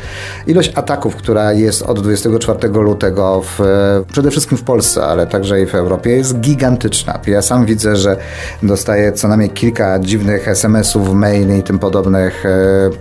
Ilość 0.48 0.72
ataków, 0.76 1.16
która 1.16 1.54
jest 1.54 1.82
od 1.82 2.00
24 2.00 2.68
lutego 2.68 3.42
w, 3.42 3.60
przede 4.12 4.32
wszystkim 4.32 4.58
w 4.58 4.64
Polsce, 4.64 5.06
ale 5.06 5.28
także 5.28 5.62
i 5.62 5.66
w 5.66 5.76
Europie, 5.76 6.10
jest 6.10 6.40
gigantyczna. 6.40 7.20
Ja 7.28 7.42
sam 7.42 7.66
widzę, 7.66 7.96
że 7.96 8.18
dostaję 8.64 9.12
co 9.12 9.28
najmniej 9.28 9.50
kilka 9.50 10.00
dziwnych 10.00 10.48
SMS-ów, 10.48 11.14
maili 11.14 11.58
i 11.58 11.64
tym 11.64 11.80
podobnych 11.80 12.46
e, 12.46 12.50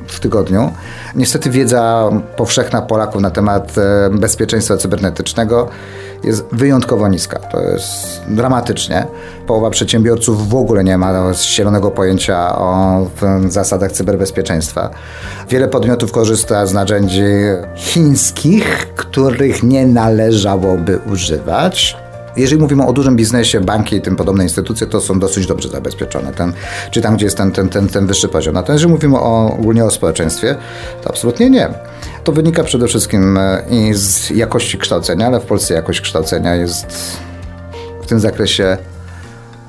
w 0.07 0.21
tygodniu. 0.21 0.73
Niestety 1.15 1.51
wiedza 1.51 2.11
powszechna 2.37 2.83
Polaków 2.83 3.23
na 3.23 3.31
temat 3.31 3.79
e, 3.79 4.11
bezpieczeństwa 4.11 4.77
cybernetycznego 4.77 5.69
jest 6.25 6.45
wyjątkowo 6.53 7.09
niska. 7.09 7.39
To 7.39 7.61
jest 7.61 8.23
dramatycznie. 8.29 9.07
Połowa 9.47 9.71
przedsiębiorców 9.71 10.49
w 10.49 10.55
ogóle 10.55 10.85
nie 10.85 10.99
ma 10.99 11.33
zielonego 11.35 11.91
pojęcia 11.91 12.59
o 12.59 13.07
zasadach 13.49 13.93
cyberbezpieczeństwa. 13.93 14.91
Wiele 15.49 15.69
podmiotów 15.69 16.13
korzysta 16.13 16.67
z 16.67 16.73
narzędzi 16.73 17.23
chińskich, 17.75 18.95
których 18.97 19.63
nie 19.63 19.87
należałoby 19.87 20.99
używać. 21.13 21.97
Jeżeli 22.39 22.61
mówimy 22.61 22.87
o 22.87 22.93
dużym 22.93 23.17
biznesie, 23.17 23.61
banki 23.61 23.97
i 23.97 24.01
tym 24.01 24.17
podobne 24.17 24.43
instytucje, 24.43 24.87
to 24.87 25.01
są 25.01 25.19
dosyć 25.19 25.47
dobrze 25.47 25.69
zabezpieczone, 25.69 26.33
ten, 26.33 26.53
czy 26.91 27.01
tam, 27.01 27.17
gdzie 27.17 27.25
jest 27.25 27.37
ten, 27.37 27.53
ten, 27.53 27.69
ten, 27.69 27.89
ten 27.89 28.07
wyższy 28.07 28.29
poziom. 28.29 28.55
Natomiast 28.55 28.83
jeżeli 28.83 28.93
mówimy 28.93 29.19
o, 29.19 29.53
ogólnie 29.53 29.85
o 29.85 29.91
społeczeństwie, 29.91 30.57
to 31.03 31.11
absolutnie 31.11 31.51
nie. 31.51 31.69
To 32.25 32.33
wynika 32.33 32.65
przede 32.65 32.87
wszystkim 32.87 33.39
e, 33.39 33.63
i 33.71 33.95
z 33.95 34.31
jakości 34.31 34.79
kształcenia, 34.79 35.27
ale 35.27 35.41
w 35.41 35.45
Polsce 35.45 35.75
jakość 35.75 36.01
kształcenia 36.01 36.55
jest 36.55 36.87
w 38.03 38.07
tym 38.07 38.21
zakresie 38.21 38.79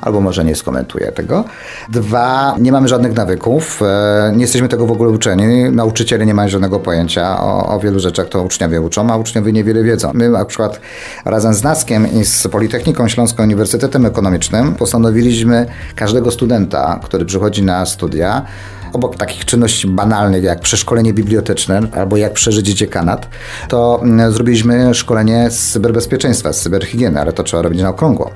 albo 0.02 0.22
może 0.22 0.46
nie 0.46 0.56
skomentuję 0.56 1.12
tego. 1.12 1.44
Dwa, 1.90 2.56
nie 2.60 2.72
mamy 2.72 2.88
żadnych 2.88 3.16
nawyków, 3.16 3.82
e, 3.82 4.32
nie 4.36 4.42
jesteśmy 4.42 4.68
tego 4.68 4.86
w 4.86 4.92
ogóle 4.92 5.10
uczeni. 5.10 5.64
Nauczyciele 5.72 6.26
nie 6.26 6.34
mają 6.34 6.50
żadnego 6.50 6.80
pojęcia 6.80 7.42
o, 7.42 7.76
o 7.76 7.80
wielu 7.80 8.00
rzeczach, 8.00 8.30
to 8.30 8.44
uczniowie 8.44 8.82
uczą, 8.82 9.12
a 9.12 9.18
uczniowie 9.18 9.52
niewiele 9.52 9.84
wiedzą. 9.84 10.12
My 10.14 10.30
na 10.30 10.46
przykład 10.46 10.80
razem 11.26 11.54
z 11.54 11.64
NASKiem 11.64 12.08
i 12.22 12.26
z 12.26 12.48
Politechniką 12.48 13.08
Śląską 13.08 13.44
Uniwersytetem 13.44 14.06
Ekonomicznym 14.06 14.76
postanowiliśmy 14.76 15.66
każdego 15.96 16.32
studenta, 16.32 17.00
który 17.04 17.26
przychodzi 17.26 17.64
na 17.64 17.86
studia, 17.86 18.46
obok 18.94 19.16
takich 19.16 19.46
czynności 19.46 19.88
banalnych 19.88 20.44
jak 20.44 20.60
przeszkolenie 20.60 21.14
biblioteczne 21.14 21.82
albo 21.92 22.18
jak 22.18 22.34
przeżyć 22.34 22.68
dziekanat, 22.68 23.28
to 23.68 24.00
mm, 24.04 24.32
zrobiliśmy 24.32 24.94
szkolenie 24.94 25.52
z 25.52 25.72
cyberbezpieczeństwa, 25.72 26.54
z 26.54 26.62
cyberhigieny, 26.62 27.22
ale 27.22 27.34
to 27.34 27.44
trzeba 27.44 27.64
robić 27.64 27.82
na 27.82 27.90
okrągło. 27.90 28.32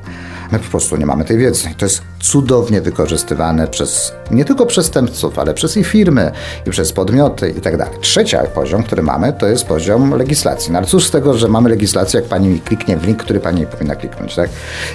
My 0.51 0.60
po 0.60 0.69
prostu 0.69 0.97
nie 0.97 1.06
mamy 1.06 1.25
tej 1.25 1.38
wiedzy. 1.38 1.69
To 1.77 1.86
jest 1.86 2.01
cudownie 2.19 2.82
wykorzystywane 2.82 3.67
przez 3.67 4.13
nie 4.32 4.45
tylko 4.45 4.65
przestępców, 4.65 5.39
ale 5.39 5.53
przez 5.53 5.77
i 5.77 5.84
firmy, 5.84 6.32
i 6.67 6.69
przez 6.69 6.93
podmioty 6.93 7.49
i 7.58 7.62
tak 7.62 7.77
dalej. 7.77 7.93
Trzecia 8.01 8.43
poziom, 8.43 8.84
który 8.84 9.03
mamy, 9.03 9.34
to 9.34 9.47
jest 9.47 9.65
poziom 9.65 10.13
legislacji. 10.13 10.71
No 10.71 10.77
ale 10.77 10.88
cóż 10.88 11.08
z 11.08 11.12
tego, 11.12 11.34
że 11.34 11.47
mamy 11.47 11.69
legislację, 11.69 12.19
jak 12.19 12.29
pani 12.29 12.60
kliknie 12.60 12.97
w 12.97 13.06
link, 13.06 13.23
który 13.23 13.39
pani 13.39 13.65
powinna 13.65 13.95
kliknąć, 13.95 14.36
tak? 14.36 14.49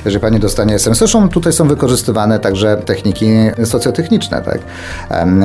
Jeżeli 0.04 0.20
pani 0.20 0.40
dostanie 0.40 0.74
SMS, 0.74 0.98
zresztą 0.98 1.28
tutaj 1.28 1.52
są 1.52 1.68
wykorzystywane 1.68 2.38
także 2.38 2.76
techniki 2.76 3.28
socjotechniczne, 3.64 4.42
tak? 4.42 4.58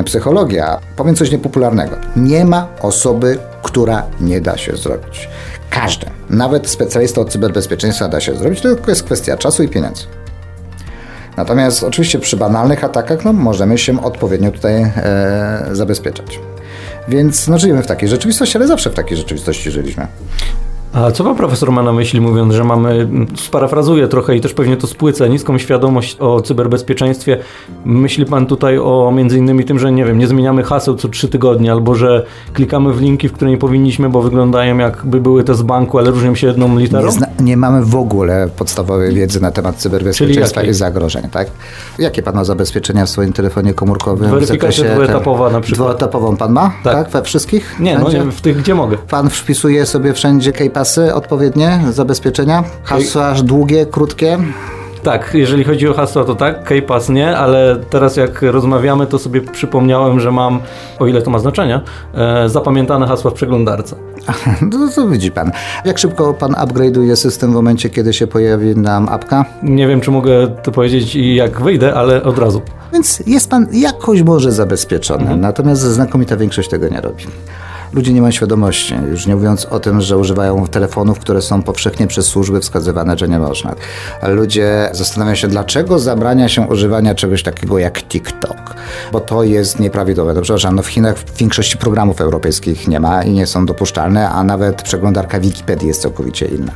Psychologia. 0.04 0.80
Powiem 0.96 1.16
coś 1.16 1.30
niepopularnego. 1.30 1.96
Nie 2.16 2.44
ma 2.44 2.68
osoby, 2.80 3.38
która 3.62 4.02
nie 4.20 4.40
da 4.40 4.56
się 4.56 4.76
zrobić. 4.76 5.28
Każdy, 5.74 6.06
nawet 6.30 6.68
specjalista 6.68 7.20
od 7.20 7.30
cyberbezpieczeństwa 7.30 8.08
da 8.08 8.20
się 8.20 8.36
zrobić, 8.36 8.60
tylko 8.60 8.90
jest 8.90 9.02
kwestia 9.02 9.36
czasu 9.36 9.62
i 9.62 9.68
pieniędzy. 9.68 10.04
Natomiast 11.36 11.82
oczywiście 11.82 12.18
przy 12.18 12.36
banalnych 12.36 12.84
atakach 12.84 13.24
no, 13.24 13.32
możemy 13.32 13.78
się 13.78 14.04
odpowiednio 14.04 14.50
tutaj 14.50 14.82
e, 14.82 15.68
zabezpieczać. 15.72 16.40
Więc 17.08 17.48
no, 17.48 17.58
żyjemy 17.58 17.82
w 17.82 17.86
takiej 17.86 18.08
rzeczywistości, 18.08 18.58
ale 18.58 18.66
zawsze 18.66 18.90
w 18.90 18.94
takiej 18.94 19.16
rzeczywistości 19.16 19.70
żyliśmy. 19.70 20.06
A 20.94 21.10
co 21.10 21.24
pan 21.24 21.36
profesor 21.36 21.72
ma 21.72 21.82
na 21.82 21.92
myśli, 21.92 22.20
mówiąc, 22.20 22.54
że 22.54 22.64
mamy, 22.64 23.08
sparafrazuję 23.36 24.08
trochę 24.08 24.36
i 24.36 24.40
też 24.40 24.54
pewnie 24.54 24.76
to 24.76 24.86
spłycę, 24.86 25.28
niską 25.28 25.58
świadomość 25.58 26.16
o 26.20 26.40
cyberbezpieczeństwie? 26.40 27.38
Myśli 27.84 28.26
pan 28.26 28.46
tutaj 28.46 28.78
o 28.78 29.12
między 29.16 29.38
innymi 29.38 29.64
tym, 29.64 29.78
że 29.78 29.92
nie 29.92 30.04
wiem, 30.04 30.18
nie 30.18 30.26
zmieniamy 30.26 30.62
haseł 30.62 30.96
co 30.96 31.08
trzy 31.08 31.28
tygodnie, 31.28 31.72
albo 31.72 31.94
że 31.94 32.26
klikamy 32.52 32.92
w 32.92 33.00
linki, 33.00 33.28
w 33.28 33.32
które 33.32 33.50
nie 33.50 33.58
powinniśmy, 33.58 34.08
bo 34.08 34.22
wyglądają 34.22 34.78
jakby 34.78 35.20
były 35.20 35.44
te 35.44 35.54
z 35.54 35.62
banku, 35.62 35.98
ale 35.98 36.10
różnią 36.10 36.34
się 36.34 36.46
jedną 36.46 36.78
literą? 36.78 37.08
Nie, 37.38 37.44
nie 37.44 37.56
mamy 37.56 37.84
w 37.84 37.96
ogóle 37.96 38.48
podstawowej 38.56 39.14
wiedzy 39.14 39.42
na 39.42 39.50
temat 39.50 39.76
cyberbezpieczeństwa 39.76 40.62
i 40.62 40.74
zagrożeń, 40.74 41.22
tak? 41.30 41.48
Jakie 41.98 42.22
pan 42.22 42.34
ma 42.34 42.44
zabezpieczenia 42.44 43.06
w 43.06 43.10
swoim 43.10 43.32
telefonie 43.32 43.74
komórkowym? 43.74 44.30
Weryfikacja 44.30 44.92
dwuetapowa 44.92 45.50
na 45.50 45.60
przykład. 45.60 45.88
Dwuetapową 45.88 46.36
pan 46.36 46.52
ma? 46.52 46.72
Tak. 46.84 46.94
tak? 46.94 47.10
We 47.10 47.22
wszystkich? 47.22 47.76
Nie, 47.80 47.98
no 47.98 48.10
nie, 48.10 48.32
w 48.32 48.40
tych, 48.40 48.56
gdzie 48.56 48.74
mogę. 48.74 48.98
Pan 48.98 49.30
wpisuje 49.30 49.86
sobie 49.86 50.12
wszędzie 50.12 50.52
KPAS 50.52 50.83
pasy 50.84 51.14
odpowiednie, 51.14 51.80
zabezpieczenia, 51.90 52.64
hasła 52.84 53.34
długie, 53.34 53.86
krótkie. 53.86 54.38
Tak, 55.02 55.30
jeżeli 55.34 55.64
chodzi 55.64 55.88
o 55.88 55.94
hasła, 55.94 56.24
to 56.24 56.34
tak, 56.34 56.64
KPass 56.64 57.08
nie, 57.08 57.36
ale 57.36 57.76
teraz 57.90 58.16
jak 58.16 58.42
rozmawiamy, 58.42 59.06
to 59.06 59.18
sobie 59.18 59.40
przypomniałem, 59.40 60.20
że 60.20 60.32
mam, 60.32 60.60
o 60.98 61.06
ile 61.06 61.22
to 61.22 61.30
ma 61.30 61.38
znaczenie, 61.38 61.80
e, 62.14 62.48
zapamiętane 62.48 63.06
hasła 63.06 63.30
w 63.30 63.34
przeglądarce. 63.34 63.96
No 64.72 64.88
to 64.94 65.08
widzi 65.08 65.30
pan. 65.30 65.50
Jak 65.84 65.98
szybko 65.98 66.34
pan 66.34 66.52
upgrade'uje 66.52 67.16
system 67.16 67.50
w 67.50 67.54
momencie, 67.54 67.90
kiedy 67.90 68.12
się 68.12 68.26
pojawi 68.26 68.76
nam 68.76 69.08
apka? 69.08 69.44
Nie 69.62 69.88
wiem, 69.88 70.00
czy 70.00 70.10
mogę 70.10 70.48
to 70.62 70.72
powiedzieć 70.72 71.14
i 71.16 71.34
jak 71.34 71.60
wyjdę, 71.60 71.94
ale 71.94 72.22
od 72.22 72.38
razu. 72.38 72.62
Więc 72.92 73.22
jest 73.26 73.50
pan 73.50 73.66
jakoś 73.72 74.22
może 74.22 74.52
zabezpieczony, 74.52 75.36
natomiast 75.36 75.82
znakomita 75.82 76.36
większość 76.36 76.68
tego 76.68 76.88
nie 76.88 77.00
robi. 77.00 77.24
Ludzie 77.94 78.12
nie 78.12 78.20
mają 78.20 78.30
świadomości, 78.30 78.94
już 79.10 79.26
nie 79.26 79.36
mówiąc 79.36 79.66
o 79.66 79.80
tym, 79.80 80.00
że 80.00 80.18
używają 80.18 80.66
telefonów, 80.66 81.18
które 81.18 81.42
są 81.42 81.62
powszechnie 81.62 82.06
przez 82.06 82.26
służby 82.26 82.60
wskazywane, 82.60 83.18
że 83.18 83.28
nie 83.28 83.38
można. 83.38 83.74
Ludzie 84.22 84.88
zastanawiają 84.92 85.36
się, 85.36 85.48
dlaczego 85.48 85.98
zabrania 85.98 86.48
się 86.48 86.62
używania 86.62 87.14
czegoś 87.14 87.42
takiego 87.42 87.78
jak 87.78 88.02
TikTok, 88.02 88.74
bo 89.12 89.20
to 89.20 89.42
jest 89.42 89.80
nieprawidłowe. 89.80 90.34
Dobrze, 90.34 90.58
że 90.58 90.70
no 90.72 90.82
w 90.82 90.86
Chinach 90.86 91.18
w 91.18 91.36
większości 91.38 91.76
programów 91.76 92.20
europejskich 92.20 92.88
nie 92.88 93.00
ma 93.00 93.22
i 93.22 93.32
nie 93.32 93.46
są 93.46 93.66
dopuszczalne, 93.66 94.30
a 94.30 94.44
nawet 94.44 94.82
przeglądarka 94.82 95.40
Wikipedii 95.40 95.88
jest 95.88 96.02
całkowicie 96.02 96.46
inna. 96.46 96.72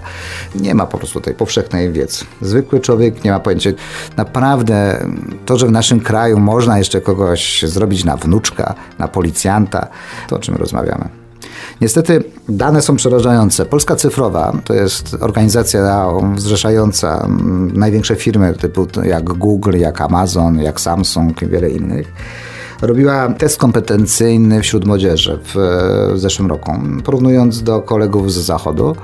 Nie 0.54 0.74
ma 0.74 0.86
po 0.86 0.98
prostu 0.98 1.20
tej 1.20 1.34
powszechnej 1.34 1.92
wiedzy. 1.92 2.24
Zwykły 2.40 2.80
człowiek 2.80 3.24
nie 3.24 3.30
ma 3.30 3.40
pojęcia. 3.40 3.70
Naprawdę 4.16 5.06
to, 5.46 5.58
że 5.58 5.66
w 5.66 5.70
naszym 5.70 6.00
kraju 6.00 6.38
można 6.38 6.78
jeszcze 6.78 7.00
kogoś 7.00 7.62
zrobić 7.62 8.04
na 8.04 8.16
wnuczka, 8.16 8.74
na 8.98 9.08
policjanta, 9.08 9.86
to 10.28 10.36
o 10.36 10.38
czym 10.38 10.56
rozmawiamy. 10.56 11.07
Niestety 11.80 12.24
dane 12.48 12.82
są 12.82 12.96
przerażające. 12.96 13.66
Polska 13.66 13.96
Cyfrowa 13.96 14.52
to 14.64 14.74
jest 14.74 15.16
organizacja 15.20 16.06
zrzeszająca 16.36 17.24
mm, 17.24 17.70
największe 17.74 18.16
firmy 18.16 18.54
typu 18.54 18.86
jak 19.04 19.24
Google, 19.24 19.78
jak 19.78 20.00
Amazon, 20.00 20.58
jak 20.58 20.80
Samsung 20.80 21.42
i 21.42 21.46
wiele 21.46 21.70
innych 21.70 22.12
robiła 22.82 23.28
test 23.28 23.58
kompetencyjny 23.58 24.62
wśród 24.62 24.86
młodzieży 24.86 25.38
w, 25.44 25.54
w 26.14 26.18
zeszłym 26.18 26.48
roku, 26.48 26.72
porównując 27.04 27.62
do 27.62 27.82
kolegów 27.82 28.32
z 28.32 28.36
zachodu. 28.36 28.96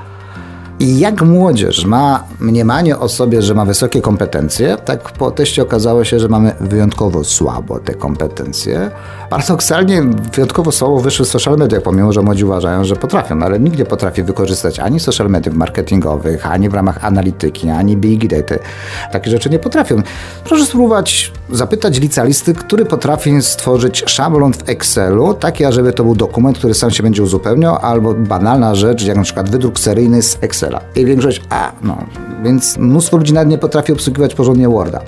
I 0.80 0.98
jak 0.98 1.22
młodzież 1.22 1.84
ma 1.84 2.24
mniemanie 2.40 2.98
o 2.98 3.08
sobie, 3.08 3.42
że 3.42 3.54
ma 3.54 3.64
wysokie 3.64 4.00
kompetencje, 4.00 4.76
tak 4.84 5.12
po 5.12 5.30
teście 5.30 5.62
okazało 5.62 6.04
się, 6.04 6.20
że 6.20 6.28
mamy 6.28 6.52
wyjątkowo 6.60 7.24
słabo 7.24 7.78
te 7.78 7.94
kompetencje. 7.94 8.90
Paradoksalnie 9.30 10.02
wyjątkowo 10.32 10.72
słabo 10.72 11.00
wyszły 11.00 11.26
social 11.26 11.56
media, 11.56 11.80
pomimo 11.80 12.12
że 12.12 12.22
młodzi 12.22 12.44
uważają, 12.44 12.84
że 12.84 12.96
potrafią, 12.96 13.34
no 13.34 13.46
ale 13.46 13.60
nikt 13.60 13.78
nie 13.78 13.84
potrafi 13.84 14.22
wykorzystać 14.22 14.80
ani 14.80 15.00
social 15.00 15.30
mediów 15.30 15.56
marketingowych, 15.56 16.46
ani 16.46 16.68
w 16.68 16.74
ramach 16.74 17.04
analityki, 17.04 17.70
ani 17.70 17.96
big 17.96 18.28
data. 18.28 18.54
Takie 19.12 19.30
rzeczy 19.30 19.50
nie 19.50 19.58
potrafią. 19.58 20.02
Proszę 20.44 20.66
spróbować 20.66 21.32
zapytać 21.50 22.00
licealisty, 22.00 22.54
który 22.54 22.84
potrafi 22.84 23.42
stworzyć 23.42 24.04
szablon 24.06 24.52
w 24.52 24.68
Excelu, 24.68 25.34
taki, 25.34 25.64
ażeby 25.64 25.92
to 25.92 26.04
był 26.04 26.14
dokument, 26.14 26.58
który 26.58 26.74
sam 26.74 26.90
się 26.90 27.02
będzie 27.02 27.22
uzupełniał, 27.22 27.76
albo 27.76 28.14
banalna 28.14 28.74
rzecz, 28.74 29.04
jak 29.04 29.16
na 29.16 29.22
przykład 29.22 29.50
wydruk 29.50 29.78
seryjny 29.78 30.22
z 30.22 30.38
Excela. 30.64 30.80
I 30.96 31.04
większość, 31.04 31.40
a 31.50 31.72
no, 31.82 31.96
więc 32.42 32.76
mnóstwo 32.76 33.16
ludzi 33.16 33.32
nawet 33.32 33.48
nie 33.48 33.58
potrafi 33.58 33.92
obsługiwać 33.92 34.34
porządnie 34.34 34.68
Worda. 34.68 35.00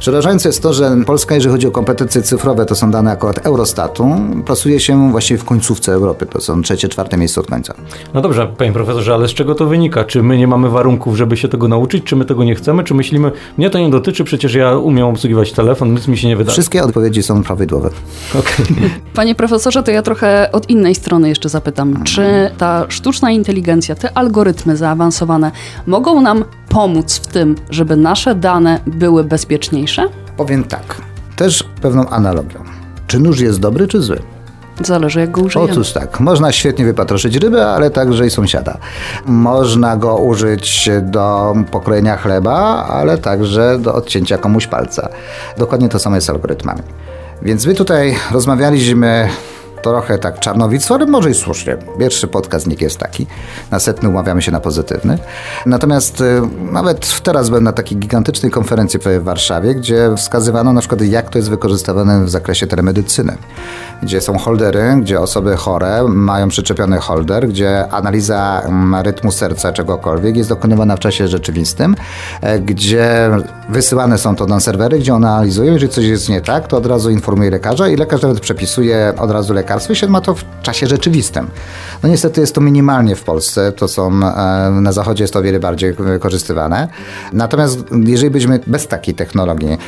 Przerażające 0.00 0.48
jest 0.48 0.62
to, 0.62 0.72
że 0.72 0.96
Polska, 1.06 1.34
jeżeli 1.34 1.52
chodzi 1.52 1.66
o 1.66 1.70
kompetencje 1.70 2.22
cyfrowe, 2.22 2.66
to 2.66 2.74
są 2.74 2.90
dane 2.90 3.10
akurat 3.10 3.46
Eurostatu, 3.46 4.08
plasuje 4.44 4.80
się 4.80 5.10
właściwie 5.10 5.38
w 5.38 5.44
końcówce 5.44 5.92
Europy. 5.92 6.26
To 6.26 6.40
są 6.40 6.62
trzecie, 6.62 6.88
czwarte 6.88 7.16
miejsce 7.16 7.40
od 7.40 7.46
końca. 7.46 7.74
No 8.14 8.20
dobrze, 8.20 8.46
panie 8.46 8.72
profesorze, 8.72 9.14
ale 9.14 9.28
z 9.28 9.34
czego 9.34 9.54
to 9.54 9.66
wynika? 9.66 10.04
Czy 10.04 10.22
my 10.22 10.38
nie 10.38 10.46
mamy 10.46 10.68
warunków, 10.68 11.16
żeby 11.16 11.36
się 11.36 11.48
tego 11.48 11.68
nauczyć? 11.68 12.04
Czy 12.04 12.16
my 12.16 12.24
tego 12.24 12.44
nie 12.44 12.54
chcemy? 12.54 12.84
Czy 12.84 12.94
myślimy, 12.94 13.32
mnie 13.58 13.70
to 13.70 13.78
nie 13.78 13.90
dotyczy, 13.90 14.24
przecież 14.24 14.54
ja 14.54 14.76
umiem 14.76 15.06
obsługiwać 15.06 15.52
telefon, 15.52 15.94
nic 15.94 16.08
mi 16.08 16.18
się 16.18 16.28
nie 16.28 16.36
wydaje? 16.36 16.52
Wszystkie 16.52 16.82
odpowiedzi 16.82 17.22
są 17.22 17.42
prawidłowe. 17.42 17.90
Okay. 18.30 18.66
Panie 19.14 19.34
profesorze, 19.34 19.82
to 19.82 19.90
ja 19.90 20.02
trochę 20.02 20.52
od 20.52 20.70
innej 20.70 20.94
strony 20.94 21.28
jeszcze 21.28 21.48
zapytam. 21.48 22.04
Czy 22.04 22.50
ta 22.58 22.86
sztuczna 22.88 23.30
inteligencja, 23.30 23.94
te 23.94 24.18
algorytmy 24.18 24.76
zaawansowane 24.76 25.50
mogą 25.86 26.20
nam 26.20 26.44
pomóc 26.68 27.16
w 27.16 27.26
tym, 27.26 27.54
żeby 27.70 27.96
nasze 27.96 28.34
dane 28.34 28.80
były 28.86 29.24
bezpieczniejsze? 29.24 29.95
Powiem 30.36 30.64
tak, 30.64 30.96
też 31.36 31.64
pewną 31.82 32.08
analogią. 32.08 32.64
Czy 33.06 33.18
nóż 33.18 33.40
jest 33.40 33.60
dobry, 33.60 33.88
czy 33.88 34.02
zły? 34.02 34.18
Zależy 34.84 35.20
jak 35.20 35.30
go 35.30 35.40
użyjemy. 35.40 35.72
Otóż 35.72 35.92
tak, 35.92 36.20
można 36.20 36.52
świetnie 36.52 36.84
wypatroszyć 36.84 37.36
rybę, 37.36 37.66
ale 37.66 37.90
także 37.90 38.26
i 38.26 38.30
sąsiada. 38.30 38.78
Można 39.26 39.96
go 39.96 40.16
użyć 40.16 40.90
do 41.02 41.54
pokrojenia 41.70 42.16
chleba, 42.16 42.86
ale 42.88 43.18
także 43.18 43.78
do 43.78 43.94
odcięcia 43.94 44.38
komuś 44.38 44.66
palca. 44.66 45.08
Dokładnie 45.58 45.88
to 45.88 45.98
samo 45.98 46.16
jest 46.16 46.26
z 46.26 46.30
algorytmami. 46.30 46.82
Więc 47.42 47.66
my 47.66 47.74
tutaj 47.74 48.14
rozmawialiśmy 48.32 49.28
trochę 49.90 50.18
tak 50.18 50.40
czarnowictwo, 50.40 50.94
ale 50.94 51.06
może 51.06 51.30
i 51.30 51.34
słusznie. 51.34 51.76
Pierwszy 51.98 52.28
podcast 52.28 52.66
nikt 52.66 52.82
jest 52.82 52.98
taki. 52.98 53.26
Na 53.70 53.78
setny 53.78 54.08
umawiamy 54.08 54.42
się 54.42 54.52
na 54.52 54.60
pozytywny. 54.60 55.18
Natomiast 55.66 56.20
y, 56.20 56.40
nawet 56.72 57.22
teraz 57.22 57.48
byłem 57.48 57.64
na 57.64 57.72
takiej 57.72 57.98
gigantycznej 57.98 58.52
konferencji 58.52 59.00
w 59.00 59.22
Warszawie, 59.22 59.74
gdzie 59.74 60.10
wskazywano 60.16 60.72
na 60.72 60.80
przykład 60.80 61.00
jak 61.00 61.30
to 61.30 61.38
jest 61.38 61.50
wykorzystywane 61.50 62.24
w 62.24 62.30
zakresie 62.30 62.66
telemedycyny. 62.66 63.36
Gdzie 64.02 64.20
są 64.20 64.38
holdery, 64.38 64.96
gdzie 65.00 65.20
osoby 65.20 65.56
chore 65.56 66.04
mają 66.08 66.48
przyczepiony 66.48 66.98
holder, 66.98 67.48
gdzie 67.48 67.88
analiza 67.88 68.62
mm, 68.64 69.02
rytmu 69.02 69.32
serca 69.32 69.72
czegokolwiek 69.72 70.36
jest 70.36 70.48
dokonywana 70.48 70.96
w 70.96 71.00
czasie 71.00 71.28
rzeczywistym, 71.28 71.96
e, 72.40 72.58
gdzie 72.58 73.30
wysyłane 73.68 74.18
są 74.18 74.36
to 74.36 74.46
na 74.46 74.60
serwery, 74.60 74.98
gdzie 74.98 75.14
one 75.14 75.30
analizują, 75.30 75.72
jeżeli 75.72 75.92
coś 75.92 76.04
jest 76.04 76.28
nie 76.28 76.40
tak, 76.40 76.68
to 76.68 76.76
od 76.76 76.86
razu 76.86 77.10
informuje 77.10 77.50
lekarza 77.50 77.88
i 77.88 77.96
lekarz 77.96 78.22
nawet 78.22 78.40
przepisuje 78.40 79.12
od 79.18 79.30
razu 79.30 79.54
lekarza 79.54 79.75
i 79.90 79.96
się 79.96 80.08
ma 80.08 80.20
to 80.20 80.34
w 80.34 80.44
czasie 80.62 80.86
rzeczywistym. 80.86 81.50
No 82.02 82.08
niestety 82.08 82.40
jest 82.40 82.54
to 82.54 82.60
minimalnie 82.60 83.16
w 83.16 83.22
Polsce, 83.22 83.72
to 83.72 83.88
są, 83.88 84.06
e, 84.06 84.70
na 84.70 84.92
zachodzie 84.92 85.24
jest 85.24 85.32
to 85.32 85.38
o 85.38 85.42
wiele 85.42 85.60
bardziej 85.60 85.92
wykorzystywane. 85.92 86.88
Natomiast 87.32 87.84
jeżeli 88.04 88.30
byśmy 88.30 88.60
bez 88.66 88.88
takiej 88.88 89.14
technologii, 89.14 89.78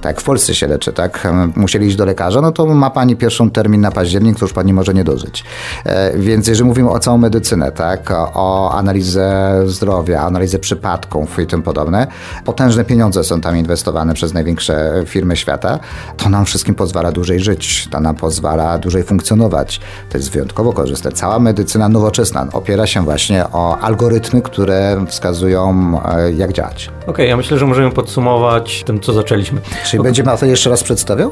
tak 0.00 0.20
w 0.20 0.24
Polsce 0.24 0.54
się 0.54 0.66
leczy, 0.66 0.92
tak, 0.92 1.28
musieli 1.56 1.86
iść 1.86 1.96
do 1.96 2.04
lekarza, 2.04 2.40
no 2.40 2.52
to 2.52 2.66
ma 2.66 2.90
pani 2.90 3.16
pierwszą 3.16 3.50
termin 3.50 3.80
na 3.80 3.90
październik, 3.90 4.38
to 4.38 4.44
już 4.44 4.52
pani 4.52 4.72
może 4.72 4.94
nie 4.94 5.04
dożyć. 5.04 5.44
E, 5.84 6.18
więc 6.18 6.46
jeżeli 6.46 6.68
mówimy 6.68 6.90
o 6.90 6.98
całą 6.98 7.18
medycynę, 7.18 7.72
tak, 7.72 8.10
o 8.34 8.72
analizę 8.74 9.52
zdrowia, 9.66 10.20
analizę 10.20 10.58
przypadków 10.58 11.38
i 11.38 11.46
tym 11.46 11.62
podobne, 11.62 12.06
potężne 12.44 12.84
pieniądze 12.84 13.24
są 13.24 13.40
tam 13.40 13.56
inwestowane 13.56 14.14
przez 14.14 14.34
największe 14.34 15.02
firmy 15.06 15.36
świata, 15.36 15.78
to 16.16 16.28
nam 16.28 16.44
wszystkim 16.44 16.74
pozwala 16.74 17.12
dłużej 17.12 17.40
żyć, 17.40 17.88
to 17.90 18.00
nam 18.00 18.14
pozwala 18.14 18.78
dłużej 18.78 19.02
funkcjonować 19.02 19.31
funkcjonować. 19.32 19.80
To 20.10 20.18
jest 20.18 20.30
wyjątkowo 20.30 20.72
korzystne. 20.72 21.12
Cała 21.12 21.38
medycyna 21.38 21.88
nowoczesna 21.88 22.46
opiera 22.52 22.86
się 22.86 23.04
właśnie 23.04 23.44
o 23.52 23.78
algorytmy, 23.78 24.42
które 24.42 25.04
wskazują, 25.08 26.00
e, 26.04 26.32
jak 26.32 26.52
działać. 26.52 26.90
Okej, 27.02 27.12
okay, 27.12 27.26
ja 27.26 27.36
myślę, 27.36 27.58
że 27.58 27.66
możemy 27.66 27.90
podsumować 27.90 28.82
tym, 28.86 29.00
co 29.00 29.12
zaczęliśmy. 29.12 29.60
Czyli 29.86 30.02
będzie 30.02 30.22
to 30.22 30.46
jeszcze 30.46 30.70
raz 30.70 30.82
przedstawiał? 30.82 31.30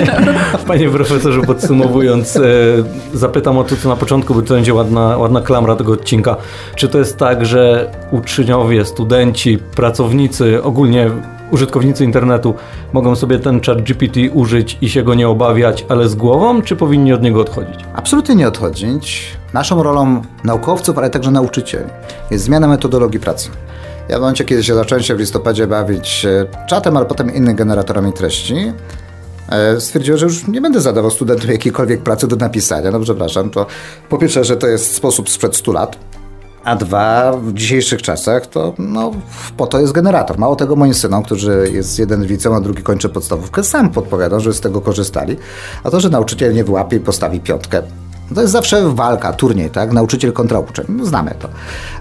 Panie 0.66 0.90
profesorze, 0.90 1.40
podsumowując, 1.42 2.36
e, 2.36 2.40
zapytam 3.14 3.58
o 3.58 3.64
to, 3.64 3.76
co 3.76 3.88
na 3.88 3.96
początku, 3.96 4.34
bo 4.34 4.42
to 4.42 4.54
będzie 4.54 4.74
ładna, 4.74 5.16
ładna 5.16 5.40
klamra 5.40 5.76
tego 5.76 5.92
odcinka. 5.92 6.36
Czy 6.76 6.88
to 6.88 6.98
jest 6.98 7.16
tak, 7.16 7.46
że 7.46 7.90
uczniowie, 8.10 8.84
studenci, 8.84 9.58
pracownicy, 9.58 10.62
ogólnie 10.62 11.10
użytkownicy 11.50 12.04
internetu 12.04 12.54
mogą 12.92 13.16
sobie 13.16 13.38
ten 13.38 13.60
chat 13.60 13.82
GPT 13.82 14.20
użyć 14.32 14.78
i 14.80 14.88
się 14.88 15.02
go 15.02 15.14
nie 15.14 15.28
obawiać, 15.28 15.86
ale 15.88 16.08
z 16.08 16.14
głową, 16.14 16.62
czy 16.62 16.76
powinni 16.76 17.12
od 17.12 17.22
niego 17.22 17.40
odchodzić? 17.40 17.80
Absolutnie 17.94 18.34
nie 18.34 18.48
odchodzić. 18.48 19.36
Naszą 19.52 19.82
rolą 19.82 20.22
naukowców, 20.44 20.98
ale 20.98 21.10
także 21.10 21.30
nauczycieli 21.30 21.90
jest 22.30 22.44
zmiana 22.44 22.68
metodologii 22.68 23.20
pracy. 23.20 23.50
Ja 24.08 24.18
w 24.18 24.20
momencie, 24.20 24.44
kiedy 24.44 24.64
się 24.64 24.74
zacząłem 24.74 25.04
się 25.04 25.14
w 25.14 25.18
listopadzie 25.18 25.66
bawić 25.66 26.26
czatem, 26.68 26.96
ale 26.96 27.06
potem 27.06 27.34
innymi 27.34 27.54
generatorami 27.54 28.12
treści, 28.12 28.72
e, 29.48 29.80
stwierdziłem, 29.80 30.18
że 30.18 30.26
już 30.26 30.46
nie 30.46 30.60
będę 30.60 30.80
zadawał 30.80 31.10
studentom 31.10 31.50
jakiejkolwiek 31.50 32.02
pracy 32.02 32.28
do 32.28 32.36
napisania. 32.36 32.90
No 32.90 33.00
przepraszam, 33.00 33.50
to 33.50 33.66
po 34.08 34.18
pierwsze, 34.18 34.44
że 34.44 34.56
to 34.56 34.66
jest 34.66 34.94
sposób 34.94 35.30
sprzed 35.30 35.56
100 35.56 35.72
lat, 35.72 35.98
a 36.64 36.76
dwa, 36.76 37.32
w 37.32 37.52
dzisiejszych 37.52 38.02
czasach 38.02 38.46
to 38.46 38.74
no, 38.78 39.12
po 39.56 39.66
to 39.66 39.80
jest 39.80 39.92
generator. 39.92 40.38
Mało 40.38 40.56
tego 40.56 40.76
moim 40.76 40.94
synom, 40.94 41.22
którzy 41.22 41.70
jest 41.72 41.98
jeden 41.98 42.22
w 42.22 42.30
liceum, 42.30 42.56
a 42.56 42.60
drugi 42.60 42.82
kończy 42.82 43.08
podstawówkę, 43.08 43.64
sam 43.64 43.90
podpowiadał, 43.90 44.40
że 44.40 44.52
z 44.52 44.60
tego 44.60 44.80
korzystali. 44.80 45.36
A 45.84 45.90
to, 45.90 46.00
że 46.00 46.10
nauczyciel 46.10 46.54
nie 46.54 46.64
wyłapie 46.64 46.96
i 46.96 47.00
postawi 47.00 47.40
piątkę, 47.40 47.82
to 48.34 48.40
jest 48.40 48.52
zawsze 48.52 48.94
walka, 48.94 49.32
turniej, 49.32 49.70
tak? 49.70 49.92
Nauczyciel 49.92 50.32
kontra 50.32 50.58
uczeń. 50.58 50.86
No, 50.88 51.06
znamy 51.06 51.34
to. 51.38 51.48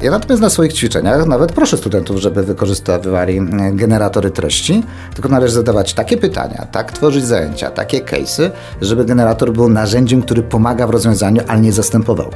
Ja 0.01 0.11
natomiast 0.11 0.41
na 0.41 0.49
swoich 0.49 0.73
ćwiczeniach 0.73 1.25
nawet 1.25 1.51
proszę 1.51 1.77
studentów, 1.77 2.17
żeby 2.17 2.43
wykorzystywali 2.43 3.37
e, 3.37 3.43
generatory 3.71 4.31
treści, 4.31 4.83
tylko 5.13 5.29
należy 5.29 5.53
zadawać 5.53 5.93
takie 5.93 6.17
pytania, 6.17 6.67
tak 6.71 6.91
tworzyć 6.91 7.25
zajęcia, 7.25 7.71
takie 7.71 8.01
case'y, 8.01 8.49
żeby 8.81 9.05
generator 9.05 9.53
był 9.53 9.69
narzędziem, 9.69 10.21
który 10.21 10.43
pomaga 10.43 10.87
w 10.87 10.89
rozwiązaniu, 10.89 11.41
ale 11.47 11.61
nie 11.61 11.73
zastępował. 11.73 12.31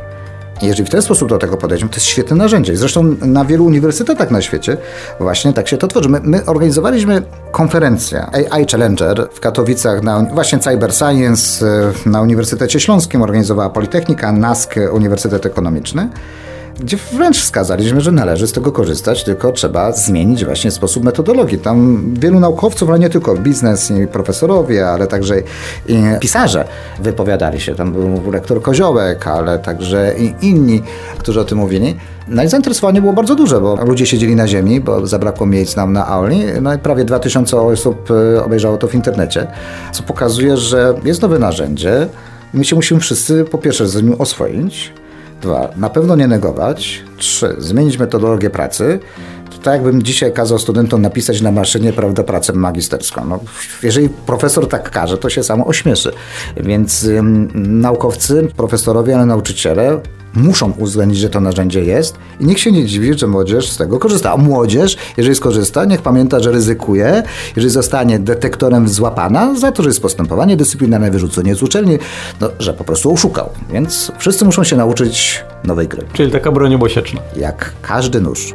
Jeżeli 0.62 0.86
w 0.86 0.89
ten 0.89 1.01
sposób 1.01 1.30
do 1.30 1.38
tego 1.38 1.58
podejdziemy, 1.58 1.89
to 1.89 1.95
jest 1.95 2.05
świetne 2.05 2.36
narzędzie. 2.36 2.78
Zresztą 2.78 3.16
na 3.22 3.45
wielu 3.45 3.66
uniwersytetach 3.66 4.32
na 4.32 4.41
świecie 4.41 4.78
właśnie 5.20 5.53
tak 5.53 5.68
się 5.68 5.78
to 5.78 5.88
tworzy. 5.88 6.10
My, 6.10 6.20
my 6.24 6.45
organizowaliśmy 6.45 7.22
konferencję 7.51 8.26
AI 8.51 8.66
Challenger 8.72 9.28
w 9.34 9.39
Katowicach, 9.39 10.03
na, 10.03 10.22
właśnie 10.34 10.60
Cyber 10.60 10.93
Science 10.93 11.66
e, 12.05 12.10
na 12.10 12.22
Uniwersytecie 12.22 12.80
Śląskim 12.80 13.22
organizowała 13.22 13.70
Politechnika, 13.70 14.32
NASK, 14.32 14.76
Uniwersytet 14.91 15.45
Ekonomiczny 15.45 16.10
gdzie 16.80 16.97
wręcz 17.13 17.38
wskazaliśmy, 17.38 18.01
że 18.01 18.11
należy 18.11 18.47
z 18.47 18.51
tego 18.51 18.71
korzystać, 18.71 19.23
tylko 19.23 19.51
trzeba 19.51 19.91
zmienić 19.91 20.45
właśnie 20.45 20.71
sposób 20.71 21.03
metodologii. 21.03 21.57
Tam 21.57 22.03
wielu 22.13 22.39
naukowców, 22.39 22.89
ale 22.89 22.99
nie 22.99 23.09
tylko 23.09 23.36
biznes 23.36 23.91
i 23.91 24.07
profesorowie, 24.07 24.88
ale 24.88 25.07
także 25.07 25.39
i 25.88 25.97
pisarze 26.19 26.67
wypowiadali 26.99 27.59
się. 27.59 27.75
Tam 27.75 27.91
był 27.91 28.32
rektor 28.32 28.61
Koziołek, 28.61 29.28
ale 29.28 29.59
także 29.59 30.13
i 30.19 30.34
inni, 30.41 30.84
którzy 31.17 31.39
o 31.39 31.43
tym 31.43 31.57
mówili. 31.57 31.95
No 32.28 32.43
i 32.43 32.47
zainteresowanie 32.47 33.01
było 33.01 33.13
bardzo 33.13 33.36
duże, 33.36 33.61
bo 33.61 33.75
ludzie 33.86 34.05
siedzieli 34.05 34.36
na 34.36 34.47
ziemi, 34.47 34.82
bo 34.82 35.07
zabrakło 35.07 35.47
miejsc 35.47 35.75
nam 35.75 35.93
na 35.93 36.07
auli. 36.07 36.39
No 36.61 36.73
i 36.73 36.78
prawie 36.78 37.05
2000 37.05 37.61
osób 37.61 38.11
e, 38.36 38.43
obejrzało 38.43 38.78
to 38.78 38.88
w 38.88 38.95
internecie, 38.95 39.47
co 39.91 40.03
pokazuje, 40.03 40.57
że 40.57 40.93
jest 41.03 41.21
nowe 41.21 41.39
narzędzie. 41.39 42.07
My 42.53 42.65
się 42.65 42.75
musimy 42.75 42.99
wszyscy 42.99 43.45
po 43.45 43.57
pierwsze 43.57 43.88
z 43.88 44.03
nim 44.03 44.15
oswoić, 44.19 44.93
Dwa, 45.42 45.70
na 45.76 45.90
pewno 45.90 46.16
nie 46.16 46.28
negować. 46.28 47.04
Trzy, 47.18 47.56
zmienić 47.58 47.98
metodologię 47.98 48.50
pracy. 48.50 49.00
To 49.52 49.58
tak 49.58 49.74
jakbym 49.74 50.04
dzisiaj 50.04 50.34
kazał 50.34 50.60
studentom 50.60 51.02
napisać 51.02 51.42
na 51.42 51.52
maszynie 51.52 51.94
prawda, 51.94 52.24
pracę 52.24 52.54
magisterską. 52.54 53.26
No, 53.26 53.40
jeżeli 53.84 54.10
profesor 54.10 54.70
tak 54.70 54.92
każe, 54.92 55.18
to 55.18 55.30
się 55.30 55.44
samo 55.44 55.66
ośmieszy. 55.66 56.12
Więc 56.58 57.04
ym, 57.04 57.52
naukowcy, 57.82 58.48
profesorowie, 58.58 59.16
ale 59.16 59.26
nauczyciele 59.26 60.02
muszą 60.38 60.74
uwzględnić, 60.78 61.20
że 61.20 61.30
to 61.30 61.40
narzędzie 61.40 61.84
jest 61.84 62.18
i 62.40 62.46
nikt 62.46 62.62
się 62.62 62.72
nie 62.72 62.86
dziwi, 62.86 63.18
że 63.18 63.28
młodzież 63.28 63.72
z 63.72 63.78
tego 63.78 64.00
korzysta. 64.00 64.34
A 64.34 64.38
młodzież, 64.38 64.98
jeżeli 65.18 65.36
skorzysta, 65.36 65.86
niech 65.86 66.02
pamięta, 66.02 66.40
że 66.40 66.52
ryzykuje, 66.52 67.24
jeżeli 67.56 67.74
zostanie 67.74 68.20
detektorem 68.20 68.90
złapana 68.90 69.56
za 69.56 69.72
to, 69.72 69.84
że 69.84 69.90
jest 69.90 70.02
postępowanie 70.02 70.58
dyscyplinarne, 70.58 71.12
wyrzucenie 71.12 71.56
z 71.56 71.64
uczelni, 71.64 71.98
no, 72.42 72.50
że 72.60 72.74
po 72.74 72.84
prostu 72.84 73.14
oszukał. 73.14 73.50
Więc 73.70 74.12
wszyscy 74.18 74.46
muszą 74.46 74.64
się 74.64 74.76
nauczyć 74.76 75.44
nowej 75.64 75.88
gry. 75.88 76.04
Czyli 76.14 76.32
taka 76.32 76.52
broń 76.52 76.76
obosieczna. 76.76 77.22
Jak 77.36 77.74
każdy 77.82 78.22
nóż. 78.22 78.54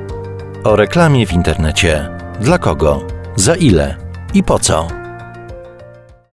O 0.64 0.76
reklamie 0.76 1.26
w 1.26 1.32
internecie. 1.32 2.08
Dla 2.40 2.58
kogo? 2.58 3.00
Za 3.36 3.54
ile? 3.54 3.96
I 4.34 4.42
po 4.42 4.58
co? 4.58 5.01